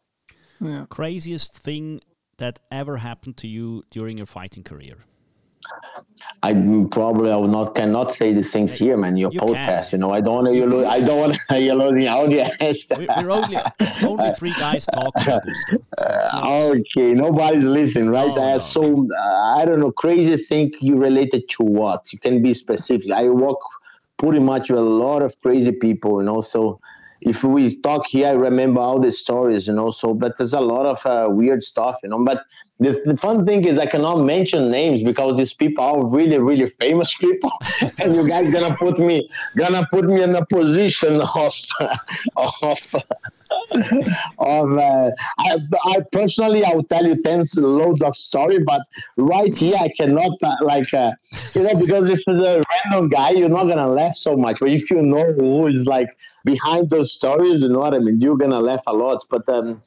Yeah. 0.61 0.87
Craziest 0.89 1.57
thing 1.59 2.01
that 2.39 2.61
ever 2.71 2.99
happened 2.99 3.37
to 3.39 3.49
you 3.49 3.85
during 3.91 4.17
your 4.17 4.27
fighting 4.27 4.63
career? 4.63 4.99
I 6.43 6.53
probably 6.91 7.33
I 7.33 7.37
will 7.37 7.49
not 7.49 7.75
cannot 7.75 8.15
say 8.15 8.33
these 8.33 8.53
things 8.53 8.73
here, 8.75 8.97
man. 8.97 9.17
Your 9.17 9.33
you 9.33 9.41
podcast, 9.41 9.91
can. 9.91 9.99
you 9.99 9.99
know. 9.99 10.13
I 10.13 10.21
don't 10.21 10.45
want 10.45 10.55
you. 10.55 10.67
Lose, 10.67 10.87
I 10.87 11.01
don't 11.01 11.19
want 11.19 11.39
you 11.51 11.75
losing 11.83 12.09
audience. 12.09 12.91
We're 12.97 13.31
only 13.31 13.57
only 14.05 14.31
three 14.33 14.53
guys 14.53 14.87
talking, 14.87 15.25
Augusto. 15.25 15.83
So 16.31 16.75
okay, 16.75 17.15
nobody's 17.15 17.65
listening, 17.65 18.11
right? 18.11 18.31
Oh, 18.31 18.35
no. 18.35 18.59
So 18.59 19.09
uh, 19.19 19.59
I 19.59 19.65
don't 19.65 19.81
know. 19.81 19.91
Crazy 19.91 20.37
thing 20.37 20.73
you 20.81 20.97
related 20.97 21.49
to 21.51 21.65
what? 21.65 22.13
You 22.13 22.19
can 22.19 22.43
be 22.43 22.55
specific. 22.55 23.11
I 23.11 23.29
work 23.29 23.59
pretty 24.19 24.41
much 24.41 24.71
a 24.71 24.81
lot 24.81 25.23
of 25.23 25.39
crazy 25.41 25.73
people, 25.73 26.21
you 26.21 26.27
know. 26.27 26.41
So 26.41 26.81
if 27.21 27.45
we 27.45 27.77
talk 27.81 28.07
here, 28.07 28.29
I 28.29 28.33
remember 28.33 28.81
all 28.81 29.01
the 29.01 29.13
stories, 29.13 29.67
you 29.67 29.73
know. 29.75 29.91
So, 29.91 30.15
but 30.15 30.37
there's 30.39 30.53
a 30.55 30.61
lot 30.61 30.87
of 30.87 31.05
uh, 31.07 31.29
weird 31.31 31.65
stuff, 31.65 31.99
you 32.03 32.09
know. 32.09 32.25
But 32.25 32.45
the, 32.79 33.01
the 33.05 33.17
fun 33.17 33.47
thing 33.47 33.65
is 33.65 33.79
I 33.79 33.87
cannot 33.87 34.21
mention 34.21 34.71
names 34.71 35.03
because 35.03 35.37
these 35.39 35.55
people 35.55 35.83
are 35.83 36.07
really, 36.07 36.39
really 36.39 36.69
famous 36.69 37.15
people, 37.19 37.53
and 37.99 38.15
you 38.15 38.29
guys 38.29 38.51
gonna 38.51 38.77
put 38.77 38.99
me 38.99 39.29
gonna 39.57 39.87
put 39.91 40.05
me 40.05 40.23
in 40.23 40.35
a 40.37 40.45
position 40.45 41.21
of 41.37 41.55
of 42.37 42.95
of 44.39 44.79
uh, 44.79 45.11
I, 45.39 45.57
I 45.87 46.01
personally 46.13 46.65
I 46.65 46.75
will 46.75 46.85
tell 46.85 47.07
you 47.07 47.23
tens 47.23 47.57
loads 47.57 48.03
of 48.03 48.15
story, 48.15 48.59
but 48.59 48.83
right 49.17 49.57
here 49.57 49.77
I 49.77 49.89
cannot 49.97 50.33
uh, 50.43 50.57
like 50.63 50.93
uh, 50.93 51.13
you 51.55 51.63
know 51.63 51.75
because 51.77 52.11
if 52.11 52.23
it's 52.27 52.47
a 52.47 52.61
random 52.85 53.09
guy, 53.09 53.31
you're 53.31 53.49
not 53.49 53.65
gonna 53.65 53.89
laugh 53.89 54.17
so 54.17 54.37
much. 54.37 54.59
But 54.61 54.71
if 54.71 54.91
you 54.91 55.01
know 55.01 55.33
who 55.33 55.67
is 55.67 55.87
like 55.87 56.09
behind 56.45 56.91
those 56.91 57.13
stories, 57.13 57.63
you 57.63 57.69
know 57.69 57.79
what 57.79 57.95
I 57.95 58.01
mean, 58.01 58.21
you're 58.21 58.37
gonna 58.37 58.61
laugh 58.61 58.83
a 58.87 58.93
lot. 58.93 59.25
But 59.31 59.49
um, 59.49 59.83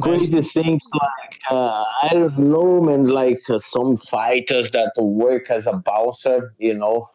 crazy 0.00 0.42
things 0.42 0.88
like 1.00 1.40
uh, 1.50 1.84
I 2.02 2.08
don't 2.12 2.38
know, 2.38 2.80
man. 2.80 3.06
Like 3.06 3.40
uh, 3.48 3.58
some 3.58 3.96
fighters 3.96 4.70
that 4.72 4.92
work 4.96 5.50
as 5.50 5.66
a 5.66 5.72
bouncer, 5.72 6.54
you 6.58 6.74
know, 6.74 7.08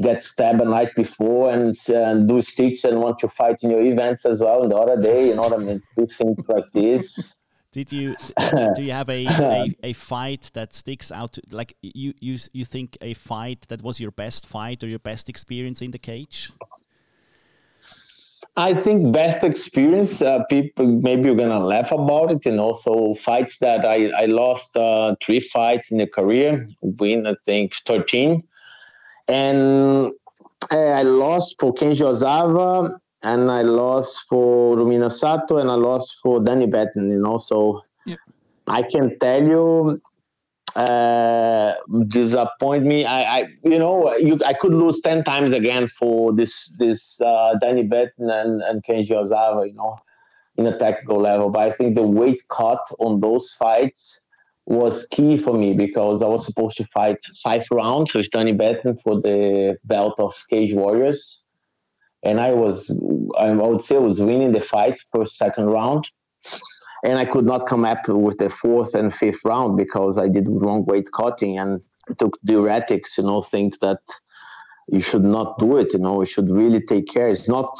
get 0.00 0.22
stabbed 0.22 0.60
a 0.60 0.64
night 0.64 0.94
before 0.94 1.52
and, 1.52 1.74
uh, 1.90 2.14
do 2.14 2.40
stitches 2.42 2.84
and 2.84 3.00
want 3.00 3.18
to 3.18 3.28
fight 3.28 3.62
in 3.62 3.70
your 3.70 3.82
events 3.82 4.24
as 4.24 4.40
well. 4.40 4.62
And 4.62 4.72
the 4.72 4.76
other 4.76 5.00
day, 5.00 5.28
you 5.28 5.34
know 5.34 5.42
what 5.42 5.52
I 5.52 5.58
mean? 5.58 5.80
Do 5.96 6.06
things 6.06 6.48
like 6.48 6.70
this. 6.72 7.34
Did 7.72 7.92
you 7.92 8.16
do 8.74 8.82
you 8.82 8.92
have 8.92 9.08
a, 9.08 9.26
a, 9.26 9.76
a, 9.84 9.92
fight 9.92 10.50
that 10.54 10.74
sticks 10.74 11.12
out? 11.12 11.38
Like 11.52 11.76
you, 11.82 12.14
you 12.20 12.36
you 12.52 12.64
think 12.64 12.98
a 13.00 13.14
fight 13.14 13.66
that 13.68 13.80
was 13.80 14.00
your 14.00 14.10
best 14.10 14.48
fight 14.48 14.82
or 14.82 14.88
your 14.88 14.98
best 14.98 15.28
experience 15.28 15.80
in 15.80 15.92
the 15.92 15.98
cage? 15.98 16.50
I 18.60 18.74
think 18.74 19.10
best 19.10 19.42
experience. 19.42 20.20
Uh, 20.20 20.44
people 20.50 20.86
maybe 20.86 21.22
you're 21.24 21.34
gonna 21.34 21.64
laugh 21.64 21.90
about 21.92 22.30
it, 22.30 22.44
and 22.44 22.60
also 22.60 23.14
fights 23.14 23.56
that 23.58 23.86
I 23.86 24.10
I 24.10 24.26
lost 24.26 24.76
uh, 24.76 25.16
three 25.24 25.40
fights 25.40 25.90
in 25.90 25.96
the 25.96 26.06
career, 26.06 26.68
win 26.82 27.26
I 27.26 27.36
think 27.46 27.72
thirteen, 27.86 28.42
and 29.28 30.12
uh, 30.70 30.76
I 31.00 31.02
lost 31.04 31.54
for 31.58 31.72
Kenji 31.72 32.04
Ozawa, 32.12 32.98
and 33.22 33.50
I 33.50 33.62
lost 33.62 34.24
for 34.28 34.76
Rumina 34.76 35.10
Sato, 35.10 35.56
and 35.56 35.70
I 35.70 35.74
lost 35.76 36.18
for 36.22 36.38
Danny 36.38 36.66
Batten. 36.66 37.10
You 37.10 37.18
know, 37.18 37.38
so 37.38 37.80
yeah. 38.04 38.16
I 38.66 38.82
can 38.82 39.18
tell 39.20 39.42
you 39.42 40.02
uh, 40.76 41.74
disappoint 42.06 42.84
me. 42.84 43.04
I, 43.04 43.38
I, 43.38 43.44
you 43.64 43.78
know, 43.78 44.16
you, 44.16 44.38
I 44.46 44.52
could 44.52 44.74
lose 44.74 45.00
ten 45.00 45.24
times 45.24 45.52
again 45.52 45.88
for 45.88 46.32
this 46.32 46.72
this 46.78 47.20
uh, 47.20 47.54
Danny 47.60 47.82
Batten 47.82 48.30
and, 48.30 48.62
and 48.62 48.82
Kenji 48.84 49.10
Ozawa, 49.10 49.66
you 49.66 49.74
know, 49.74 49.98
in 50.56 50.66
a 50.66 50.78
technical 50.78 51.20
level. 51.20 51.50
But 51.50 51.60
I 51.68 51.72
think 51.72 51.94
the 51.94 52.02
weight 52.02 52.42
cut 52.48 52.80
on 52.98 53.20
those 53.20 53.52
fights 53.58 54.20
was 54.66 55.06
key 55.10 55.36
for 55.38 55.54
me 55.54 55.74
because 55.74 56.22
I 56.22 56.26
was 56.26 56.46
supposed 56.46 56.76
to 56.76 56.86
fight 56.94 57.18
five 57.42 57.64
rounds 57.70 58.14
with 58.14 58.30
Danny 58.30 58.52
Batten 58.52 58.96
for 58.96 59.20
the 59.20 59.76
belt 59.84 60.20
of 60.20 60.34
Cage 60.48 60.74
Warriors, 60.74 61.42
and 62.22 62.38
I 62.38 62.52
was, 62.52 62.90
I 63.38 63.50
would 63.50 63.80
say, 63.80 63.96
I 63.96 63.98
was 63.98 64.20
winning 64.20 64.52
the 64.52 64.60
fight 64.60 65.00
first 65.12 65.36
second 65.36 65.66
round 65.66 66.08
and 67.02 67.18
I 67.18 67.24
could 67.24 67.46
not 67.46 67.66
come 67.66 67.84
up 67.84 68.08
with 68.08 68.38
the 68.38 68.50
fourth 68.50 68.94
and 68.94 69.14
fifth 69.14 69.44
round 69.44 69.76
because 69.76 70.18
I 70.18 70.28
did 70.28 70.46
wrong 70.48 70.84
weight 70.84 71.10
cutting 71.12 71.58
and 71.58 71.80
took 72.18 72.36
diuretics. 72.46 73.16
You 73.16 73.24
know, 73.24 73.42
think 73.42 73.80
that 73.80 74.00
you 74.88 75.00
should 75.00 75.24
not 75.24 75.58
do 75.58 75.76
it. 75.76 75.92
You 75.92 76.00
know, 76.00 76.20
you 76.20 76.26
should 76.26 76.50
really 76.50 76.80
take 76.80 77.08
care. 77.08 77.28
It's 77.28 77.48
not, 77.48 77.72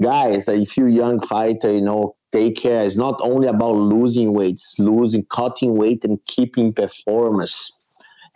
guys. 0.00 0.46
If 0.48 0.76
you 0.76 0.86
young 0.86 1.20
fighter, 1.20 1.72
you 1.72 1.80
know, 1.80 2.14
take 2.30 2.56
care. 2.56 2.84
It's 2.84 2.96
not 2.96 3.18
only 3.20 3.48
about 3.48 3.74
losing 3.74 4.32
weight. 4.32 4.54
It's 4.54 4.78
losing, 4.78 5.24
cutting 5.26 5.76
weight, 5.76 6.04
and 6.04 6.18
keeping 6.26 6.72
performance. 6.72 7.72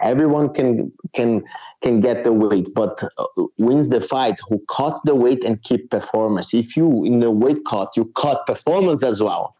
Everyone 0.01 0.53
can 0.53 0.91
can 1.15 1.45
can 1.83 2.01
get 2.01 2.25
the 2.25 2.33
weight, 2.33 2.75
but 2.75 3.05
uh, 3.19 3.25
wins 3.59 3.89
the 3.91 4.01
fight 4.01 4.41
who 4.49 4.61
cuts 4.69 5.01
the 5.05 5.15
weight 5.15 5.45
and 5.45 5.63
keep 5.63 5.91
performance. 5.91 6.53
If 6.53 6.77
you 6.77 7.05
in 7.05 7.21
the 7.21 7.31
weight 7.31 7.59
cut, 7.69 7.91
you 7.97 8.07
cut 8.17 8.45
performance 8.47 9.05
as 9.05 9.23
well 9.23 9.55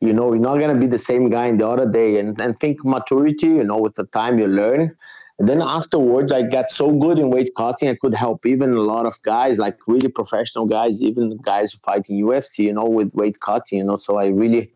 you 0.00 0.12
know 0.12 0.32
you're 0.32 0.42
not 0.42 0.58
going 0.58 0.74
to 0.74 0.80
be 0.80 0.86
the 0.86 0.98
same 0.98 1.30
guy 1.30 1.46
in 1.46 1.56
the 1.58 1.66
other 1.66 1.90
day. 1.90 2.18
And, 2.18 2.38
and 2.40 2.58
think 2.58 2.84
maturity 2.84 3.48
you 3.48 3.64
know 3.64 3.78
with 3.78 3.94
the 3.94 4.06
time 4.06 4.38
you 4.38 4.46
learn. 4.46 4.96
And 5.38 5.48
then 5.48 5.60
afterwards 5.60 6.32
i 6.32 6.42
got 6.42 6.70
so 6.70 6.92
good 6.92 7.18
in 7.18 7.30
weight 7.30 7.50
cutting 7.56 7.88
i 7.88 7.94
could 7.94 8.14
help 8.14 8.46
even 8.46 8.72
a 8.72 8.80
lot 8.80 9.06
of 9.06 9.20
guys 9.22 9.58
like 9.58 9.76
really 9.86 10.08
professional 10.08 10.66
guys 10.66 11.02
even 11.02 11.36
guys 11.38 11.72
fighting 11.72 12.22
ufc 12.24 12.58
you 12.58 12.72
know 12.72 12.86
with 12.86 13.12
weight 13.14 13.40
cutting 13.40 13.78
you 13.78 13.84
know. 13.84 13.96
So 13.96 14.16
i 14.16 14.28
really 14.28 14.72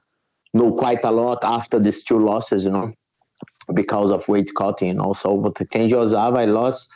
know 0.52 0.72
quite 0.72 1.04
a 1.04 1.10
lot 1.10 1.38
after 1.42 1.78
these 1.78 2.02
two 2.02 2.18
losses 2.18 2.64
you 2.64 2.70
know 2.70 2.92
because 3.74 4.10
of 4.10 4.28
weight 4.28 4.50
cutting 4.54 4.88
you 4.88 4.94
know. 4.94 5.12
So 5.12 5.36
but 5.36 5.54
kenji 5.54 5.92
ozawa 5.92 6.38
i 6.38 6.44
lost. 6.46 6.88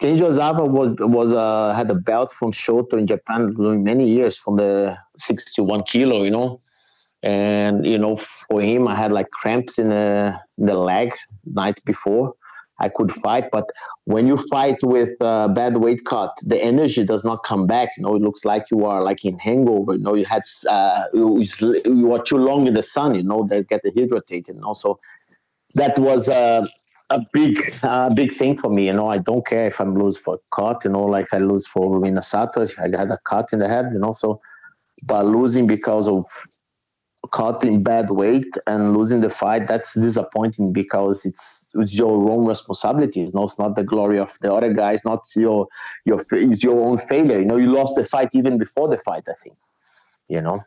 Kenji 0.00 0.20
ozawa 0.20 0.68
was 0.68 0.96
was 0.98 1.32
uh, 1.32 1.72
had 1.74 1.88
a 1.90 1.94
belt 1.94 2.32
from 2.32 2.50
Shooto 2.50 2.94
in 2.94 3.06
japan 3.06 3.54
during 3.54 3.84
many 3.84 4.08
years 4.08 4.36
from 4.36 4.56
the 4.56 4.98
61 5.18 5.84
kilo 5.84 6.24
you 6.24 6.30
know 6.30 6.60
and 7.22 7.86
you 7.86 7.98
know 7.98 8.16
for 8.16 8.60
him 8.60 8.88
i 8.88 8.94
had 8.94 9.12
like 9.12 9.30
cramps 9.30 9.78
in 9.78 9.88
the 9.88 10.38
the 10.58 10.74
leg 10.74 11.14
night 11.46 11.82
before. 11.84 12.34
I 12.78 12.88
could 12.88 13.12
fight 13.12 13.44
but 13.52 13.70
when 14.06 14.26
you 14.26 14.36
fight 14.36 14.78
with 14.82 15.10
a 15.20 15.48
bad 15.54 15.76
weight 15.76 16.04
cut 16.04 16.36
the 16.42 16.60
energy 16.60 17.04
does 17.04 17.24
not 17.24 17.44
come 17.44 17.66
back. 17.68 17.90
You 17.96 18.02
know 18.02 18.16
it 18.16 18.22
looks 18.22 18.44
like 18.44 18.64
you 18.72 18.84
are 18.86 19.04
like 19.04 19.24
in 19.24 19.38
hangover. 19.38 19.92
You 19.92 20.00
know 20.00 20.14
you 20.14 20.24
had 20.24 20.42
uh, 20.68 21.04
you 21.14 22.12
are 22.12 22.22
too 22.22 22.38
long 22.38 22.66
in 22.66 22.74
the 22.74 22.82
sun 22.82 23.14
you 23.14 23.22
know 23.22 23.46
they 23.48 23.62
get 23.62 23.82
dehydrated 23.84 24.56
and 24.56 24.64
also 24.64 24.98
that 25.74 25.96
was 25.98 26.28
a 26.28 26.66
a 27.10 27.20
big 27.32 27.60
uh, 27.82 28.10
big 28.10 28.32
thing 28.32 28.56
for 28.56 28.70
me 28.70 28.86
you 28.86 28.92
know. 28.92 29.08
I 29.08 29.18
don't 29.18 29.46
care 29.46 29.66
if 29.66 29.80
i'm 29.80 29.96
lose 29.96 30.16
for 30.16 30.38
cut 30.50 30.84
you 30.84 30.90
know 30.90 31.04
like 31.04 31.28
i 31.32 31.38
lose 31.38 31.66
for 31.66 31.82
Rumina 31.88 32.24
Sato 32.24 32.66
i 32.82 32.88
got 32.88 33.10
a 33.10 33.18
cut 33.24 33.52
in 33.52 33.58
the 33.60 33.68
head 33.68 33.90
you 33.92 33.98
know 34.00 34.12
so 34.12 34.40
but 35.04 35.26
losing 35.26 35.66
because 35.66 36.08
of 36.08 36.24
caught 37.30 37.64
in 37.64 37.82
bad 37.82 38.10
weight 38.10 38.52
and 38.66 38.96
losing 38.96 39.20
the 39.20 39.30
fight, 39.30 39.68
that's 39.68 39.94
disappointing 39.94 40.72
because 40.72 41.24
it's 41.24 41.64
it's 41.74 41.94
your 41.94 42.30
own 42.30 42.44
responsibility. 42.46 43.20
Not, 43.32 43.44
it's 43.44 43.58
not 43.58 43.76
the 43.76 43.84
glory 43.84 44.18
of 44.18 44.36
the 44.40 44.52
other 44.52 44.72
guy. 44.72 44.92
It's 44.92 45.04
not 45.04 45.24
your 45.36 45.68
your 46.04 46.24
it's 46.32 46.62
your 46.62 46.80
own 46.80 46.98
failure. 46.98 47.38
You 47.38 47.44
know, 47.44 47.56
you 47.56 47.68
lost 47.68 47.94
the 47.96 48.04
fight 48.04 48.34
even 48.34 48.58
before 48.58 48.88
the 48.88 48.98
fight. 48.98 49.24
I 49.28 49.34
think. 49.42 49.56
You 50.28 50.40
know. 50.40 50.64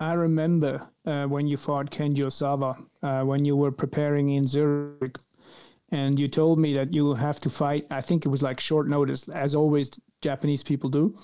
I 0.00 0.12
remember 0.12 0.86
uh, 1.06 1.24
when 1.26 1.46
you 1.46 1.56
fought 1.56 1.90
Kenji 1.90 2.24
Ozawa 2.24 2.76
uh, 3.02 3.24
when 3.24 3.44
you 3.44 3.56
were 3.56 3.70
preparing 3.70 4.30
in 4.30 4.46
Zurich, 4.46 5.16
and 5.90 6.18
you 6.18 6.28
told 6.28 6.58
me 6.58 6.74
that 6.74 6.92
you 6.92 7.14
have 7.14 7.38
to 7.40 7.50
fight. 7.50 7.86
I 7.90 8.00
think 8.00 8.26
it 8.26 8.28
was 8.28 8.42
like 8.42 8.60
short 8.60 8.88
notice, 8.88 9.28
as 9.28 9.54
always 9.54 9.90
Japanese 10.20 10.62
people 10.62 10.90
do. 10.90 11.16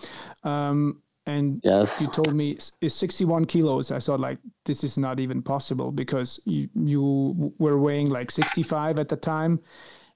Um, 0.44 1.02
and 1.30 1.60
yes. 1.62 2.00
you 2.02 2.08
told 2.08 2.34
me 2.34 2.58
it's 2.80 2.94
61 2.94 3.44
kilos. 3.46 3.90
I 3.90 3.98
thought 3.98 4.20
like 4.20 4.38
this 4.64 4.82
is 4.82 4.98
not 4.98 5.20
even 5.20 5.42
possible 5.42 5.92
because 5.92 6.40
you 6.44 6.68
you 6.74 7.52
were 7.58 7.78
weighing 7.78 8.10
like 8.10 8.30
65 8.30 8.98
at 8.98 9.08
the 9.08 9.16
time, 9.16 9.60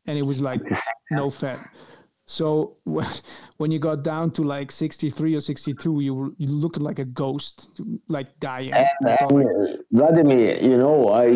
and 0.06 0.18
it 0.18 0.22
was 0.22 0.40
like 0.40 0.60
no 1.10 1.30
fat. 1.30 1.60
So 2.26 2.76
when 3.58 3.70
you 3.70 3.78
got 3.78 4.02
down 4.02 4.30
to 4.32 4.42
like 4.42 4.72
63 4.72 5.34
or 5.34 5.40
62, 5.40 6.00
you 6.00 6.14
were 6.14 6.30
you 6.38 6.48
looked 6.48 6.80
like 6.80 6.98
a 6.98 7.04
ghost, 7.04 7.70
like 8.08 8.28
dying. 8.40 8.72
And, 8.72 8.88
and 9.06 9.84
Vladimir, 9.92 10.58
you 10.60 10.76
know, 10.76 11.08
I 11.08 11.26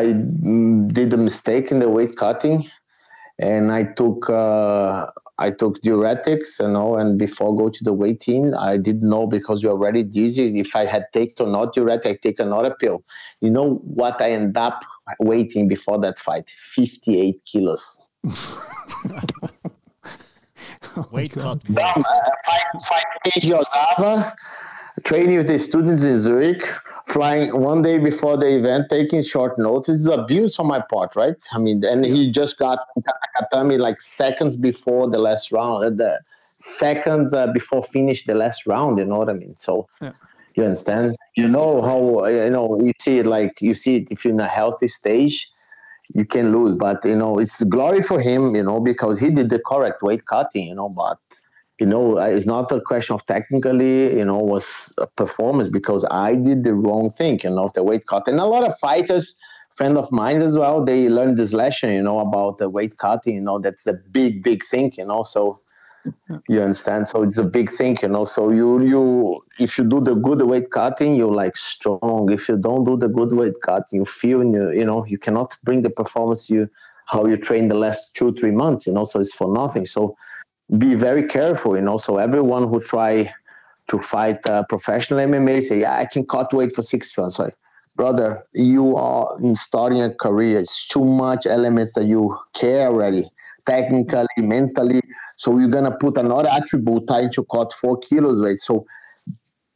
I 0.00 0.04
mm, 0.14 0.92
did 0.92 1.12
a 1.12 1.18
mistake 1.18 1.70
in 1.70 1.78
the 1.78 1.88
weight 1.88 2.16
cutting, 2.16 2.66
and 3.38 3.70
I 3.70 3.84
took 3.84 4.30
uh, 4.30 5.06
I 5.38 5.50
took 5.50 5.80
diuretics, 5.82 6.60
you 6.60 6.68
know, 6.68 6.96
and 6.96 7.18
before 7.18 7.56
go 7.56 7.68
to 7.68 7.84
the 7.84 7.92
waiting, 7.92 8.54
I 8.54 8.76
didn't 8.76 9.08
know 9.08 9.26
because 9.26 9.62
you're 9.62 9.72
already 9.72 10.02
dizzy. 10.02 10.58
If 10.58 10.74
I 10.74 10.84
had 10.84 11.06
taken 11.12 11.52
not 11.52 11.74
diuretic, 11.74 12.06
I 12.06 12.18
take 12.20 12.40
another 12.40 12.74
pill. 12.78 13.04
You 13.40 13.50
know 13.50 13.76
what 13.84 14.20
I 14.20 14.32
end 14.32 14.56
up 14.56 14.82
waiting 15.20 15.68
before 15.68 16.00
that 16.00 16.18
fight? 16.18 16.50
58 16.74 17.40
kilos. 17.44 17.98
weight 21.12 21.36
oh 21.36 21.42
cut. 21.42 21.62
Five, 21.74 22.04
five 22.84 23.04
kg 23.26 23.52
of 23.52 24.32
training 25.04 25.38
with 25.38 25.48
the 25.48 25.58
students 25.58 26.04
in 26.04 26.18
Zurich, 26.18 26.66
flying 27.06 27.60
one 27.60 27.82
day 27.82 27.98
before 27.98 28.36
the 28.36 28.56
event, 28.56 28.86
taking 28.90 29.22
short 29.22 29.58
notice 29.58 29.96
is 29.96 30.06
abuse 30.06 30.58
on 30.58 30.66
my 30.66 30.80
part, 30.80 31.14
right? 31.16 31.36
I 31.52 31.58
mean, 31.58 31.84
and 31.84 32.04
he 32.04 32.30
just 32.30 32.58
got 32.58 32.78
Katami 33.36 33.78
like 33.78 34.00
seconds 34.00 34.56
before 34.56 35.08
the 35.10 35.18
last 35.18 35.52
round, 35.52 35.84
uh, 35.84 35.90
the 35.90 36.20
second 36.56 37.32
uh, 37.34 37.48
before 37.52 37.84
finish 37.84 38.24
the 38.24 38.34
last 38.34 38.66
round. 38.66 38.98
You 38.98 39.04
know 39.04 39.18
what 39.18 39.30
I 39.30 39.34
mean? 39.34 39.56
So. 39.56 39.88
Yeah. 40.00 40.12
You 40.56 40.64
understand? 40.64 41.14
You 41.36 41.46
know 41.46 41.82
how 41.82 42.26
you 42.26 42.50
know 42.50 42.80
you 42.80 42.92
see 43.00 43.18
it 43.18 43.26
like 43.26 43.62
you 43.62 43.74
see 43.74 43.94
it 43.98 44.10
if 44.10 44.24
you're 44.24 44.34
in 44.34 44.40
a 44.40 44.48
healthy 44.48 44.88
stage, 44.88 45.48
you 46.14 46.24
can 46.24 46.52
lose. 46.52 46.74
But 46.74 47.04
you 47.04 47.14
know 47.14 47.38
it's 47.38 47.62
glory 47.62 48.02
for 48.02 48.20
him, 48.20 48.56
you 48.56 48.64
know, 48.64 48.80
because 48.80 49.20
he 49.20 49.30
did 49.30 49.50
the 49.50 49.60
correct 49.60 50.02
weight 50.02 50.26
cutting, 50.26 50.66
you 50.66 50.74
know. 50.74 50.88
But 50.88 51.20
you 51.78 51.86
know, 51.86 52.18
it's 52.18 52.46
not 52.46 52.70
a 52.72 52.80
question 52.80 53.14
of 53.14 53.24
technically, 53.24 54.16
you 54.16 54.24
know, 54.24 54.38
was 54.38 54.92
a 54.98 55.06
performance 55.06 55.68
because 55.68 56.04
I 56.10 56.34
did 56.34 56.64
the 56.64 56.74
wrong 56.74 57.10
thing, 57.10 57.40
you 57.44 57.50
know, 57.50 57.70
the 57.74 57.84
weight 57.84 58.06
cut. 58.06 58.26
And 58.26 58.40
a 58.40 58.46
lot 58.46 58.66
of 58.66 58.76
fighters, 58.78 59.34
friend 59.74 59.96
of 59.96 60.10
mine 60.10 60.42
as 60.42 60.58
well, 60.58 60.84
they 60.84 61.08
learned 61.08 61.36
this 61.36 61.52
lesson, 61.52 61.92
you 61.92 62.02
know, 62.02 62.18
about 62.18 62.58
the 62.58 62.68
weight 62.68 62.98
cutting, 62.98 63.36
you 63.36 63.40
know, 63.40 63.60
that's 63.60 63.86
a 63.86 63.94
big, 63.94 64.42
big 64.42 64.64
thing, 64.64 64.92
you 64.98 65.06
know. 65.06 65.22
So 65.22 65.60
mm-hmm. 66.04 66.38
you 66.48 66.60
understand? 66.60 67.06
So 67.06 67.22
it's 67.22 67.38
a 67.38 67.44
big 67.44 67.70
thing, 67.70 67.96
you 68.02 68.08
know. 68.08 68.24
So 68.24 68.50
you 68.50 68.82
you 68.82 69.44
if 69.60 69.78
you 69.78 69.84
do 69.84 70.00
the 70.00 70.16
good 70.16 70.42
weight 70.42 70.72
cutting, 70.72 71.14
you're 71.14 71.34
like 71.34 71.56
strong. 71.56 72.32
If 72.32 72.48
you 72.48 72.56
don't 72.56 72.84
do 72.86 72.96
the 72.96 73.08
good 73.08 73.32
weight 73.32 73.54
cutting, 73.62 74.00
you 74.00 74.04
feel 74.04 74.42
you 74.42 74.72
you 74.72 74.84
know, 74.84 75.06
you 75.06 75.18
cannot 75.18 75.56
bring 75.62 75.82
the 75.82 75.90
performance 75.90 76.50
you 76.50 76.68
how 77.08 77.24
you 77.24 77.36
train 77.36 77.68
the 77.68 77.74
last 77.74 78.14
two, 78.14 78.34
three 78.34 78.50
months, 78.50 78.86
you 78.86 78.92
know, 78.92 79.04
so 79.04 79.18
it's 79.18 79.32
for 79.32 79.52
nothing. 79.52 79.86
So 79.86 80.14
be 80.76 80.94
very 80.94 81.26
careful, 81.26 81.76
you 81.76 81.82
know. 81.82 81.98
So 81.98 82.18
everyone 82.18 82.68
who 82.68 82.80
try 82.80 83.32
to 83.88 83.98
fight 83.98 84.46
uh, 84.46 84.64
professional 84.68 85.20
MMA 85.20 85.62
say, 85.62 85.80
yeah, 85.80 85.96
I 85.96 86.04
can 86.04 86.26
cut 86.26 86.52
weight 86.52 86.74
for 86.74 86.82
six 86.82 87.16
months. 87.16 87.38
Like, 87.38 87.54
brother, 87.96 88.44
you 88.52 88.96
are 88.96 89.30
starting 89.54 90.02
a 90.02 90.12
career. 90.14 90.60
It's 90.60 90.86
too 90.86 91.04
much 91.04 91.46
elements 91.46 91.94
that 91.94 92.04
you 92.04 92.36
care 92.54 92.88
already, 92.88 93.30
technically, 93.66 94.26
mentally. 94.38 95.00
So 95.36 95.58
you're 95.58 95.70
gonna 95.70 95.96
put 95.96 96.18
another 96.18 96.48
attribute 96.50 97.06
trying 97.08 97.32
to 97.32 97.44
cut 97.50 97.72
four 97.72 97.98
kilos 97.98 98.40
weight. 98.40 98.60
So 98.60 98.84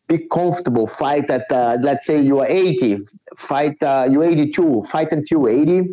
be 0.09 0.27
comfortable. 0.31 0.87
Fight 0.87 1.31
at 1.31 1.51
uh, 1.51 1.79
let's 1.81 2.05
say 2.07 2.21
you 2.21 2.41
are 2.41 2.47
80. 2.47 2.99
Fight 3.39 3.83
uh, 3.83 4.07
you 4.11 4.23
82. 4.23 4.85
Fight 4.91 5.11
until 5.13 5.49
80. 5.49 5.89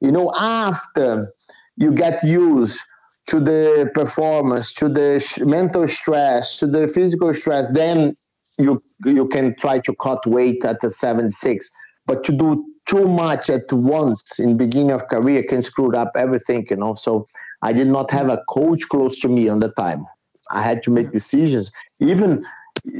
You 0.00 0.12
know 0.12 0.30
after 0.36 1.32
you 1.76 1.92
get 1.92 2.22
used 2.22 2.78
to 3.26 3.40
the 3.40 3.90
performance, 3.94 4.72
to 4.74 4.88
the 4.88 5.18
sh- 5.20 5.40
mental 5.40 5.88
stress, 5.88 6.58
to 6.58 6.66
the 6.66 6.88
physical 6.88 7.32
stress, 7.32 7.66
then 7.72 8.16
you 8.58 8.82
you 9.04 9.26
can 9.28 9.54
try 9.56 9.78
to 9.80 9.94
cut 9.96 10.26
weight 10.26 10.64
at 10.64 10.82
a 10.84 10.90
76. 10.90 11.70
But 12.06 12.22
to 12.24 12.32
do 12.32 12.64
too 12.86 13.08
much 13.08 13.48
at 13.50 13.72
once 13.72 14.38
in 14.38 14.56
beginning 14.56 14.90
of 14.92 15.08
career 15.08 15.42
can 15.42 15.62
screw 15.62 15.94
up 15.96 16.12
everything, 16.16 16.66
you 16.68 16.76
know. 16.76 16.94
So 16.94 17.26
I 17.62 17.72
did 17.72 17.88
not 17.88 18.10
have 18.10 18.28
a 18.28 18.42
coach 18.48 18.88
close 18.88 19.18
to 19.20 19.28
me 19.28 19.48
on 19.48 19.60
the 19.60 19.70
time. 19.70 20.04
I 20.50 20.62
had 20.62 20.82
to 20.84 20.90
make 20.90 21.10
decisions. 21.10 21.72
Even 22.00 22.44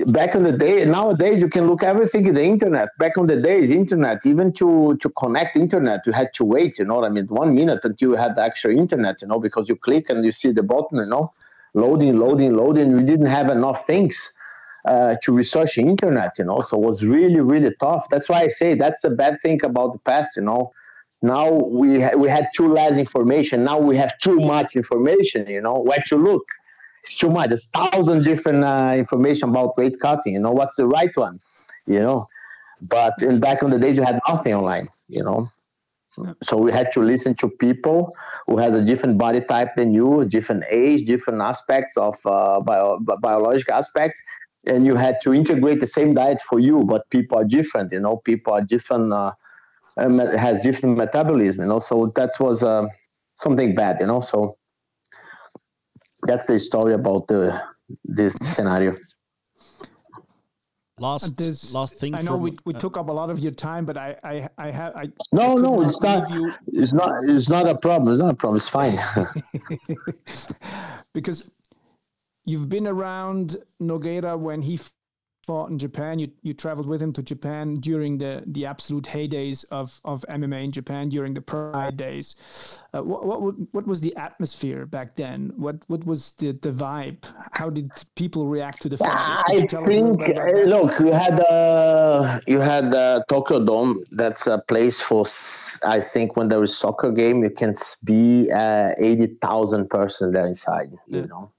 back 0.07 0.35
in 0.35 0.45
the 0.45 0.53
day 0.53 0.85
nowadays 0.85 1.43
you 1.43 1.49
can 1.49 1.67
look 1.67 1.83
everything 1.83 2.27
in 2.27 2.35
the 2.35 2.43
internet. 2.45 2.89
Back 2.99 3.19
on 3.19 3.27
the 3.27 3.41
days 3.41 3.71
internet 3.71 4.25
even 4.25 4.53
to 4.55 4.97
to 4.97 5.09
connect 5.11 5.57
internet 5.57 6.01
you 6.07 6.13
had 6.13 6.33
to 6.35 6.45
wait 6.45 6.79
you 6.79 6.85
know 6.85 6.95
what 6.97 7.05
i 7.05 7.09
mean? 7.09 7.27
One 7.27 7.55
minute 7.55 7.81
until 7.85 8.11
you 8.11 8.17
had 8.17 8.37
the 8.37 8.43
actual 8.43 8.71
internet 8.71 9.21
you 9.21 9.29
know 9.29 9.39
because 9.41 9.69
you 9.69 9.77
click 9.77 10.09
and 10.11 10.25
you 10.25 10.33
see 10.33 10.53
the 10.53 10.63
button 10.63 10.99
you 10.99 11.07
know 11.07 11.33
loading 11.75 12.19
loading 12.19 12.57
loading. 12.57 12.93
We 12.93 13.03
didn't 13.03 13.27
have 13.27 13.51
enough 13.51 13.87
things 13.87 14.33
uh, 14.87 15.17
to 15.23 15.33
research 15.33 15.77
internet 15.79 16.39
you 16.39 16.45
know 16.45 16.61
so 16.61 16.77
it 16.77 16.87
was 16.87 17.05
really 17.05 17.41
really 17.41 17.75
tough. 17.81 18.09
That's 18.11 18.29
why 18.29 18.43
i 18.43 18.49
say 18.49 18.75
that's 18.75 19.05
a 19.05 19.11
bad 19.11 19.41
thing 19.43 19.63
about 19.65 19.93
the 19.93 19.99
past 20.01 20.37
you 20.37 20.43
know. 20.43 20.73
Now 21.23 21.51
we 21.51 22.01
ha- 22.03 22.17
we 22.17 22.29
had 22.29 22.49
too 22.55 22.73
less 22.73 22.97
information. 22.99 23.65
Now 23.65 23.79
we 23.79 23.97
have 23.97 24.19
too 24.19 24.39
much 24.41 24.77
information 24.77 25.47
you 25.47 25.61
know 25.61 25.79
where 25.79 26.03
to 26.07 26.17
look 26.17 26.45
it's 27.05 27.17
too 27.17 27.31
much. 27.31 27.49
There's 27.49 27.67
thousand 27.67 28.25
different 28.25 28.65
uh, 28.65 28.95
information 28.97 29.51
about 29.51 29.77
weight 29.77 29.99
cutting. 30.01 30.33
You 30.35 30.41
know 30.41 30.53
what's 30.53 30.77
the 30.77 30.87
right 30.87 31.15
one, 31.17 31.41
you 31.87 32.01
know. 32.01 32.29
But 32.81 33.15
in 33.23 33.41
back 33.41 33.63
in 33.63 33.71
the 33.71 33.79
days, 33.79 33.97
you 33.97 34.03
had 34.03 34.21
nothing 34.29 34.55
online. 34.55 34.89
You 35.09 35.23
know, 35.23 35.51
so 36.43 36.57
we 36.57 36.73
had 36.73 36.93
to 36.93 37.01
listen 37.01 37.35
to 37.37 37.49
people 37.49 38.15
who 38.47 38.57
has 38.59 38.75
a 38.75 38.83
different 38.85 39.19
body 39.19 39.41
type 39.41 39.77
than 39.77 39.93
you, 39.93 40.25
different 40.25 40.65
age, 40.71 41.05
different 41.05 41.41
aspects 41.43 41.97
of 41.97 42.17
uh, 42.25 42.61
bio, 42.61 42.99
biological 43.21 43.75
aspects, 43.75 44.23
and 44.67 44.87
you 44.87 44.95
had 44.95 45.21
to 45.23 45.35
integrate 45.35 45.81
the 45.81 45.87
same 45.87 46.15
diet 46.15 46.41
for 46.41 46.59
you. 46.59 46.85
But 46.85 47.09
people 47.11 47.39
are 47.39 47.45
different. 47.45 47.93
You 47.93 48.01
know, 48.01 48.17
people 48.19 48.53
are 48.55 48.63
different. 48.63 49.13
Uh, 49.13 49.33
has 49.97 50.63
different 50.63 50.97
metabolism. 50.97 51.63
You 51.63 51.69
know, 51.69 51.79
so 51.79 52.13
that 52.17 52.33
was 52.41 52.63
uh, 52.63 52.87
something 53.37 53.75
bad. 53.75 54.01
You 54.01 54.07
know, 54.07 54.21
so 54.21 54.57
that's 56.25 56.45
the 56.47 56.59
story 56.59 56.95
about 56.95 57.29
the 57.29 57.63
this 58.05 58.35
scenario. 58.41 58.97
Last 61.01 61.37
this, 61.37 61.75
last 61.75 61.97
thing. 61.97 62.15
I 62.15 62.21
know 62.21 62.33
from, 62.33 62.43
we, 62.43 62.59
we 62.65 62.75
uh, 62.75 62.79
took 62.79 62.97
up 62.97 63.09
a 63.09 63.13
lot 63.13 63.29
of 63.29 63.41
your 63.41 63.51
time, 63.51 63.85
but 63.85 63.97
I 63.97 64.17
I 64.23 64.49
I 64.59 64.71
have 64.71 64.95
I. 64.95 65.11
No, 65.33 65.59
I 65.59 65.61
no, 65.61 65.83
it's 65.83 66.03
not. 66.03 66.31
You... 66.31 66.53
It's 66.69 66.93
not. 66.93 67.11
It's 67.25 67.49
not 67.49 67.67
a 67.67 67.75
problem. 67.75 68.13
It's 68.13 68.23
not 68.23 68.31
a 68.31 68.35
problem. 68.35 68.57
It's 68.57 68.69
fine. 68.69 68.99
because 71.13 71.51
you've 72.45 72.69
been 72.69 72.87
around 72.87 73.57
Nogueira 73.83 74.39
when 74.39 74.63
he 74.63 74.79
fought 75.45 75.71
in 75.71 75.79
Japan. 75.79 76.19
You 76.19 76.29
you 76.43 76.55
traveled 76.55 76.87
with 76.87 77.01
him 77.01 77.13
to 77.13 77.23
Japan 77.23 77.75
during 77.77 78.19
the 78.19 78.43
the 78.47 78.67
absolute 78.67 79.05
heydays 79.05 79.65
of 79.71 80.01
of 80.05 80.25
MMA 80.29 80.65
in 80.65 80.73
Japan 80.73 81.09
during 81.09 81.35
the 81.35 81.41
Pride 81.41 81.97
days. 81.97 82.37
Uh, 82.93 83.03
what 83.03 83.41
what 83.43 83.55
what 83.73 83.87
was 83.87 84.01
the 84.01 84.15
atmosphere 84.17 84.87
back 84.87 85.15
then? 85.17 85.53
What 85.57 85.77
what 85.89 86.05
was 86.05 86.33
the 86.39 86.53
the 86.53 86.71
vibe? 86.71 87.23
How 87.53 87.71
did 87.71 87.91
people 88.15 88.47
react 88.47 88.83
to 88.83 88.89
the 88.89 88.97
fight? 88.97 89.43
I 89.47 89.67
think 89.87 90.21
look, 90.75 90.99
you 91.01 91.13
had 91.13 91.41
uh 91.41 92.41
you 92.47 92.61
had 92.61 92.95
uh, 92.95 93.23
Tokyo 93.29 93.65
Dome. 93.65 94.05
That's 94.11 94.47
a 94.47 94.59
place 94.59 95.01
for 95.01 95.25
I 95.85 96.01
think 96.01 96.37
when 96.37 96.49
there 96.49 96.63
is 96.63 96.77
soccer 96.77 97.13
game, 97.13 97.43
you 97.45 97.51
can 97.51 97.75
be 98.03 98.51
uh, 98.51 98.91
eighty 98.99 99.29
thousand 99.41 99.91
person 99.91 100.33
there 100.33 100.47
inside. 100.47 100.91
You 101.07 101.21
yeah. 101.21 101.27
know 101.27 101.54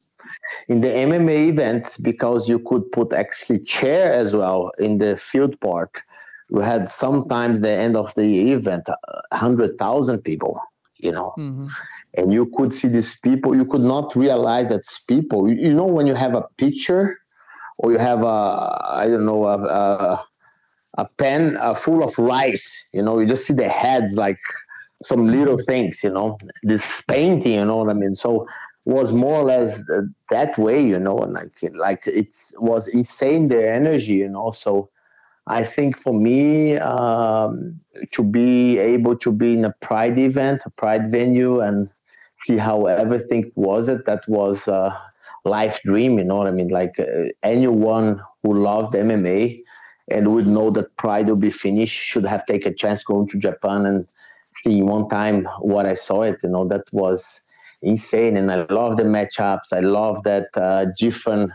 in 0.68 0.82
the 0.82 0.88
MMA 0.88 1.50
events, 1.50 1.98
because 1.98 2.50
you 2.50 2.60
could 2.60 2.92
put 2.92 3.14
actually 3.14 3.60
chair 3.60 4.14
as 4.14 4.36
well 4.36 4.72
in 4.80 4.98
the 4.98 5.18
field 5.18 5.60
park, 5.60 6.04
we 6.50 6.64
had 6.64 6.90
sometimes 6.90 7.62
the 7.62 7.70
end 7.70 7.96
of 7.96 8.14
the 8.16 8.52
event, 8.52 8.88
hundred 9.32 9.78
thousand 9.78 10.22
people, 10.22 10.60
you 10.98 11.12
know, 11.12 11.34
mm-hmm. 11.38 11.66
and 12.16 12.32
you 12.32 12.52
could 12.56 12.72
see 12.72 12.88
these 12.88 13.18
people. 13.20 13.56
You 13.56 13.66
could 13.66 13.82
not 13.82 14.16
realize 14.16 14.70
that's 14.70 15.00
people. 15.00 15.50
You, 15.50 15.56
you, 15.56 15.74
know, 15.74 15.86
when 15.86 16.06
you 16.06 16.14
have 16.14 16.36
a 16.36 16.46
picture, 16.58 17.18
or 17.78 17.92
you 17.92 17.98
have 17.98 18.22
a 18.22 18.86
I 18.90 19.08
don't 19.08 19.26
know 19.26 19.46
a, 19.46 19.58
a, 19.58 20.26
a 21.00 21.10
pen 21.18 21.58
uh, 21.58 21.74
full 21.74 22.04
of 22.04 22.18
rice. 22.18 22.88
You 22.94 23.02
know, 23.02 23.20
you 23.20 23.26
just 23.26 23.46
see 23.48 23.54
the 23.54 23.68
heads 23.68 24.16
like 24.16 24.40
some 25.04 25.28
little 25.28 25.58
things. 25.58 26.04
You 26.04 26.12
know, 26.12 26.38
this 26.62 27.02
painting. 27.08 27.54
You 27.54 27.66
know 27.66 27.78
what 27.78 27.90
I 27.90 27.94
mean? 27.94 28.14
So 28.14 28.48
was 28.86 29.14
more 29.14 29.42
or 29.42 29.44
less 29.44 29.84
that 30.30 30.58
way, 30.58 30.84
you 30.86 31.00
know, 31.00 31.18
and 31.20 31.34
like 31.34 31.60
like 31.74 32.04
it's 32.06 32.54
was 32.60 32.88
insane 32.88 33.48
their 33.48 33.74
energy, 33.74 34.14
you 34.14 34.30
know. 34.30 34.52
So 34.52 34.90
I 35.48 35.64
think 35.64 35.98
for 35.98 36.14
me 36.14 36.78
um, 36.78 37.80
to 38.12 38.24
be 38.24 38.78
able 38.78 39.16
to 39.18 39.32
be 39.32 39.54
in 39.54 39.66
a 39.66 39.74
Pride 39.82 40.18
event, 40.18 40.62
a 40.66 40.70
Pride 40.70 41.12
venue, 41.12 41.60
and 41.62 41.90
see 42.36 42.58
how 42.58 42.86
everything 42.86 43.52
was 43.56 43.88
it, 43.88 44.06
that 44.06 44.28
was 44.28 44.68
a 44.68 44.96
life 45.46 45.80
dream, 45.84 46.18
you 46.18 46.26
know 46.26 46.36
what 46.36 46.48
I 46.48 46.52
mean? 46.52 46.70
Like 46.70 47.00
uh, 47.00 47.30
anyone 47.44 48.22
who 48.44 48.60
loved 48.60 48.96
MMA 48.96 49.62
and 50.10 50.34
would 50.34 50.48
know 50.48 50.70
that 50.72 50.96
Pride 50.98 51.28
will 51.28 51.36
be 51.36 51.52
finished 51.52 51.98
should 51.98 52.26
have 52.26 52.46
taken 52.46 52.74
a 52.74 52.76
chance 52.76 53.04
going 53.04 53.28
to 53.30 53.40
Japan 53.40 53.86
and 53.86 54.08
seeing 54.52 54.86
one 54.86 55.08
time 55.10 55.48
what 55.60 55.86
I 55.86 55.94
saw 55.94 56.24
it, 56.24 56.42
you 56.44 56.50
know, 56.50 56.68
that 56.68 56.84
was 56.92 57.42
insane. 57.86 58.38
And 58.38 58.52
I 58.52 58.66
love 58.70 58.98
the 58.98 59.04
matchups. 59.04 59.74
I 59.74 59.80
love 59.80 60.24
that 60.24 60.48
uh, 60.56 60.86
different 60.98 61.52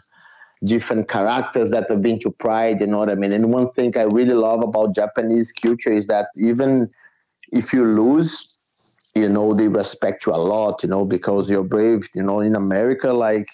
different 0.64 1.08
characters 1.08 1.70
that 1.70 1.88
have 1.88 2.02
been 2.02 2.18
to 2.20 2.30
Pride. 2.30 2.80
You 2.80 2.86
know 2.86 2.98
what 2.98 3.10
I 3.10 3.14
mean? 3.14 3.34
And 3.34 3.52
one 3.52 3.70
thing 3.70 3.96
I 3.96 4.04
really 4.12 4.36
love 4.36 4.62
about 4.62 4.94
Japanese 4.94 5.52
culture 5.52 5.92
is 5.92 6.06
that 6.06 6.28
even 6.36 6.90
if 7.52 7.72
you 7.72 7.84
lose, 7.84 8.46
you 9.14 9.28
know 9.28 9.54
they 9.54 9.68
respect 9.68 10.26
you 10.26 10.34
a 10.34 10.36
lot. 10.36 10.82
You 10.82 10.88
know 10.88 11.04
because 11.04 11.50
you're 11.50 11.64
brave. 11.64 12.08
You 12.14 12.22
know 12.22 12.40
in 12.40 12.54
America, 12.54 13.12
like 13.12 13.50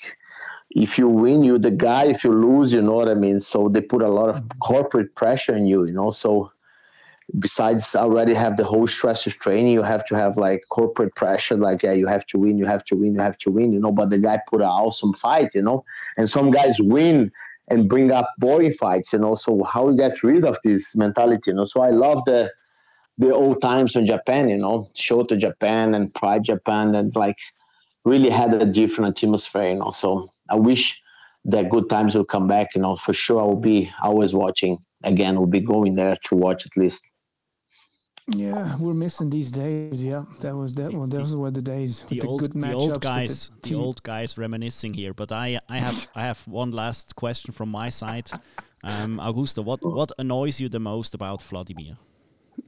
if 0.70 0.98
you 0.98 1.08
win, 1.08 1.42
you're 1.44 1.58
the 1.58 1.70
guy. 1.70 2.06
If 2.06 2.24
you 2.24 2.32
lose, 2.32 2.72
you 2.72 2.82
know 2.82 2.92
what 2.94 3.08
I 3.08 3.14
mean. 3.14 3.40
So 3.40 3.68
they 3.68 3.80
put 3.80 4.02
a 4.02 4.08
lot 4.08 4.28
of 4.28 4.42
corporate 4.60 5.14
pressure 5.14 5.54
on 5.54 5.66
you. 5.66 5.84
You 5.86 5.92
know 5.92 6.10
so 6.10 6.52
besides 7.38 7.94
already 7.96 8.32
have 8.34 8.56
the 8.56 8.64
whole 8.64 8.86
stress 8.86 9.26
of 9.26 9.36
training 9.38 9.72
you 9.72 9.82
have 9.82 10.04
to 10.06 10.14
have 10.14 10.36
like 10.36 10.62
corporate 10.68 11.14
pressure 11.16 11.56
like 11.56 11.82
yeah 11.82 11.92
you 11.92 12.06
have 12.06 12.24
to 12.24 12.38
win 12.38 12.56
you 12.56 12.64
have 12.64 12.84
to 12.84 12.94
win 12.94 13.14
you 13.14 13.20
have 13.20 13.36
to 13.36 13.50
win 13.50 13.72
you 13.72 13.80
know 13.80 13.90
but 13.90 14.10
the 14.10 14.18
guy 14.18 14.38
put 14.48 14.60
an 14.60 14.68
awesome 14.68 15.12
fight 15.14 15.52
you 15.54 15.62
know 15.62 15.84
and 16.16 16.30
some 16.30 16.50
guys 16.52 16.80
win 16.80 17.32
and 17.68 17.88
bring 17.88 18.12
up 18.12 18.30
boring 18.38 18.72
fights 18.72 19.12
you 19.12 19.18
know 19.18 19.34
so 19.34 19.64
how 19.64 19.86
we 19.86 19.96
get 19.96 20.22
rid 20.22 20.44
of 20.44 20.56
this 20.62 20.94
mentality 20.94 21.50
you 21.50 21.54
know? 21.54 21.64
So 21.64 21.80
i 21.80 21.90
love 21.90 22.24
the 22.26 22.52
the 23.18 23.34
old 23.34 23.60
times 23.60 23.96
in 23.96 24.06
japan 24.06 24.48
you 24.48 24.58
know 24.58 24.88
Shooto 24.94 25.36
Japan 25.36 25.94
and 25.94 26.14
Pride 26.14 26.44
Japan 26.44 26.94
and 26.94 27.14
like 27.16 27.38
really 28.04 28.30
had 28.30 28.54
a 28.54 28.64
different 28.64 29.20
atmosphere 29.20 29.70
you 29.70 29.76
know? 29.80 29.90
So 29.90 30.32
i 30.48 30.54
wish 30.54 31.02
that 31.44 31.70
good 31.70 31.90
times 31.90 32.14
will 32.14 32.24
come 32.24 32.46
back 32.46 32.68
you 32.76 32.80
know? 32.80 32.94
For 32.94 33.12
sure 33.12 33.40
i 33.40 33.44
will 33.44 33.56
be 33.56 33.90
always 34.00 34.32
watching. 34.32 34.78
Again 35.02 35.38
will 35.38 35.46
be 35.46 35.60
going 35.60 35.94
there 35.94 36.16
to 36.24 36.34
watch 36.34 36.64
at 36.64 36.76
least 36.76 37.04
Yeah, 38.34 38.76
we're 38.80 38.94
missing 38.94 39.30
these 39.30 39.52
days. 39.52 40.02
Yeah, 40.02 40.24
that 40.40 40.54
was 40.54 40.74
that 40.74 40.92
one. 40.92 41.08
Those 41.08 41.36
were 41.36 41.52
the 41.52 41.62
days. 41.62 42.02
The 42.08 42.22
old, 42.22 42.40
the, 42.52 42.58
the 42.58 42.72
old 42.72 43.00
guys, 43.00 43.52
the, 43.62 43.70
the 43.70 43.74
old 43.76 44.02
guys 44.02 44.36
reminiscing 44.36 44.94
here. 44.94 45.14
But 45.14 45.30
I, 45.30 45.60
I 45.68 45.78
have, 45.78 46.08
I 46.14 46.22
have 46.22 46.40
one 46.48 46.72
last 46.72 47.14
question 47.14 47.52
from 47.52 47.70
my 47.70 47.88
side. 47.88 48.30
Um, 48.82 49.18
Augusto, 49.18 49.64
what, 49.64 49.80
what 49.84 50.10
annoys 50.18 50.60
you 50.60 50.68
the 50.68 50.80
most 50.80 51.14
about 51.14 51.42
Vladimir? 51.42 51.96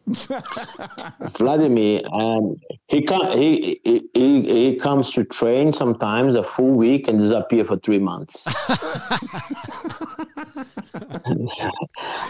Vladimir, 1.39 2.03
um, 2.13 2.57
he, 2.87 3.03
come, 3.03 3.37
he, 3.37 3.81
he, 3.85 4.09
he, 4.15 4.43
he 4.43 4.77
comes 4.77 5.11
to 5.13 5.25
train 5.25 5.73
sometimes 5.73 6.35
a 6.35 6.45
full 6.45 6.71
week 6.71 7.09
and 7.09 7.19
disappear 7.19 7.65
for 7.65 7.77
three 7.79 7.99
months. 7.99 8.47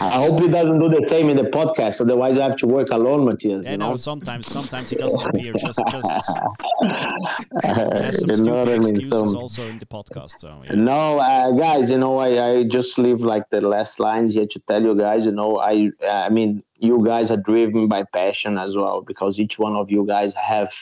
I 0.01 0.25
hope 0.25 0.41
he 0.41 0.47
doesn't 0.47 0.79
do 0.79 0.89
the 0.89 1.05
same 1.07 1.29
in 1.29 1.37
the 1.37 1.43
podcast. 1.43 2.01
Otherwise, 2.01 2.37
I 2.37 2.43
have 2.43 2.57
to 2.57 2.67
work 2.67 2.89
alone, 2.91 3.25
Matthias. 3.25 3.65
Yeah, 3.65 3.77
no, 3.77 3.95
sometimes, 3.97 4.47
sometimes 4.47 4.89
he 4.89 4.95
doesn't 4.95 5.21
appear. 5.21 5.53
Just, 5.53 5.79
just 5.89 6.07
has 7.63 8.19
some 8.19 8.35
stupid 8.35 8.69
I 8.69 8.77
mean? 8.77 8.81
excuses 8.81 9.31
so, 9.31 9.39
also 9.39 9.67
in 9.67 9.79
the 9.79 9.85
podcast. 9.85 10.39
So 10.39 10.61
yeah. 10.65 10.75
no, 10.75 11.19
uh, 11.19 11.51
guys, 11.51 11.91
you 11.91 11.97
know, 11.97 12.17
I, 12.17 12.49
I 12.49 12.63
just 12.63 12.97
leave 12.97 13.21
like 13.21 13.49
the 13.49 13.61
last 13.61 13.99
lines 13.99 14.33
here 14.33 14.47
to 14.47 14.59
tell 14.59 14.81
you 14.81 14.95
guys. 14.95 15.25
You 15.25 15.31
know, 15.31 15.59
I, 15.59 15.91
I 16.07 16.29
mean, 16.29 16.63
you 16.77 17.03
guys 17.05 17.31
are 17.31 17.37
driven 17.37 17.87
by 17.87 18.03
passion 18.03 18.57
as 18.57 18.75
well 18.75 19.01
because 19.01 19.39
each 19.39 19.59
one 19.59 19.75
of 19.75 19.91
you 19.91 20.05
guys 20.05 20.33
have 20.35 20.73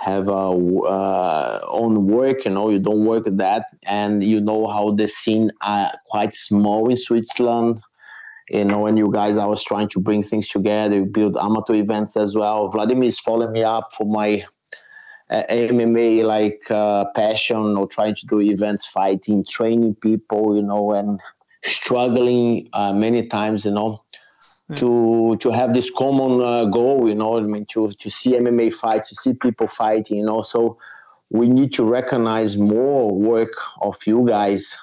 have 0.00 0.28
a 0.28 0.32
uh, 0.32 1.60
own 1.68 2.06
work 2.06 2.46
you 2.46 2.50
know 2.50 2.70
you 2.70 2.78
don't 2.78 3.04
work 3.04 3.24
that 3.26 3.66
and 3.84 4.24
you 4.24 4.40
know 4.40 4.66
how 4.66 4.92
the 4.92 5.06
scene 5.06 5.50
are 5.60 5.92
quite 6.06 6.34
small 6.34 6.88
in 6.88 6.96
switzerland 6.96 7.78
you 8.48 8.64
know 8.64 8.78
when 8.78 8.96
you 8.96 9.12
guys 9.12 9.36
i 9.36 9.44
was 9.44 9.62
trying 9.62 9.88
to 9.88 10.00
bring 10.00 10.22
things 10.22 10.48
together 10.48 10.96
you 10.96 11.04
build 11.04 11.36
amateur 11.36 11.74
events 11.74 12.16
as 12.16 12.34
well. 12.34 12.68
Vladimir 12.68 13.08
is 13.08 13.20
following 13.20 13.52
me 13.52 13.62
up 13.62 13.92
for 13.92 14.06
my 14.06 14.42
uh, 15.28 15.42
mma 15.50 16.24
like 16.24 16.62
uh, 16.70 17.04
passion 17.14 17.76
or 17.76 17.86
trying 17.86 18.14
to 18.14 18.26
do 18.26 18.40
events 18.40 18.86
fighting 18.86 19.44
training 19.44 19.94
people 19.96 20.56
you 20.56 20.62
know 20.62 20.92
and 20.92 21.20
struggling 21.62 22.66
uh, 22.72 22.92
many 22.94 23.26
times 23.26 23.66
you 23.66 23.70
know 23.70 24.02
to 24.76 25.36
to 25.40 25.50
have 25.50 25.74
this 25.74 25.90
common 25.90 26.40
uh, 26.40 26.64
goal 26.66 27.08
you 27.08 27.14
know 27.14 27.38
i 27.38 27.40
mean 27.40 27.66
to 27.66 27.92
to 27.92 28.10
see 28.10 28.32
mma 28.32 28.72
fights 28.72 29.08
to 29.08 29.14
see 29.14 29.32
people 29.34 29.66
fighting 29.68 30.18
you 30.18 30.24
know. 30.24 30.42
So 30.42 30.78
we 31.30 31.48
need 31.48 31.72
to 31.74 31.84
recognize 31.84 32.56
more 32.56 33.12
work 33.14 33.52
of 33.80 33.96
you 34.06 34.26
guys 34.26 34.76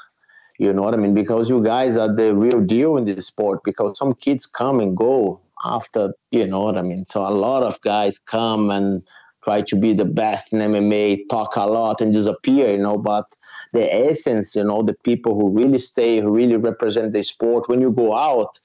you 0.60 0.74
know 0.74 0.82
what 0.82 0.94
i 0.94 0.98
mean? 0.98 1.14
Because 1.14 1.50
you 1.50 1.64
guys 1.64 1.98
are 1.98 2.14
the 2.14 2.36
real 2.36 2.62
deal 2.62 2.98
in 2.98 3.06
this 3.06 3.28
sport 3.28 3.62
because 3.64 3.98
some 3.98 4.14
kids 4.16 4.46
come 4.46 4.80
and 4.80 4.98
go 4.98 5.40
after 5.64 6.14
you 6.32 6.48
know 6.48 6.62
what 6.62 6.78
i 6.78 6.82
mean? 6.82 7.06
So 7.06 7.22
a 7.22 7.30
lot 7.32 7.64
of 7.64 7.80
guys 7.82 8.20
come 8.20 8.70
and 8.72 9.04
try 9.44 9.62
to 9.62 9.76
be 9.76 9.94
the 9.94 10.06
best 10.06 10.54
in 10.54 10.60
mma 10.60 11.20
talk 11.30 11.56
a 11.56 11.66
lot 11.66 12.02
and 12.02 12.12
disappear 12.12 12.72
you 12.72 12.78
know. 12.80 12.98
But 12.98 13.26
the 13.74 13.94
essence 13.94 14.56
you 14.56 14.64
know 14.64 14.84
the 14.84 14.94
people 14.94 15.36
who 15.36 15.50
really 15.50 15.80
stay 15.80 16.20
who 16.20 16.32
really 16.32 16.56
represent 16.56 17.14
the 17.14 17.24
sport 17.24 17.70
when 17.70 17.82
you 17.82 17.92
go 17.92 18.16
out 18.16 18.60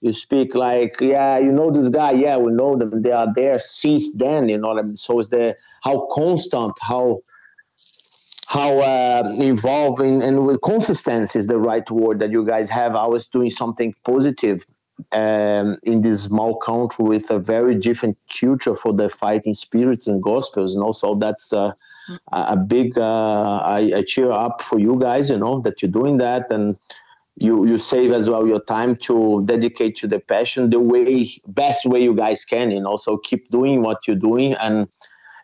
you 0.00 0.12
speak 0.12 0.54
like, 0.54 1.00
yeah, 1.00 1.38
you 1.38 1.50
know 1.50 1.70
this 1.70 1.88
guy, 1.88 2.12
yeah, 2.12 2.36
we 2.36 2.52
know 2.52 2.76
them. 2.76 3.02
They 3.02 3.12
are 3.12 3.32
there 3.34 3.58
since 3.58 4.12
then, 4.14 4.48
you 4.48 4.58
know 4.58 4.68
what 4.68 4.78
I 4.78 4.82
mean? 4.82 4.96
So 4.96 5.18
it's 5.18 5.28
the 5.28 5.56
how 5.82 6.08
constant, 6.12 6.72
how 6.80 7.20
how 8.46 8.78
uh, 8.78 9.34
involving 9.38 10.22
and 10.22 10.46
with 10.46 10.62
consistency 10.62 11.38
is 11.38 11.48
the 11.48 11.58
right 11.58 11.88
word 11.90 12.18
that 12.20 12.30
you 12.30 12.46
guys 12.46 12.70
have. 12.70 12.94
I 12.96 13.06
was 13.06 13.26
doing 13.26 13.50
something 13.50 13.94
positive 14.04 14.64
um, 15.12 15.76
in 15.82 16.00
this 16.00 16.22
small 16.22 16.56
country 16.56 17.04
with 17.04 17.30
a 17.30 17.38
very 17.38 17.74
different 17.74 18.16
culture 18.40 18.74
for 18.74 18.94
the 18.94 19.10
fighting 19.10 19.52
spirits 19.52 20.06
and 20.06 20.22
gospels, 20.22 20.74
you 20.74 20.80
know. 20.80 20.92
So 20.92 21.14
that's 21.14 21.52
uh, 21.52 21.72
a 22.32 22.56
big. 22.56 22.96
Uh, 22.96 23.60
I, 23.64 23.92
I 23.96 24.02
cheer 24.06 24.30
up 24.30 24.62
for 24.62 24.78
you 24.78 24.98
guys, 24.98 25.28
you 25.28 25.36
know, 25.36 25.60
that 25.60 25.82
you're 25.82 25.90
doing 25.90 26.16
that 26.18 26.50
and 26.50 26.76
you 27.40 27.66
you 27.66 27.78
save 27.78 28.10
as 28.10 28.28
well 28.28 28.46
your 28.46 28.60
time 28.60 28.96
to 28.96 29.42
dedicate 29.44 29.96
to 29.96 30.08
the 30.08 30.18
passion 30.18 30.70
the 30.70 30.80
way 30.80 31.40
best 31.46 31.86
way 31.86 32.02
you 32.02 32.14
guys 32.14 32.44
can 32.44 32.72
and 32.72 32.86
also 32.86 33.16
keep 33.18 33.48
doing 33.50 33.82
what 33.82 34.06
you're 34.06 34.16
doing 34.16 34.54
and 34.54 34.88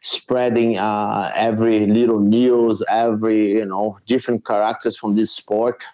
spreading 0.03 0.76
uh, 0.76 1.30
every 1.34 1.86
little 1.86 2.20
news 2.20 2.82
every 2.88 3.53
you 3.53 3.64
know 3.64 3.99
different 4.07 4.45
characters 4.45 4.97
from 4.97 5.14
this 5.14 5.30
sport 5.30 5.84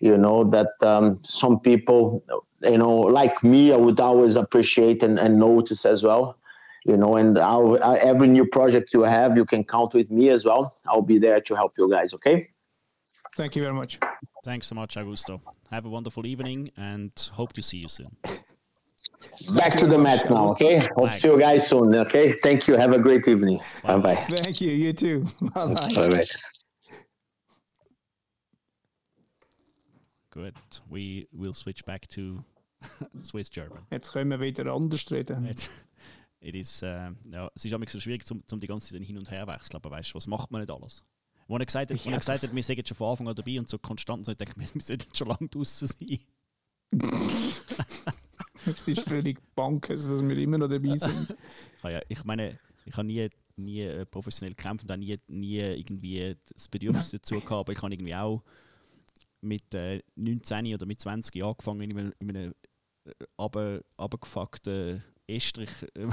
you 0.00 0.16
know 0.18 0.44
that 0.44 0.70
um, 0.82 1.18
some 1.24 1.58
people 1.58 2.22
you 2.62 2.76
know 2.76 2.98
like 2.98 3.42
me 3.42 3.72
i 3.72 3.76
would 3.76 4.00
always 4.00 4.36
appreciate 4.36 5.02
and, 5.02 5.18
and 5.18 5.38
notice 5.38 5.86
as 5.86 6.02
well 6.02 6.36
you 6.84 6.96
know? 6.96 7.14
And 7.14 7.38
I'll, 7.38 7.78
every 7.80 8.26
new 8.26 8.44
project 8.44 8.92
you 8.92 9.02
have 9.02 9.36
you 9.36 9.44
can 9.44 9.62
count 9.62 9.94
with 9.94 10.10
me 10.10 10.30
as 10.30 10.44
well. 10.44 10.78
I'll 10.88 11.00
be 11.00 11.16
there 11.16 11.40
to 11.40 11.54
help 11.54 11.74
you 11.78 11.88
guys 11.88 12.12
okay 12.14 12.51
Thank 13.36 13.56
you 13.56 13.62
very 13.62 13.74
much. 13.74 13.98
Thanks 14.44 14.66
so 14.66 14.74
much, 14.74 14.96
Augusto. 14.96 15.40
Have 15.70 15.86
a 15.86 15.88
wonderful 15.88 16.26
evening 16.26 16.70
and 16.76 17.12
hope 17.32 17.52
to 17.54 17.62
see 17.62 17.78
you 17.78 17.88
soon. 17.88 18.16
Back 19.54 19.76
to 19.76 19.86
the 19.86 19.98
mat 19.98 20.28
now, 20.30 20.50
okay? 20.50 20.78
Hope 20.96 21.12
to 21.12 21.18
see 21.18 21.28
you 21.28 21.38
guys 21.38 21.66
soon, 21.66 21.94
okay? 21.94 22.32
Thank 22.32 22.68
you. 22.68 22.76
Have 22.76 22.92
a 22.92 22.98
great 22.98 23.26
evening. 23.28 23.60
Bye 23.82 23.98
bye. 23.98 24.14
Thank 24.14 24.60
you. 24.60 24.70
You 24.72 24.92
too. 24.92 25.24
Bye 25.54 25.74
bye. 25.74 25.88
Bye 25.94 26.08
bye. 26.08 26.24
Good. 30.30 30.54
We 30.90 31.26
will 31.32 31.54
switch 31.54 31.84
back 31.84 32.08
to 32.08 32.44
Swiss 33.22 33.48
German. 33.48 33.86
Jetzt 33.90 34.12
können 34.12 34.30
wir 34.30 34.40
wieder 34.40 34.66
anders 34.72 35.10
reden. 35.10 35.46
Jetzt, 35.46 35.70
it 36.40 36.54
is, 36.54 36.82
uh, 36.82 37.10
ja, 37.30 37.50
es 37.54 37.64
ist 37.64 37.72
immer 37.72 37.88
so 37.88 38.00
schwierig, 38.00 38.30
um, 38.30 38.42
um 38.50 38.60
die 38.60 38.66
ganze 38.66 38.92
Zeit 38.92 39.02
hin 39.06 39.18
und 39.18 39.30
her 39.30 39.46
wechseln, 39.46 39.76
aber 39.76 39.90
weißt 39.90 40.10
du, 40.10 40.14
was 40.16 40.26
macht 40.26 40.50
man 40.50 40.60
nicht 40.62 40.70
alles? 40.70 41.04
Wo 41.52 41.58
er 41.58 41.66
gesagt 41.66 41.90
hat, 41.90 42.02
ja, 42.02 42.12
er 42.12 42.18
gesagt 42.18 42.42
hat 42.44 42.54
wir 42.54 42.62
sind 42.62 42.88
schon 42.88 42.96
von 42.96 43.10
Anfang 43.10 43.28
an 43.28 43.34
dabei 43.34 43.58
und 43.58 43.68
so 43.68 43.76
konstant, 43.76 44.24
so 44.24 44.32
ich 44.32 44.38
denke, 44.38 44.54
wir, 44.58 44.66
wir 44.74 44.80
sollten 44.80 45.14
schon 45.14 45.28
lange 45.28 45.48
draußen 45.50 45.86
sein. 45.86 46.18
Es 48.64 48.82
ist 48.88 49.00
völlig 49.02 49.38
bank, 49.54 49.88
dass 49.88 50.08
wir 50.08 50.38
immer 50.38 50.56
noch 50.56 50.68
dabei 50.68 50.96
sind. 50.96 51.36
ich, 51.76 51.84
ja, 51.84 52.00
ich 52.08 52.24
meine, 52.24 52.58
ich 52.86 52.96
habe 52.96 53.06
nie, 53.06 53.28
nie 53.56 54.04
professionell 54.06 54.54
gekämpft 54.54 54.90
und 54.90 55.00
nie, 55.00 55.18
nie 55.26 55.58
irgendwie 55.58 56.36
das 56.54 56.68
Bedürfnis 56.68 57.10
dazu 57.10 57.34
gehabt, 57.34 57.52
aber 57.52 57.72
ich 57.72 57.82
habe 57.82 57.92
irgendwie 57.92 58.14
auch 58.14 58.42
mit 59.42 59.74
äh, 59.74 60.02
19 60.14 60.74
oder 60.74 60.86
mit 60.86 61.00
20 61.00 61.44
angefangen 61.44 61.82
in 61.82 61.98
einem, 61.98 62.12
in 62.18 62.30
einem 62.30 62.54
äh, 63.04 63.80
abgefuckten 63.98 65.04
Estrich 65.26 65.70
äh, 65.96 66.08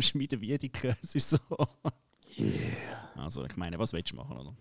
schmieden 0.00 0.40
Wiedeke. 0.40 0.96
Es 1.02 1.16
ist 1.16 1.30
so. 1.30 1.38
Yeah. 2.38 3.03
Also 3.16 3.44
ich 3.44 3.56
meine, 3.56 3.78
was 3.78 3.92
willst 3.92 4.12
du 4.12 4.16
machen, 4.16 4.36
oder? 4.36 4.54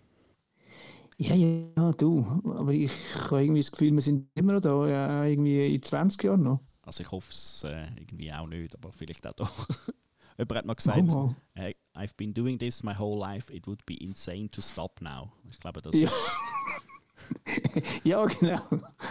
Ja, 1.17 1.35
ja, 1.35 1.91
du. 1.93 2.25
Aber 2.45 2.71
ich 2.71 2.91
habe 3.15 3.43
irgendwie 3.43 3.61
das 3.61 3.71
Gefühl, 3.71 3.93
wir 3.93 4.01
sind 4.01 4.27
immer 4.35 4.53
noch 4.53 4.61
da, 4.61 4.87
ja, 4.87 5.25
irgendwie 5.25 5.75
in 5.75 5.81
20 5.81 6.23
Jahren 6.23 6.43
noch. 6.43 6.59
Also 6.81 7.03
ich 7.03 7.11
hoffe 7.11 7.29
es 7.29 7.63
äh, 7.63 7.87
irgendwie 7.97 8.31
auch 8.33 8.47
nicht, 8.47 8.75
aber 8.75 8.91
vielleicht 8.91 9.25
auch 9.27 9.33
doch. 9.33 9.67
Jemand 10.37 10.57
hat 10.57 10.65
mal 10.65 10.73
gesagt, 10.73 10.99
oh, 11.11 11.35
oh. 11.57 11.61
I've 11.95 12.15
been 12.17 12.33
doing 12.33 12.57
this 12.57 12.83
my 12.83 12.93
whole 12.97 13.19
life, 13.19 13.53
it 13.53 13.67
would 13.67 13.85
be 13.85 13.95
insane 14.03 14.49
to 14.49 14.61
stop 14.61 14.99
now. 14.99 15.31
Ich 15.49 15.59
glaube, 15.59 15.81
das 15.81 15.97
ja. 15.99 16.09
ja, 18.03 18.25
genau. 18.25 18.59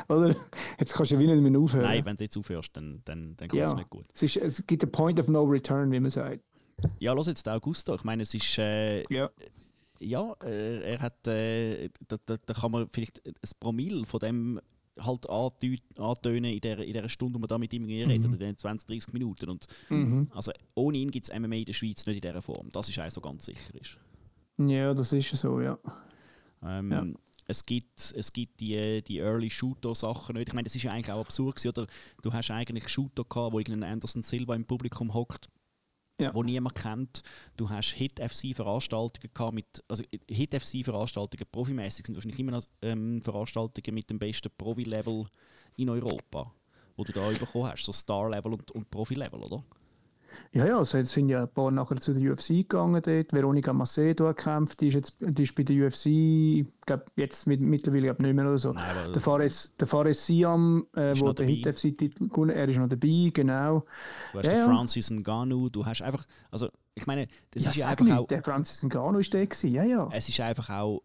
Oder? 0.09 0.35
Jetzt 0.79 0.95
kannst 0.95 1.13
du 1.13 1.19
wieder 1.19 1.35
nicht 1.35 1.49
mehr 1.51 1.61
aufhören. 1.61 1.85
Nein, 1.85 2.05
wenn 2.05 2.17
du 2.17 2.25
jetzt 2.25 2.37
aufhörst, 2.37 2.77
dann, 2.77 3.01
dann, 3.05 3.37
dann 3.37 3.49
kommt 3.49 3.63
es 3.63 3.71
ja. 3.71 3.77
nicht 3.77 3.91
gut. 3.91 4.07
Es, 4.13 4.23
ist, 4.23 4.37
es 4.37 4.67
gibt 4.67 4.83
einen 4.83 4.93
Point 4.93 5.21
of 5.21 5.29
No 5.29 5.45
Return, 5.45 5.93
wie 5.93 6.01
man 6.01 6.11
sagt. 6.11 6.43
Ja, 6.99 7.13
los 7.13 7.27
jetzt 7.27 7.49
Augusto. 7.49 7.95
Ich 7.95 8.05
meine, 8.05 8.23
es 8.23 8.35
ist. 8.35 8.59
Äh, 8.59 9.05
ja. 9.13 9.31
Ja, 10.01 10.35
äh, 10.43 10.93
er 10.93 11.01
hat. 11.01 11.27
Äh, 11.29 11.91
da, 12.09 12.17
da, 12.27 12.37
da, 12.37 12.55
kann 12.55 12.73
man 12.73 12.89
vielleicht 12.91 13.25
ein 13.25 13.51
Promille 13.61 14.05
von 14.05 14.21
dem 14.21 14.61
halt 14.99 15.29
antönen 15.29 16.53
in 16.53 16.61
der, 16.61 16.79
in 16.81 16.93
der 16.93 17.09
Stunde, 17.09 17.37
wo 17.37 17.41
man 17.41 17.49
da 17.49 17.59
mit 17.59 17.73
ihm 17.73 17.85
redet, 17.85 18.19
mhm. 18.19 18.35
oder 18.35 18.43
in 18.43 18.53
den 18.53 18.59
20, 18.59 18.87
30 18.89 19.13
Minuten. 19.13 19.49
Und 19.49 19.67
mhm. 19.89 20.29
also 20.35 20.53
ohne 20.75 20.99
ihn 20.99 21.11
gibt 21.11 21.29
es 21.29 21.39
MMA 21.39 21.57
in 21.57 21.65
der 21.65 21.73
Schweiz 21.73 22.05
nicht 22.07 22.17
in 22.17 22.21
dieser 22.21 22.43
Form. 22.43 22.69
Das 22.71 22.89
ist 22.89 22.99
eigentlich 22.99 23.15
so 23.15 23.21
ganz 23.21 23.47
sicher. 23.47 23.75
Ist. 23.75 23.99
Ja, 24.59 24.93
das 24.93 25.13
ist 25.13 25.31
so, 25.35 25.61
ja. 25.61 25.79
Ähm, 26.63 26.93
ja. 26.93 27.07
Es 27.47 27.65
gibt, 27.65 28.15
es 28.17 28.33
gibt 28.33 28.61
die, 28.61 29.03
die 29.03 29.19
Early 29.19 29.51
Shooter-Sachen 29.51 30.37
nicht. 30.37 30.49
Ich 30.49 30.55
meine, 30.55 30.65
das 30.65 30.77
ist 30.77 30.83
ja 30.83 30.93
eigentlich 30.93 31.11
auch 31.11 31.21
absurd. 31.21 31.65
Oder? 31.67 31.87
Du 32.23 32.33
hast 32.33 32.51
eigentlich 32.51 32.89
Shooter 32.89 33.25
gehabt, 33.25 33.53
wo 33.53 33.59
irgendein 33.59 33.93
Anderson 33.93 34.23
Silva 34.23 34.55
im 34.55 34.65
Publikum 34.65 35.13
hockt 35.13 35.49
ja. 36.21 36.35
wo 36.35 36.43
niemand 36.43 36.75
kennt. 36.75 37.23
Du 37.57 37.69
hast 37.69 37.93
Hit-FC-Veranstaltungen 37.93 39.31
gehabt 39.33 39.55
mit, 39.55 39.85
also 39.89 40.05
Hit-FC-Veranstaltungen, 40.29 41.47
profimäßig 41.51 42.07
sind 42.07 42.15
wahrscheinlich 42.15 42.41
immer 42.41 42.53
noch 42.53 42.65
ähm, 42.83 43.21
Veranstaltungen 43.23 43.95
mit 43.95 44.11
dem 44.11 44.19
besten 44.19 44.51
Profi-Level 44.57 45.27
in 45.77 45.89
Europa, 45.89 46.53
wo 46.97 47.05
du 47.05 47.13
da 47.13 47.29
bekommen 47.31 47.67
hast, 47.67 47.85
so 47.85 47.93
Star-Level 47.93 48.53
und, 48.53 48.71
und 48.71 48.91
Profi-Level, 48.91 49.43
oder? 49.43 49.65
Ja, 50.53 50.67
ja, 50.67 50.81
es 50.81 50.91
sind 50.91 51.29
ja 51.29 51.43
ein 51.43 51.49
paar 51.49 51.71
nachher 51.71 51.97
zu 51.97 52.13
der 52.13 52.33
UFC 52.33 52.49
gegangen 52.49 53.01
dort. 53.03 53.33
Veronica 53.33 53.73
Macedo 53.73 54.29
hat 54.29 54.39
gekämpft, 54.39 54.81
die 54.81 54.89
ist, 54.89 54.95
jetzt, 54.95 55.17
die 55.21 55.43
ist 55.43 55.55
bei 55.55 55.63
der 55.63 55.87
UFC, 55.87 56.07
ich 56.07 56.67
glaube, 56.87 57.05
jetzt 57.17 57.47
mit, 57.47 57.61
mittlerweile 57.61 58.07
glaub, 58.07 58.21
nicht 58.21 58.35
mehr 58.35 58.47
oder 58.47 58.59
so. 58.59 58.73
Nein, 58.73 59.13
der, 59.13 59.21
Fares, 59.21 59.75
der 59.79 59.87
Fares 59.87 60.27
Siam, 60.27 60.87
äh, 60.95 61.15
wo 61.19 61.33
der 61.33 61.47
Hit-FC-Titel 61.47 62.29
gewonnen 62.29 62.51
er 62.51 62.69
ist 62.69 62.79
noch 62.79 62.89
dabei, 62.89 63.31
genau. 63.33 63.85
Du 64.33 64.39
hast 64.39 64.47
ja, 64.47 64.53
den. 64.53 64.65
Francis 64.65 65.11
Ngannou, 65.11 65.69
du 65.69 65.85
hast 65.85 66.03
einfach, 66.03 66.27
also 66.51 66.69
ich 66.95 67.07
meine, 67.07 67.29
das 67.53 67.65
ja, 67.65 67.71
ist 67.71 67.77
ja 67.77 67.89
einfach 67.89 68.05
nicht, 68.05 68.15
auch... 68.15 68.27
Der 68.29 68.43
Francis 68.43 68.83
Ngannou 68.83 69.19
ist 69.19 69.33
der 69.33 69.47
gewesen, 69.47 69.73
ja, 69.73 69.85
ja. 69.85 70.09
Es 70.13 70.29
ist 70.29 70.41
einfach 70.41 70.71
auch 70.71 71.03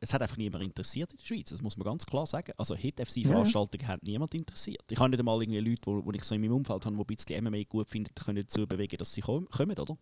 es 0.00 0.12
hat 0.12 0.22
einfach 0.22 0.36
niemand 0.36 0.64
interessiert 0.64 1.12
in 1.12 1.18
der 1.18 1.26
Schweiz, 1.26 1.50
das 1.50 1.62
muss 1.62 1.76
man 1.76 1.84
ganz 1.84 2.04
klar 2.06 2.26
sagen. 2.26 2.52
Also 2.56 2.74
Hit-FC-Veranstaltungen 2.74 3.82
ja. 3.82 3.88
hat 3.88 4.02
niemand 4.02 4.34
interessiert. 4.34 4.84
Ich 4.90 4.98
habe 4.98 5.10
nicht 5.10 5.18
einmal 5.18 5.42
irgendwie 5.42 5.60
Leute, 5.60 5.82
wo, 5.86 6.04
wo 6.04 6.12
ich 6.12 6.24
so 6.24 6.34
in 6.34 6.40
meinem 6.40 6.54
Umfeld 6.54 6.84
habe, 6.84 6.96
die 6.96 7.02
ein 7.02 7.16
bisschen 7.16 7.44
MMA 7.44 7.62
gut 7.68 7.90
finden, 7.90 8.14
können 8.14 8.42
dazu 8.42 8.66
bewegen, 8.66 8.96
dass 8.96 9.12
sie 9.12 9.20
kommen, 9.20 9.46
oder? 9.78 9.96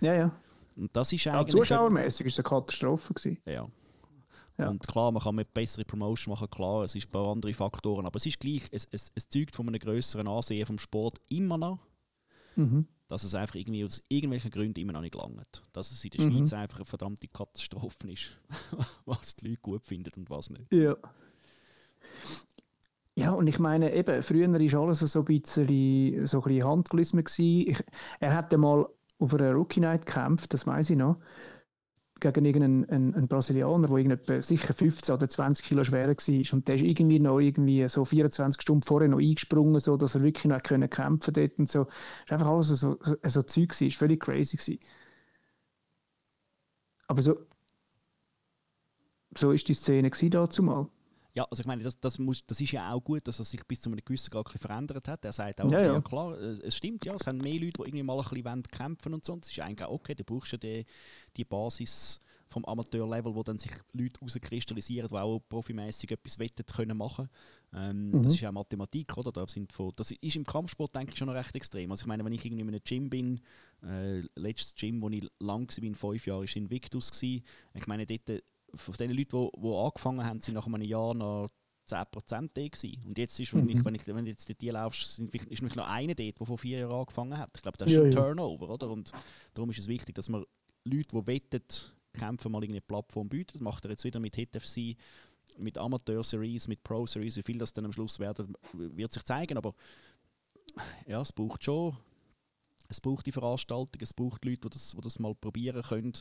Ja, 0.00 0.14
ja. 0.14 0.32
Und 0.76 0.94
das 0.96 1.12
ist 1.12 1.24
ja, 1.24 1.38
eigentlich... 1.38 1.60
Zuschauermäßig 1.60 2.26
war 2.26 2.28
es 2.28 2.38
eine 2.38 2.44
Katastrophe. 2.44 3.14
Gewesen. 3.14 3.38
Ja. 3.46 3.68
Ja. 4.56 4.68
Und 4.68 4.86
klar, 4.86 5.10
man 5.10 5.20
kann 5.20 5.34
mit 5.34 5.52
bessere 5.52 5.84
Promotion 5.84 6.32
machen, 6.32 6.48
klar, 6.48 6.84
es 6.84 6.94
ist 6.94 7.08
ein 7.08 7.10
paar 7.10 7.26
andere 7.26 7.52
Faktoren, 7.52 8.06
aber 8.06 8.16
es 8.16 8.26
ist 8.26 8.38
gleich, 8.38 8.62
es, 8.70 8.86
es, 8.92 9.10
es 9.12 9.28
zeugt 9.28 9.52
von 9.52 9.66
einem 9.66 9.80
größeren 9.80 10.28
Ansehen 10.28 10.64
vom 10.64 10.78
Sport 10.78 11.20
immer 11.28 11.58
noch. 11.58 11.80
Mhm 12.54 12.86
dass 13.08 13.24
es 13.24 13.34
einfach 13.34 13.54
irgendwie 13.54 13.84
aus 13.84 14.02
irgendwelchen 14.08 14.50
Gründen 14.50 14.80
immer 14.80 14.92
noch 14.92 15.00
nicht 15.00 15.12
gelangt. 15.12 15.62
Dass 15.72 15.92
es 15.92 16.04
in 16.04 16.10
der 16.10 16.26
mhm. 16.26 16.38
Schweiz 16.38 16.52
einfach 16.52 16.78
eine 16.78 16.86
verdammte 16.86 17.28
Katastrophe 17.28 18.10
ist, 18.10 18.38
was 19.04 19.36
die 19.36 19.48
Leute 19.48 19.60
gut 19.62 19.86
finden 19.86 20.12
und 20.16 20.30
was 20.30 20.50
nicht. 20.50 20.72
Ja. 20.72 20.96
Ja, 23.16 23.30
und 23.30 23.46
ich 23.46 23.60
meine, 23.60 23.94
eben, 23.94 24.22
früher 24.22 24.50
war 24.50 24.80
alles 24.80 24.98
so 25.00 25.20
ein 25.20 25.24
bisschen, 25.24 26.26
so 26.26 26.38
ein 26.38 26.42
bisschen 26.42 26.64
Handgelismen. 26.64 27.24
Ich, 27.38 27.78
er 28.18 28.34
hatte 28.34 28.58
mal 28.58 28.86
auf 29.20 29.34
einer 29.34 29.52
Rookie 29.52 29.80
Night 29.80 30.04
gekämpft, 30.04 30.52
das 30.52 30.66
weiß 30.66 30.90
ich 30.90 30.96
noch 30.96 31.16
gegen 32.20 32.44
irgendeinen 32.44 33.14
einen, 33.14 33.28
Brasilianer, 33.28 34.16
der 34.16 34.42
sicher 34.42 34.72
15 34.72 35.14
oder 35.14 35.28
20 35.28 35.66
Kilo 35.66 35.84
schwerer 35.84 36.14
war. 36.16 36.54
Und 36.54 36.68
der 36.68 36.74
ist 36.76 36.82
irgendwie 36.82 37.20
noch 37.20 37.40
irgendwie 37.40 37.88
so 37.88 38.04
24 38.04 38.60
Stunden 38.62 38.82
vorher 38.82 39.08
noch 39.08 39.18
eingesprungen, 39.18 39.80
so 39.80 39.96
dass 39.96 40.14
er 40.14 40.22
wirklich 40.22 40.46
noch 40.46 40.62
können 40.62 40.88
kämpfen 40.88 41.34
dort 41.34 41.58
und 41.58 41.68
so. 41.70 41.84
Das 41.84 42.30
war 42.30 42.38
einfach 42.38 42.48
alles 42.48 42.68
so, 42.68 42.98
so, 43.02 43.16
so 43.22 43.42
Zeug 43.42 43.70
gewesen, 43.70 43.88
ist 43.88 43.96
völlig 43.96 44.20
crazy 44.20 44.56
gewesen. 44.56 44.78
Aber 47.08 47.22
so, 47.22 47.36
so 49.36 49.52
ist 49.52 49.68
die 49.68 49.74
Szene 49.74 50.10
mal. 50.62 50.88
Ja, 51.34 51.44
also 51.50 51.60
ich 51.62 51.66
meine, 51.66 51.82
das, 51.82 51.98
das, 51.98 52.18
muss, 52.20 52.46
das 52.46 52.60
ist 52.60 52.70
ja 52.70 52.92
auch 52.92 53.02
gut, 53.02 53.26
dass 53.26 53.40
er 53.40 53.44
sich 53.44 53.64
bis 53.66 53.80
zu 53.80 53.90
einem 53.90 53.98
gewissen 54.04 54.30
Grad 54.30 54.48
verändert 54.50 55.08
hat. 55.08 55.24
Er 55.24 55.32
sagt 55.32 55.60
auch, 55.60 55.70
ja, 55.70 55.78
okay, 55.78 55.86
ja. 55.86 55.92
ja. 55.94 56.00
klar, 56.00 56.38
es 56.38 56.76
stimmt, 56.76 57.04
ja, 57.04 57.14
es 57.14 57.26
haben 57.26 57.38
mehr 57.38 57.58
Leute, 57.58 57.72
die 57.72 57.88
irgendwie 57.88 58.02
mal 58.04 58.18
ein 58.18 58.42
bisschen 58.42 58.62
kämpfen 58.62 59.14
und 59.14 59.24
so. 59.24 59.34
Das 59.36 59.50
ist 59.50 59.58
eigentlich 59.58 59.86
auch 59.86 59.94
okay, 59.94 60.14
du 60.14 60.22
brauchst 60.22 60.52
ja 60.52 60.58
die, 60.58 60.86
die 61.36 61.44
Basis 61.44 62.20
vom 62.54 62.64
Amateurlevel, 62.66 63.34
wo 63.34 63.42
dann 63.42 63.58
sich 63.58 63.72
Leute 63.92 64.20
herauskristallisieren, 64.20 65.08
die 65.08 65.16
auch 65.16 65.40
profimäßig 65.48 66.12
etwas 66.12 66.38
wettet 66.38 66.72
können 66.72 66.96
machen. 66.96 67.28
Ähm, 67.74 68.10
mhm. 68.10 68.22
Das 68.22 68.34
ist 68.34 68.40
ja 68.40 68.52
Mathematik, 68.52 69.16
oder? 69.16 69.32
Da 69.32 69.46
sind 69.48 69.72
von, 69.72 69.92
das 69.96 70.12
ist 70.12 70.36
im 70.36 70.44
Kampfsport 70.44 70.94
denke 70.94 71.12
ich 71.12 71.18
schon 71.18 71.26
noch 71.26 71.34
recht 71.34 71.56
extrem. 71.56 71.90
Also 71.90 72.02
ich 72.02 72.06
meine, 72.06 72.24
wenn 72.24 72.32
ich 72.32 72.44
irgendwie 72.44 72.62
in 72.62 72.68
einem 72.68 72.80
Gym 72.84 73.10
bin, 73.10 73.40
äh, 73.82 74.20
letztes 74.36 74.76
Gym, 74.76 75.02
wo 75.02 75.08
ich 75.10 75.28
lang 75.40 75.68
war, 75.68 75.94
fünf 75.94 76.26
Jahre, 76.26 76.42
war 76.42 76.56
Invictus. 76.56 77.10
Gewesen. 77.10 77.44
Ich 77.74 77.86
meine, 77.88 78.06
dort 78.06 78.42
von 78.76 78.94
den 78.94 79.10
Leuten, 79.10 79.50
die, 79.52 79.60
die 79.60 79.74
angefangen 79.74 80.24
haben, 80.24 80.40
sind 80.40 80.54
nach 80.54 80.66
einem 80.66 80.82
Jahr 80.82 81.14
noch 81.14 81.50
10% 81.88 82.50
da 82.54 82.68
gewesen. 82.68 83.02
Und 83.06 83.18
jetzt 83.18 83.38
ist 83.38 83.52
mhm. 83.52 83.58
wahrscheinlich, 83.58 83.84
wenn, 83.84 83.94
ich, 83.94 84.06
wenn 84.06 84.24
du 84.24 84.30
jetzt 84.30 84.60
die 84.60 84.70
laufst, 84.70 85.16
sind, 85.16 85.34
ist 85.34 85.76
noch 85.76 85.88
einer 85.88 86.14
dort, 86.14 86.38
der 86.38 86.46
vor 86.46 86.58
vier 86.58 86.80
Jahren 86.80 87.00
angefangen 87.00 87.38
hat. 87.38 87.50
Ich 87.54 87.62
glaube, 87.62 87.78
das 87.78 87.88
ist 87.88 87.96
ja, 87.96 88.02
ein. 88.02 88.10
Turnover, 88.10 88.70
oder? 88.70 88.90
Und 88.90 89.12
darum 89.52 89.70
ist 89.70 89.78
es 89.78 89.88
wichtig, 89.88 90.14
dass 90.14 90.28
man 90.28 90.44
Leute, 90.84 91.08
die 91.12 91.26
wettet, 91.26 91.94
kämpfen, 92.12 92.52
mal 92.52 92.62
eine 92.62 92.80
Plattform 92.80 93.28
bieten. 93.28 93.52
Das 93.52 93.60
macht 93.60 93.84
er 93.84 93.90
jetzt 93.90 94.04
wieder 94.04 94.20
mit 94.20 94.36
HitFC, 94.36 94.96
mit 95.58 95.76
Amateur-Series, 95.76 96.68
mit 96.68 96.82
Pro-Series. 96.82 97.36
Wie 97.36 97.42
viel 97.42 97.58
das 97.58 97.72
dann 97.72 97.84
am 97.84 97.92
Schluss 97.92 98.18
werden, 98.18 98.54
wird 98.72 99.12
sich 99.12 99.24
zeigen. 99.24 99.58
Aber 99.58 99.74
ja, 101.06 101.20
es 101.20 101.32
braucht 101.32 101.64
schon, 101.64 101.96
es 102.88 103.00
braucht 103.00 103.26
die 103.26 103.32
Veranstaltung, 103.32 104.00
es 104.00 104.12
braucht 104.12 104.44
Leute, 104.44 104.60
die 104.62 104.70
das, 104.70 104.92
die 104.92 105.00
das 105.00 105.18
mal 105.18 105.34
probieren 105.34 105.82
können 105.82 106.12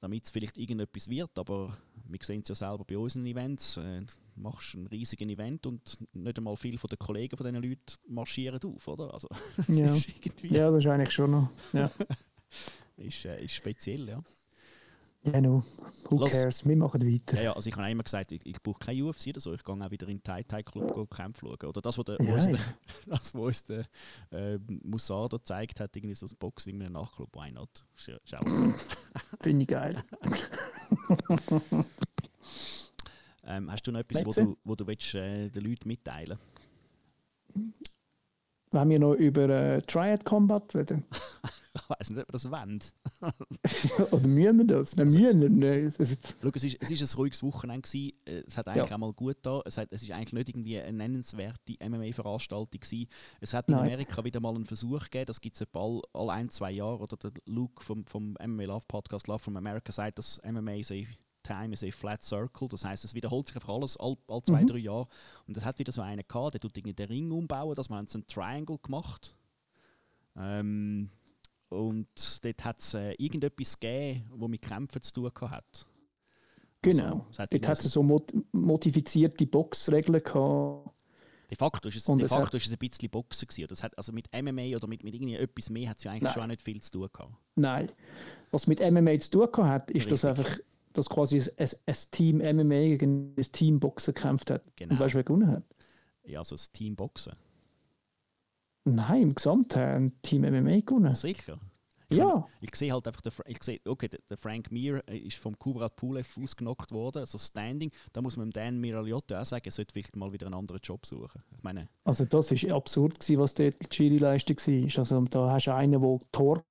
damit 0.00 0.24
es 0.24 0.30
vielleicht 0.30 0.56
irgendetwas 0.56 1.08
wird. 1.08 1.38
Aber 1.38 1.76
wir 2.08 2.18
sehen 2.22 2.40
es 2.42 2.48
ja 2.48 2.54
selber 2.54 2.84
bei 2.84 2.98
unseren 2.98 3.26
Events. 3.26 3.76
Äh, 3.76 4.02
machst 4.36 4.74
ein 4.74 4.86
riesiges 4.86 5.28
Event 5.28 5.66
und 5.66 5.98
nicht 6.12 6.38
einmal 6.38 6.56
viele 6.56 6.78
von 6.78 6.88
den 6.88 6.98
Kollegen 6.98 7.36
von 7.36 7.46
diesen 7.46 7.62
Leuten 7.62 7.96
marschieren 8.08 8.60
auf, 8.64 8.88
oder? 8.88 9.12
Also, 9.12 9.28
ja. 9.68 9.92
Ist 9.92 10.10
ja, 10.42 10.70
das 10.70 10.84
ist 10.84 10.90
eigentlich 10.90 11.12
schon 11.12 11.30
noch. 11.30 11.50
Ja. 11.72 11.90
ist, 12.96 13.24
äh, 13.24 13.44
ist 13.44 13.54
speziell, 13.54 14.08
ja. 14.08 14.22
Ja, 15.22 15.38
no. 15.40 15.62
Who 16.08 16.18
Los, 16.18 16.32
cares? 16.32 16.66
Wir 16.66 16.76
machen 16.76 17.02
weiter. 17.02 17.36
Ja, 17.36 17.42
ja, 17.42 17.52
also 17.52 17.68
ich 17.68 17.76
habe 17.76 17.90
immer 17.90 18.02
gesagt, 18.02 18.32
ich, 18.32 18.44
ich 18.46 18.62
brauche 18.62 18.78
kein 18.78 19.02
UFC 19.02 19.28
oder 19.28 19.40
so. 19.40 19.52
Ich 19.52 19.62
gehe 19.62 19.74
auch 19.74 19.90
wieder 19.90 20.08
in 20.08 20.16
den 20.16 20.22
Thai 20.22 20.42
Thai 20.42 20.62
Club 20.62 21.10
kämpfen 21.14 21.46
schauen. 21.46 21.68
Oder 21.68 21.82
das, 21.82 21.98
was 21.98 22.04
der, 22.06 22.16
ja, 22.22 22.36
der, 22.38 22.58
das, 23.06 23.34
was 23.34 23.42
uns 23.42 23.64
der 23.64 23.86
äh, 24.30 24.58
Musado 24.82 25.36
gezeigt 25.36 25.78
hat, 25.80 25.94
irgendwie 25.94 26.14
so 26.14 26.26
ein 26.26 26.36
Boxing 26.38 26.76
in 26.76 26.82
einem 26.82 26.94
Nachtclub. 26.94 27.34
Why 27.34 27.52
not? 27.52 27.84
Schau. 27.94 28.16
Finde 29.40 29.62
ich 29.62 29.68
geil. 29.68 30.02
ähm, 33.44 33.70
hast 33.70 33.86
du 33.86 33.92
noch 33.92 34.00
etwas, 34.00 34.24
wo 34.24 34.30
du, 34.30 34.56
wo 34.64 34.74
du 34.74 34.86
willst, 34.86 35.14
äh, 35.14 35.50
den 35.50 35.64
Leuten 35.64 35.86
mitteilen? 35.86 36.38
Wenn 38.72 38.88
wir 38.88 38.98
noch 38.98 39.14
über 39.14 39.48
äh, 39.48 39.82
Triad 39.82 40.24
Combat 40.24 40.74
reden. 40.74 41.04
ich 41.74 41.90
weiß 41.90 42.10
nicht, 42.10 42.20
ob 42.20 42.28
wir 42.28 42.32
das 42.32 42.50
wollen. 42.50 42.80
Oder 44.12 44.28
müssen 44.28 44.58
wir 44.58 44.64
das? 44.64 44.96
Nein, 44.96 45.06
also, 45.06 45.18
müssen 45.18 45.40
wir 45.40 45.48
nicht. 45.50 45.96
Schau, 45.98 46.50
es 46.54 46.64
war 46.64 46.90
ist 46.90 47.14
ein 47.14 47.16
ruhiges 47.16 47.42
Wochenende. 47.42 47.82
Gewesen. 47.82 48.12
Es 48.46 48.56
hat 48.56 48.68
eigentlich 48.68 48.88
ja. 48.88 48.94
auch 48.94 49.00
mal 49.00 49.12
gut 49.12 49.38
da. 49.42 49.60
Es, 49.64 49.76
ist 49.76 50.10
eigentlich 50.10 50.32
nicht 50.32 50.48
irgendwie 50.48 50.80
eine 50.80 50.98
nennenswerte 50.98 51.76
MMA-Veranstaltung 51.80 52.80
Es 53.40 53.54
hat 53.54 53.68
in 53.68 53.74
Nein. 53.74 53.86
Amerika 53.86 54.24
wieder 54.24 54.40
mal 54.40 54.54
einen 54.54 54.64
Versuch 54.64 55.04
gegeben, 55.04 55.26
das 55.26 55.40
gibt 55.40 55.56
es 55.56 55.62
etwa 55.62 55.80
all, 55.80 56.02
all 56.12 56.30
ein, 56.30 56.48
zwei 56.48 56.70
Jahre. 56.70 56.98
Oder 56.98 57.16
der 57.16 57.32
Luke 57.46 57.82
vom, 57.82 58.06
vom 58.06 58.36
MMA 58.40 58.64
Love 58.64 58.84
Podcast 58.86 59.26
Love 59.28 59.40
from 59.40 59.56
America 59.56 59.92
sagt, 59.92 60.18
dass 60.18 60.40
MMA 60.44 60.82
sei 60.82 61.08
Time 61.50 61.72
is 61.72 61.82
a 61.82 61.90
flat 61.90 62.22
circle. 62.22 62.68
Das 62.68 62.84
heißt, 62.84 63.04
es 63.04 63.14
wiederholt 63.14 63.48
sich 63.48 63.56
einfach 63.56 63.74
alles 63.74 63.96
all, 63.96 64.16
all 64.28 64.42
zwei, 64.42 64.62
mhm. 64.62 64.66
drei 64.68 64.78
Jahre. 64.78 65.08
Und 65.46 65.56
es 65.56 65.64
hat 65.64 65.78
wieder 65.78 65.92
so 65.92 66.02
einen 66.02 66.22
gehabt, 66.26 66.54
der 66.54 66.60
tut 66.60 66.76
den 66.76 67.08
Ring 67.08 67.30
umbauen, 67.32 67.74
dass 67.74 67.88
man 67.88 68.06
so 68.06 68.18
einen 68.18 68.26
Triangle 68.26 68.78
gemacht. 68.78 69.34
Ähm, 70.36 71.10
und 71.68 72.44
dort 72.44 72.64
hat 72.64 72.80
es 72.80 72.94
äh, 72.94 73.12
irgendetwas 73.14 73.78
gegeben, 73.78 74.26
wo 74.34 74.48
mit 74.48 74.62
Kämpfen 74.62 75.02
zu 75.02 75.12
tun 75.12 75.50
hat. 75.50 75.86
Genau. 76.82 77.26
Also, 77.28 77.44
dort 77.50 77.68
hat 77.68 77.84
es 77.84 77.92
so 77.92 78.02
mod 78.02 78.32
modifizierte 78.52 79.46
Boxregeln 79.46 80.22
gehabt. 80.22 80.90
De 81.50 81.56
facto 81.56 81.88
ist 81.88 81.96
es, 81.96 82.04
de 82.04 82.28
facto 82.28 82.46
hat, 82.46 82.54
ist 82.54 82.66
es 82.66 82.72
ein 82.72 82.78
bisschen 82.78 83.10
Boxen 83.10 83.48
gewesen. 83.48 83.66
Das 83.68 83.82
hat, 83.82 83.98
also 83.98 84.12
mit 84.12 84.28
MMA 84.32 84.76
oder 84.76 84.86
mit, 84.86 85.02
mit 85.02 85.14
irgendwie 85.14 85.34
etwas 85.34 85.68
mehr 85.68 85.90
hat 85.90 85.98
es 85.98 86.04
ja 86.04 86.12
eigentlich 86.12 86.22
nein. 86.22 86.32
schon 86.32 86.42
auch 86.44 86.46
nicht 86.46 86.62
viel 86.62 86.80
zu 86.80 86.92
tun 86.92 87.08
gehabt. 87.12 87.34
Nein. 87.56 87.90
Was 88.52 88.68
mit 88.68 88.78
MMA 88.78 89.18
zu 89.18 89.30
tun 89.30 89.48
gehabt 89.52 89.58
hat, 89.58 89.90
ist, 89.90 90.06
Richtig. 90.06 90.10
dass 90.10 90.24
einfach 90.24 90.58
dass 90.92 91.08
quasi 91.08 91.42
ein, 91.56 91.96
Team 92.10 92.38
MMA 92.38 92.96
gegen 92.96 93.34
ein 93.36 93.52
Team 93.52 93.80
Boxen 93.80 94.14
gekämpft 94.14 94.50
hat. 94.50 94.64
Genau. 94.76 94.92
Und 94.92 95.00
weißt 95.00 95.14
du, 95.14 95.16
wer 95.18 95.24
gewonnen 95.24 95.48
hat? 95.48 95.62
Ja, 96.24 96.40
also 96.40 96.54
das 96.54 96.70
Team 96.72 96.96
Boxen. 96.96 97.34
Nein, 98.84 99.22
im 99.22 99.34
Gesamten 99.34 99.78
ein 99.78 100.22
Team 100.22 100.42
MMA 100.42 100.80
gewonnen. 100.80 101.14
Sicher. 101.14 101.58
Ich 102.12 102.18
ja. 102.18 102.44
ich 102.60 102.74
sehe 102.74 102.92
halt 102.92 103.06
einfach, 103.06 103.22
ich 103.46 103.62
sehe, 103.62 103.80
okay, 103.86 104.08
der 104.08 104.36
Frank 104.36 104.72
Mir 104.72 105.00
äh, 105.08 105.16
ist 105.16 105.36
vom 105.36 105.56
Kubrat 105.56 105.94
Pulev 105.94 106.36
ausgenockt 106.42 106.90
worden, 106.90 107.18
also 107.18 107.38
Standing. 107.38 107.92
Da 108.12 108.20
muss 108.20 108.36
man 108.36 108.50
dem 108.50 108.52
Dan 108.52 108.80
Miraliotta 108.80 109.40
auch 109.40 109.44
sagen, 109.44 109.66
er 109.66 109.70
sollte 109.70 109.92
vielleicht 109.92 110.16
mal 110.16 110.32
wieder 110.32 110.46
einen 110.46 110.56
anderen 110.56 110.80
Job 110.82 111.06
suchen. 111.06 111.40
Ich 111.56 111.62
meine, 111.62 111.88
also 112.02 112.24
das 112.24 112.50
war 112.50 112.76
absurd, 112.76 113.20
gewesen, 113.20 113.40
was 113.40 113.54
dort 113.54 113.76
die 113.80 113.94
Schiri-Leistung 113.94 114.56
war. 114.56 114.98
Also 114.98 115.20
da 115.26 115.52
hast 115.52 115.66
du 115.66 115.74
einen, 115.74 116.02
der 116.02 116.18
Tor 116.32 116.64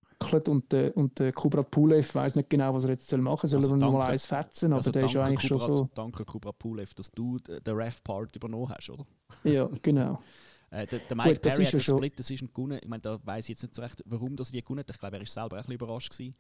und 0.48 0.72
der, 0.72 0.96
und 0.98 1.18
der 1.20 1.32
Kubrat 1.32 1.72
Pulev 1.72 2.14
weiß 2.14 2.36
nicht 2.36 2.50
genau, 2.50 2.74
was 2.74 2.84
er 2.84 2.92
jetzt 2.92 3.12
machen 3.18 3.48
soll. 3.48 3.62
Soll 3.62 3.74
also 3.74 3.86
er 3.86 3.92
mal 3.92 4.12
eins 4.12 4.26
fetzen, 4.26 4.68
aber 4.68 4.78
also 4.78 4.92
der 4.92 5.06
ist 5.06 5.14
ja 5.14 5.24
eigentlich 5.24 5.50
Kubrat, 5.50 5.68
schon 5.68 5.78
so. 5.78 5.90
Danke 5.96 6.26
Kubrat 6.26 6.60
Pulev, 6.60 6.94
dass 6.94 7.12
du 7.12 7.38
den 7.40 7.76
Ref-Part 7.76 8.36
übernommen 8.36 8.70
hast, 8.70 8.90
oder? 8.90 9.06
Ja, 9.44 9.70
genau. 9.82 10.20
Äh, 10.72 10.86
der, 10.86 11.00
der, 11.00 11.18
Mike 11.18 11.34
Gut, 11.34 11.42
Perry 11.42 11.66
hat 11.66 11.74
den 11.74 11.82
Split 11.82 12.20
Decision 12.20 12.50
gewonnen. 12.54 12.80
Ich 12.82 12.88
meine, 12.88 13.02
da 13.02 13.20
weiß 13.24 13.46
ich 13.46 13.50
jetzt 13.50 13.64
nicht 13.64 13.76
so 13.76 13.82
recht, 13.82 14.04
warum 14.06 14.36
das 14.36 14.52
die 14.52 14.62
gewonnen 14.62 14.82
hat. 14.82 14.90
Ich 14.92 15.00
glaube, 15.00 15.18
er 15.18 15.24
ist 15.24 15.34
selber 15.34 15.56
auch 15.56 15.58
ein 15.58 15.58
bisschen 15.62 15.74
überrascht 15.74 16.12
gewesen. 16.12 16.36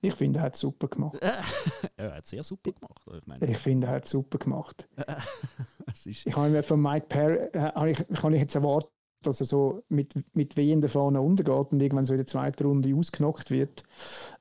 Ich 0.00 0.14
finde, 0.14 0.38
er 0.38 0.44
hat 0.44 0.54
es 0.54 0.60
super 0.60 0.88
gemacht. 0.88 1.18
er 1.96 2.14
hat 2.14 2.24
es 2.24 2.30
sehr 2.30 2.44
super 2.44 2.72
gemacht. 2.72 3.02
Ich, 3.14 3.26
meine. 3.26 3.46
ich 3.46 3.58
finde, 3.58 3.88
er 3.88 3.94
hat 3.94 4.04
es 4.04 4.10
super 4.10 4.38
gemacht. 4.38 4.88
ich 6.04 6.24
habe 6.34 6.50
mir 6.50 6.62
von 6.62 6.80
Mike 6.80 7.06
Perry, 7.08 7.36
äh, 7.52 7.90
ich, 7.90 8.00
ich 8.08 8.40
jetzt 8.40 8.54
erwarten, 8.54 8.88
dass 9.22 9.40
er 9.40 9.46
so 9.46 9.82
mit, 9.88 10.14
mit 10.34 10.56
wehenden 10.56 10.88
Fahnen 10.88 11.20
untergeht 11.22 11.72
und 11.72 11.82
irgendwann 11.82 12.06
so 12.06 12.14
in 12.14 12.18
der 12.18 12.26
zweiten 12.26 12.64
Runde 12.66 12.94
ausgenockt 12.94 13.50
wird. 13.50 13.82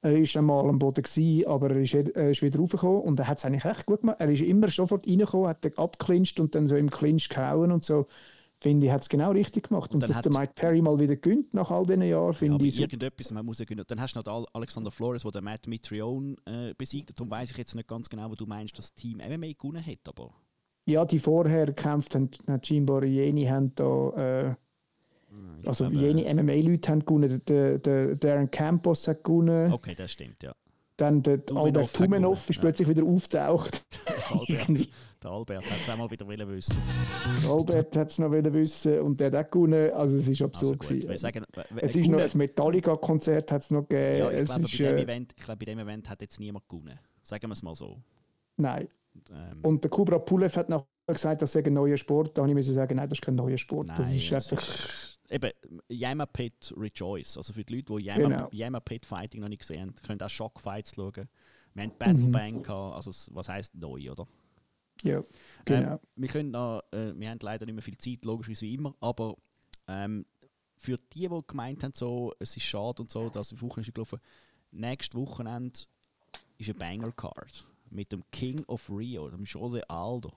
Er 0.01 0.13
war 0.13 0.35
einmal 0.39 0.69
am 0.69 0.79
Boden, 0.79 1.03
gewesen, 1.03 1.47
aber 1.47 1.71
er 1.71 1.77
ist, 1.77 1.93
er 1.93 2.31
ist 2.31 2.41
wieder 2.41 2.59
raufgekommen 2.59 3.01
und 3.01 3.19
er 3.19 3.27
hat 3.27 3.37
es 3.39 3.45
eigentlich 3.45 3.65
recht 3.65 3.85
gut 3.85 4.01
gemacht. 4.01 4.17
Er 4.19 4.29
ist 4.29 4.41
immer 4.41 4.69
sofort 4.69 5.07
reingekommen, 5.07 5.47
hat 5.47 5.65
abgeklincht 5.77 6.39
und 6.39 6.55
dann 6.55 6.67
so 6.67 6.75
im 6.75 6.89
Clinch 6.89 7.29
gehauen 7.29 7.71
und 7.71 7.83
so 7.83 8.07
finde 8.59 8.87
ich, 8.87 8.91
hat 8.91 9.01
es 9.03 9.09
genau 9.09 9.31
richtig 9.31 9.69
gemacht. 9.69 9.93
Und, 9.93 10.01
dann 10.01 10.09
dass 10.09 10.21
der 10.21 10.31
Mike 10.31 10.53
Perry 10.55 10.81
mal 10.81 10.99
wieder 10.99 11.15
gönnt 11.15 11.53
nach 11.53 11.69
all 11.71 11.85
diesen 11.85 12.01
Jahren, 12.03 12.33
Ja, 12.33 12.33
finde 12.33 12.55
aber 12.55 12.65
ich 12.65 12.75
so. 12.75 12.81
irgendetwas, 12.81 13.31
man 13.31 13.45
muss 13.45 13.59
ja 13.59 13.65
genau. 13.65 13.83
Dann 13.83 14.01
hast 14.01 14.15
du 14.15 14.19
noch 14.21 14.47
Alexander 14.53 14.91
Flores, 14.91 15.23
der 15.23 15.41
Matt 15.41 15.67
Mitrione 15.67 16.35
äh, 16.45 16.73
besiegt. 16.75 17.11
Darum 17.17 17.29
weiß 17.29 17.51
ich 17.51 17.57
jetzt 17.57 17.75
nicht 17.75 17.87
ganz 17.87 18.09
genau, 18.09 18.29
wo 18.29 18.35
du 18.35 18.45
meinst, 18.45 18.77
dass 18.77 18.87
das 18.87 18.95
Team 18.95 19.17
MMA 19.17 19.53
gewonnen 19.53 19.85
hat. 19.85 19.99
Aber 20.07 20.33
Ja, 20.85 21.05
die 21.05 21.19
vorher 21.19 21.65
gekämpft 21.67 22.15
haben, 22.15 22.29
hat 22.47 22.67
Jimbo 22.69 23.01
Jeni 23.03 23.45
haben 23.45 23.73
da, 23.75 24.09
äh, 24.51 24.55
ich 25.61 25.67
also 25.67 25.89
glaube, 25.89 26.05
jene 26.05 26.33
MMA-Leute 26.43 26.91
haben 26.91 27.05
gewonnen, 27.05 27.41
der, 27.47 27.77
der 27.79 28.15
Darren 28.15 28.49
Campos 28.51 29.07
hat 29.07 29.23
gewonnen, 29.23 29.71
Okay, 29.73 29.95
das 29.95 30.11
stimmt, 30.11 30.41
ja. 30.43 30.53
dann 30.97 31.21
der 31.23 31.45
Tumenov 31.45 31.65
Albert 31.65 31.93
Tumenov 31.93 32.49
ist 32.49 32.55
ja. 32.57 32.61
plötzlich 32.61 32.87
wieder 32.87 33.03
auftaucht. 33.03 33.85
Albert, 34.29 34.89
der 35.23 35.31
Albert 35.31 35.65
hat 35.71 35.77
es 35.81 35.89
auch 35.89 35.97
mal 35.97 36.11
wieder 36.11 36.27
wollen 36.27 36.47
wissen. 36.49 36.81
Albert 37.49 37.95
hat 37.97 38.11
es 38.11 38.19
noch 38.19 38.29
wollen 38.31 38.53
wissen 38.53 38.99
und 39.01 39.19
der 39.19 39.31
hat 39.31 39.47
auch 39.47 39.51
gewonnen, 39.51 39.91
also 39.93 40.17
es 40.17 40.27
ist 40.27 40.41
Also 40.41 40.45
absurd 40.45 40.79
gut, 40.79 40.89
wir 40.91 40.99
gewesen. 41.01 41.17
sagen, 41.17 41.43
äh, 41.55 41.63
Es 41.87 41.95
ist 41.95 42.07
noch 42.07 42.19
ein 42.19 42.29
Metallica-Konzert 42.35 43.51
hat 43.51 43.61
es 43.61 43.71
noch 43.71 43.87
gegeben. 43.87 44.17
ja, 44.19 44.31
ich 44.31 44.39
es 44.41 44.47
glaube, 44.49 44.63
ist, 44.63 44.77
bei 44.77 44.83
dem 44.85 44.97
äh, 44.97 45.01
Event, 45.01 45.33
ich 45.37 45.43
glaube, 45.43 45.57
bei 45.59 45.65
dem 45.65 45.79
Event 45.79 46.09
hat 46.09 46.21
jetzt 46.21 46.39
niemand 46.39 46.67
gewonnen. 46.69 46.99
Sagen 47.23 47.47
wir 47.47 47.53
es 47.53 47.63
mal 47.63 47.75
so. 47.75 47.97
nein. 48.57 48.87
Ähm, 49.31 49.59
Und 49.63 49.83
der 49.83 49.89
Kubra 49.89 50.19
Pulev 50.19 50.55
hat 50.55 50.69
nachher 50.69 50.85
gesagt, 51.07 51.41
das 51.41 51.51
sei 51.51 51.63
ein 51.65 51.73
neuer 51.73 51.97
Sport. 51.97 52.37
Da 52.37 52.41
habe 52.43 52.51
ich 52.51 52.55
müssen 52.55 52.75
sagen, 52.75 52.97
nein, 52.97 53.09
das 53.09 53.17
ist 53.17 53.23
kein 53.23 53.33
neuer 53.35 53.57
Sport. 53.57 53.89
das 53.97 54.13
ist 54.13 54.31
einfach. 54.31 54.57
ist- 54.59 55.16
Eben, 55.29 55.51
Yama 55.89 56.25
Pit 56.25 56.73
Rejoice. 56.77 57.37
Also 57.37 57.53
für 57.53 57.63
die 57.63 57.75
Leute, 57.75 57.93
die 57.97 58.03
Yama, 58.05 58.27
Genau. 58.29 58.49
Yama 58.51 58.79
Pit 58.79 59.05
Fighting 59.05 59.41
noch 59.41 59.49
nicht 59.49 59.59
gesehen 59.59 59.81
haben, 59.81 59.95
können 59.95 60.21
auch 60.21 60.29
Shockfights 60.29 60.95
schauen. 60.95 61.27
Wir 61.73 61.83
haben 61.83 61.91
Battle 61.97 62.13
Mhm. 62.15 62.31
Bang 62.31 62.63
gehabt, 62.63 62.95
also 62.95 63.11
was 63.35 63.49
heisst 63.49 63.75
neu, 63.75 64.09
oder? 64.11 64.27
Ja, 65.03 65.21
genau. 65.65 65.93
Ähm, 65.93 65.99
wir, 66.15 66.29
können 66.29 66.51
noch, 66.51 66.81
äh, 66.91 67.13
wir 67.15 67.29
haben 67.29 67.39
leider 67.41 67.65
nicht 67.65 67.75
mehr 67.75 67.83
viel 67.83 67.97
Zeit, 67.97 68.25
logischerweise 68.25 68.61
wie 68.61 68.73
immer, 68.73 68.95
aber 68.99 69.35
ähm, 69.87 70.25
für 70.75 70.97
die, 71.13 71.27
die 71.27 71.41
gemeint 71.45 71.83
haben, 71.83 71.93
so, 71.93 72.33
es 72.39 72.57
ist 72.57 72.63
schade 72.63 73.01
und 73.03 73.11
so, 73.11 73.29
dass 73.29 73.49
die 73.49 73.61
Woche 73.61 73.81
ist 73.81 73.93
gelaufen, 73.93 74.19
nächstes 74.71 75.19
Wochenende 75.19 75.79
ist 76.57 76.69
eine 76.69 76.79
Banger-Card 76.79 77.67
mit 77.91 78.11
dem 78.11 78.23
King 78.31 78.63
of 78.65 78.89
Rio, 78.89 79.29
dem 79.29 79.43
Jose 79.45 79.87
Aldo. 79.89 80.31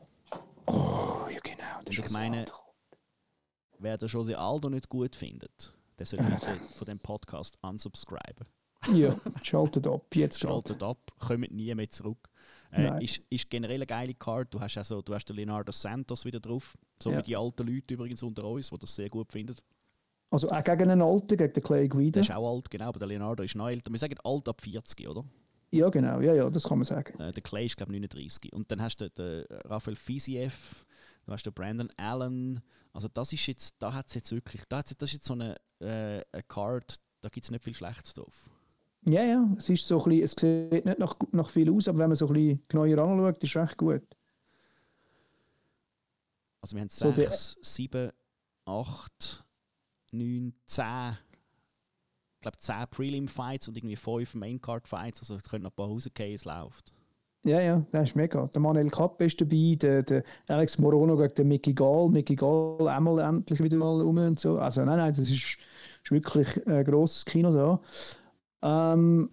oh, 0.67 1.27
ja, 1.31 1.41
genau. 1.43 1.79
Das 1.85 1.97
Und 1.97 1.99
ist 1.99 2.07
ich 2.07 2.11
meine, 2.13 2.39
alt. 2.41 2.53
Wer 3.81 3.99
den 3.99 4.09
Jose 4.09 4.39
Aldo 4.39 4.69
nicht 4.71 4.89
gut 4.89 5.17
findet, 5.17 5.73
der 5.99 6.07
sollte 6.07 6.25
von 6.77 6.87
dem 6.87 6.99
Podcast 6.99 7.59
unsubscriben. 7.63 8.47
Ja, 8.95 9.15
schaltet 9.43 9.87
ab, 9.87 10.07
jetzt. 10.15 10.41
Schaltet 10.41 10.83
ab, 10.83 10.99
kommt 11.19 11.51
nie 11.51 11.75
mehr 11.75 11.91
zurück. 11.91 12.29
Äh, 12.73 13.05
ist, 13.05 13.21
ist 13.29 13.51
generell 13.51 13.77
eine 13.77 13.87
geile 13.87 14.15
Card. 14.15 14.55
Du 14.55 14.61
hast 14.61 14.77
also, 14.79 15.03
du 15.03 15.13
hast 15.15 15.27
den 15.27 15.37
Leonardo 15.37 15.73
Santos 15.73 16.25
wieder 16.25 16.41
drauf. 16.41 16.79
So 17.03 17.11
Ja. 17.11 17.17
für 17.17 17.23
die 17.23 17.37
alten 17.37 17.67
Leute 17.67 17.95
übrigens 17.95 18.23
unter 18.23 18.45
uns, 18.45 18.71
die 18.71 18.79
das 18.79 18.95
sehr 18.95 19.11
gut 19.11 19.33
finden. 19.33 19.57
Also 20.31 20.49
auch 20.49 20.63
gegen 20.63 20.89
einen 20.91 21.03
Alten, 21.03 21.37
gegen 21.37 21.53
den 21.53 21.63
Clay 21.63 21.89
Guida. 21.89 22.13
Der 22.13 22.23
ist 22.23 22.31
auch 22.33 22.55
alt, 22.55 22.71
genau, 22.71 22.87
aber 22.87 23.01
der 23.01 23.09
Leonardo 23.09 23.43
ist 23.43 23.57
noch 23.57 23.69
älter. 23.69 23.91
Wir 23.91 23.99
sagen 23.99 24.17
alt 24.23 24.49
ab 24.49 24.61
40, 24.61 25.09
oder? 25.09 25.25
Ja, 25.73 25.89
genau, 25.89 26.21
ja, 26.21 26.33
ja, 26.35 26.49
das 26.49 26.63
kann 26.65 26.79
man 26.79 26.85
sagen. 26.85 27.19
Äh, 27.21 27.33
der 27.33 27.43
Clay 27.43 27.67
ist, 27.67 27.77
glaube 27.77 27.93
ich, 27.93 28.01
39. 28.01 28.53
Und 28.53 28.71
dann 28.71 28.81
hast 28.81 28.99
du 28.99 29.11
den, 29.11 29.45
den 29.45 29.59
Raphael 29.67 29.97
Fiziev, 29.97 30.87
du 31.27 31.33
hast 31.33 31.45
den 31.45 31.53
Brandon 31.53 31.91
Allen. 31.97 32.61
Also 32.93 33.09
das 33.09 33.33
ist 33.33 33.47
jetzt, 33.47 33.77
da 33.79 33.93
hat 33.93 34.09
es 34.09 34.15
jetzt 34.15 34.33
wirklich, 34.33 34.63
da 34.69 34.79
hat's, 34.79 34.95
das 34.97 35.11
ist 35.11 35.15
jetzt 35.15 35.27
so 35.27 35.35
eine, 35.35 35.57
äh, 35.81 36.23
eine 36.33 36.43
Card, 36.49 36.97
da 37.21 37.29
gibt 37.29 37.45
es 37.45 37.51
nicht 37.51 37.63
viel 37.63 37.75
Schlechtes 37.75 38.15
drauf. 38.15 38.51
Ja, 39.07 39.23
ja, 39.25 39.49
es 39.57 39.69
ist 39.71 39.87
so 39.87 40.03
ein 40.05 40.05
bisschen, 40.11 40.23
es 40.25 40.31
sieht 40.73 40.85
nicht 40.85 40.99
nach, 40.99 41.15
nach 41.33 41.49
viel 41.49 41.71
aus, 41.73 41.89
aber 41.89 41.99
wenn 41.99 42.11
man 42.11 42.17
so 42.17 42.27
ein 42.29 42.33
bisschen 42.35 42.63
genauer 42.69 42.99
anschaut, 42.99 43.43
ist 43.43 43.57
es 43.57 43.63
recht 43.63 43.77
gut. 43.79 44.03
Also 46.61 46.77
wir 46.77 46.83
haben 46.83 46.89
So 46.91 47.11
der- 47.13 47.31
6, 47.31 47.57
7, 47.63 48.11
8, 48.67 49.45
9, 50.13 50.53
10, 50.67 51.19
ich 52.35 52.41
glaube 52.43 52.57
10 52.59 52.87
Prelim-Fights 52.91 53.69
und 53.69 53.77
irgendwie 53.77 53.97
5 53.97 54.35
Main-Card-Fights. 54.35 55.21
Also 55.21 55.37
es 55.37 55.43
können 55.43 55.65
noch 55.65 55.71
ein 55.71 55.77
paar 55.77 55.87
rausgehen, 55.87 56.35
es 56.35 56.45
läuft. 56.45 56.93
Ja, 57.43 57.61
ja, 57.61 57.83
das 57.91 58.11
ist 58.11 58.17
mega. 58.17 58.47
Der 58.49 58.61
Manuel 58.61 58.91
Kapp 58.91 59.21
ist 59.23 59.41
dabei, 59.41 59.75
der, 59.81 60.03
der 60.03 60.23
Alex 60.49 60.79
Morono 60.79 61.17
gegen 61.17 61.35
den 61.35 61.49
Mickey 61.49 61.73
Gall. 61.73 62.09
Mickey 62.11 62.37
Gall 62.37 62.87
einmal 62.87 63.19
endlich 63.19 63.63
wieder 63.63 63.79
mal 63.79 64.01
rum 64.01 64.19
und 64.19 64.39
so. 64.39 64.59
Also 64.59 64.85
nein, 64.85 64.99
nein, 64.99 65.13
das 65.13 65.21
ist, 65.31 65.57
ist 66.03 66.11
wirklich 66.11 66.67
ein 66.67 66.85
grosses 66.85 67.25
Kino 67.25 67.51
da. 67.51 67.81
Ähm, 68.93 69.31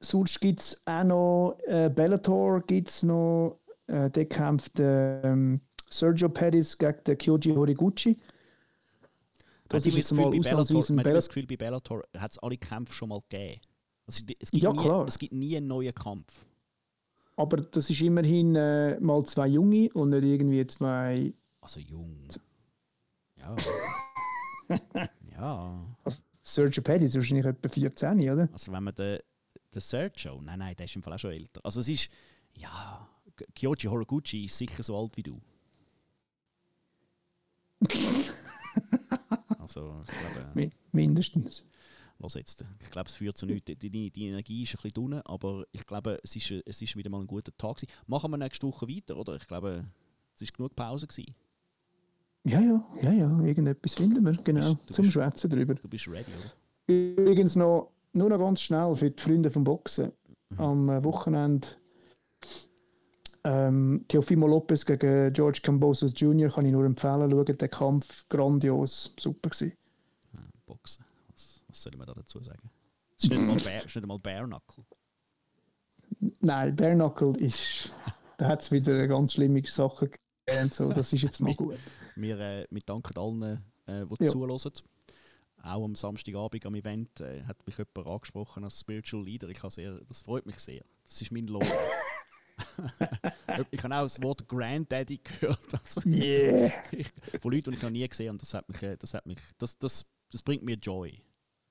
sonst 0.00 0.40
gibt 0.40 0.60
es 0.60 0.82
auch 0.84 1.04
noch 1.04 1.58
äh, 1.66 1.88
Bellator, 1.88 2.60
gibt 2.60 2.90
es 2.90 3.02
noch, 3.02 3.60
äh, 3.86 4.10
der 4.10 4.26
kämpft 4.26 4.72
ähm, 4.78 5.62
Sergio 5.88 6.28
Pettis 6.28 6.76
gegen 6.76 7.02
den 7.06 7.16
Kyoji 7.16 7.54
Horiguchi. 7.54 8.18
Das 9.68 9.86
ist 9.86 9.96
jetzt 9.96 10.12
mal 10.12 10.26
ausnahmsweise 10.26 10.92
Bellator, 10.92 10.92
ein 10.92 10.92
immer 10.92 11.02
das 11.02 11.28
Bellator. 11.28 11.28
Gefühl, 11.28 11.46
bei 11.46 11.56
Bellator 11.56 12.02
hat 12.18 12.32
es 12.32 12.38
alle 12.40 12.58
Kämpfe 12.58 12.92
schon 12.92 13.08
mal 13.08 13.20
gegeben. 13.28 13.60
Also, 14.06 14.22
es, 14.38 14.50
gibt 14.50 14.62
Ja, 14.62 14.72
nie, 14.72 14.78
klar. 14.78 15.06
es 15.06 15.18
gibt 15.18 15.32
nie 15.32 15.56
einen 15.56 15.66
neuen 15.66 15.94
Kampf. 15.94 16.46
Aber 17.36 17.58
das 17.58 17.90
ist 17.90 18.00
immerhin 18.00 18.56
äh, 18.56 18.98
mal 19.00 19.24
zwei 19.26 19.46
Junge 19.48 19.90
und 19.92 20.10
nicht 20.10 20.24
irgendwie 20.24 20.66
zwei 20.66 21.34
Also 21.60 21.80
jung. 21.80 22.26
Ja. 23.36 23.54
ja. 25.32 25.82
Sergio 26.42 26.82
Pettis, 26.82 27.14
wahrscheinlich 27.14 27.44
etwa 27.46 27.68
14, 27.68 28.30
oder? 28.30 28.48
Also 28.52 28.72
wenn 28.72 28.84
man 28.84 28.94
den, 28.94 29.18
den 29.74 29.80
Sergio, 29.80 30.40
nein, 30.40 30.60
nein, 30.60 30.74
der 30.76 30.84
ist 30.84 30.96
im 30.96 31.02
Fall 31.02 31.12
auch 31.12 31.18
schon 31.18 31.32
älter. 31.32 31.60
Also 31.64 31.80
es 31.80 31.88
ist, 31.88 32.08
ja, 32.54 33.06
Kyoji 33.54 33.88
Horiguchi 33.88 34.44
ist 34.46 34.56
sicher 34.56 34.82
so 34.82 34.96
alt 34.98 35.16
wie 35.16 35.22
du. 35.22 35.40
also 39.58 40.02
ich 40.04 40.18
glaube, 40.18 40.50
Mi- 40.54 40.72
Mindestens. 40.92 41.64
Los 42.18 42.34
jetzt, 42.34 42.64
ich 42.80 42.90
glaube 42.90 43.08
es 43.08 43.16
führt 43.16 43.36
zu 43.36 43.46
nichts. 43.46 43.66
Die, 43.78 43.90
die, 43.90 44.10
die 44.10 44.26
Energie 44.28 44.62
ist 44.62 44.74
ein 44.74 44.82
bisschen 44.82 45.10
dünn, 45.10 45.20
aber 45.24 45.64
ich 45.72 45.84
glaube 45.86 46.18
es 46.22 46.34
ist, 46.36 46.50
es 46.64 46.80
ist 46.82 46.96
wieder 46.96 47.10
mal 47.10 47.20
ein 47.20 47.26
guter 47.26 47.56
Tag 47.56 47.76
gewesen. 47.76 47.92
Machen 48.06 48.30
wir 48.30 48.38
nächste 48.38 48.66
Woche 48.66 48.88
weiter, 48.88 49.16
oder? 49.16 49.36
Ich 49.36 49.46
glaube, 49.46 49.84
es 50.34 50.42
ist 50.42 50.54
genug 50.54 50.74
Pause 50.74 51.06
gewesen. 51.06 51.34
Ja, 52.44 52.60
ja, 52.60 52.84
ja, 53.02 53.12
ja, 53.12 53.40
irgendetwas 53.42 53.94
finden 53.94 54.24
wir, 54.24 54.32
genau, 54.42 54.74
bist- 54.74 54.88
du 54.90 54.94
zum 54.94 55.02
bist- 55.04 55.12
Schwätzen 55.14 55.50
drüber. 55.50 55.74
Du 55.74 55.88
bist 55.88 56.06
ready, 56.08 56.30
oder? 56.38 56.52
Übrigens 56.86 57.56
noch, 57.56 57.90
nur 58.12 58.28
noch 58.28 58.38
ganz 58.38 58.60
schnell 58.60 58.94
für 58.94 59.10
die 59.10 59.20
Freunde 59.22 59.50
vom 59.50 59.64
Boxen. 59.64 60.12
Mhm. 60.50 60.60
Am 60.60 60.88
äh, 60.88 61.02
Wochenende 61.02 61.66
ähm, 63.44 64.04
Teofimo 64.08 64.46
Lopez 64.46 64.84
gegen 64.86 65.32
George 65.32 65.60
Cambosos 65.62 66.12
Jr. 66.16 66.48
kann 66.50 66.66
ich 66.66 66.72
nur 66.72 66.84
empfehlen, 66.84 67.30
schauen, 67.30 67.58
der 67.58 67.68
Kampf 67.68 68.28
grandios, 68.28 69.12
super 69.18 69.50
gewesen. 69.50 69.72
Was, 71.76 71.82
soll 71.82 71.92
man 71.98 72.06
da 72.06 72.14
dazu 72.14 72.42
sagen? 72.42 72.70
Es 73.18 73.24
ist 73.24 73.30
nicht 73.30 73.38
einmal 73.38 73.56
ist 73.56 73.64
nicht 73.66 73.96
einmal 73.98 74.18
Bare 74.18 74.46
Knuckle. 74.46 74.84
Nein, 76.40 76.74
Bare 76.74 76.94
Knuckle 76.94 77.36
ist, 77.38 77.94
da 78.38 78.48
hat 78.48 78.62
es 78.62 78.72
wieder 78.72 79.06
ganz 79.06 79.34
schlimme 79.34 79.62
Sachen 79.66 80.10
gegeben, 80.10 80.62
und 80.64 80.74
so, 80.74 80.90
das 80.90 81.12
ist 81.12 81.20
jetzt 81.22 81.40
mal 81.40 81.54
gut. 81.56 81.76
Wir, 82.14 82.38
äh, 82.40 82.66
wir 82.70 82.80
danken 82.80 83.18
allen, 83.18 83.62
äh, 83.86 84.06
die 84.06 84.24
Ja. 84.24 84.30
zuhören. 84.30 84.72
Auch 85.62 85.84
am 85.84 85.94
Samstagabend 85.96 86.64
am 86.64 86.74
Event 86.76 87.20
äh, 87.20 87.42
hat 87.42 87.58
mich 87.66 87.76
jemand 87.76 88.06
angesprochen 88.06 88.64
als 88.64 88.80
Spiritual 88.80 89.24
Leader. 89.24 89.48
Ich 89.48 89.60
sehr, 89.68 90.00
das 90.08 90.22
freut 90.22 90.46
mich 90.46 90.58
sehr. 90.60 90.82
Das 91.04 91.20
ist 91.20 91.30
mein 91.32 91.46
Lohn. 91.46 91.66
ich 93.70 93.82
habe 93.82 93.94
auch 93.96 94.02
das 94.02 94.22
Wort 94.22 94.48
Granddaddy 94.48 95.18
gehört. 95.22 95.58
Also, 95.72 96.00
Yeah! 96.08 96.72
ich, 96.92 97.12
von 97.42 97.52
Leuten, 97.52 97.70
die 97.72 97.76
ich 97.76 97.82
noch 97.82 97.90
nie 97.90 98.08
gesehen 98.08 98.28
habe. 98.28 98.38
Das, 98.38 98.54
hat 98.54 98.66
mich, 98.68 98.82
äh, 98.82 98.96
das, 98.96 99.12
hat 99.12 99.26
mich, 99.26 99.38
das, 99.58 99.76
das, 99.76 100.06
das 100.30 100.42
bringt 100.42 100.62
mir 100.62 100.76
Joy. 100.76 101.20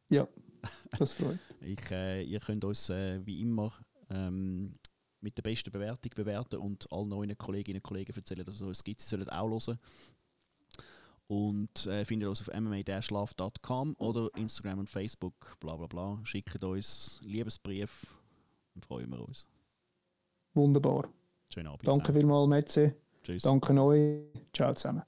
Ja, 0.09 0.27
das 0.97 1.15
freut 1.15 1.39
Ich, 1.61 1.91
äh, 1.91 2.23
ihr 2.23 2.39
könnt 2.39 2.63
uns 2.63 2.89
äh, 2.89 3.25
wie 3.25 3.41
immer 3.41 3.73
ähm, 4.09 4.73
mit 5.21 5.37
der 5.37 5.43
besten 5.43 5.71
Bewertung 5.71 6.11
bewerten 6.15 6.57
und 6.57 6.91
allen 6.91 7.09
neuen 7.09 7.37
Kolleginnen 7.37 7.79
und 7.79 7.83
Kollegen 7.83 8.13
erzählen, 8.15 8.45
dass 8.45 8.55
es 8.55 8.61
uns 8.61 8.83
gibt. 8.83 9.01
Sie 9.01 9.07
sollen 9.07 9.27
auch 9.29 9.49
hören. 9.49 9.79
Und 11.27 11.87
äh, 11.87 12.05
findet 12.05 12.29
uns 12.29 12.41
auf 12.41 12.53
mma-love.com 12.53 13.95
oder 13.97 14.29
Instagram 14.37 14.79
und 14.79 14.89
Facebook, 14.89 15.57
bla 15.59 15.75
bla 15.75 15.87
bla. 15.87 16.19
Schickt 16.23 16.63
uns 16.63 17.19
Liebesbrief, 17.23 18.15
dann 18.75 18.83
freuen 18.83 19.09
wir 19.09 19.27
uns. 19.27 19.47
Wunderbar. 20.53 21.09
Schönen 21.51 21.67
Abend. 21.67 21.87
Danke 21.87 22.01
zusammen. 22.01 22.19
vielmals, 22.19 22.47
Metze. 22.47 22.95
Tschüss. 23.23 23.43
Danke 23.43 23.81
euch. 23.81 24.21
Ciao 24.53 24.73
zusammen. 24.73 25.01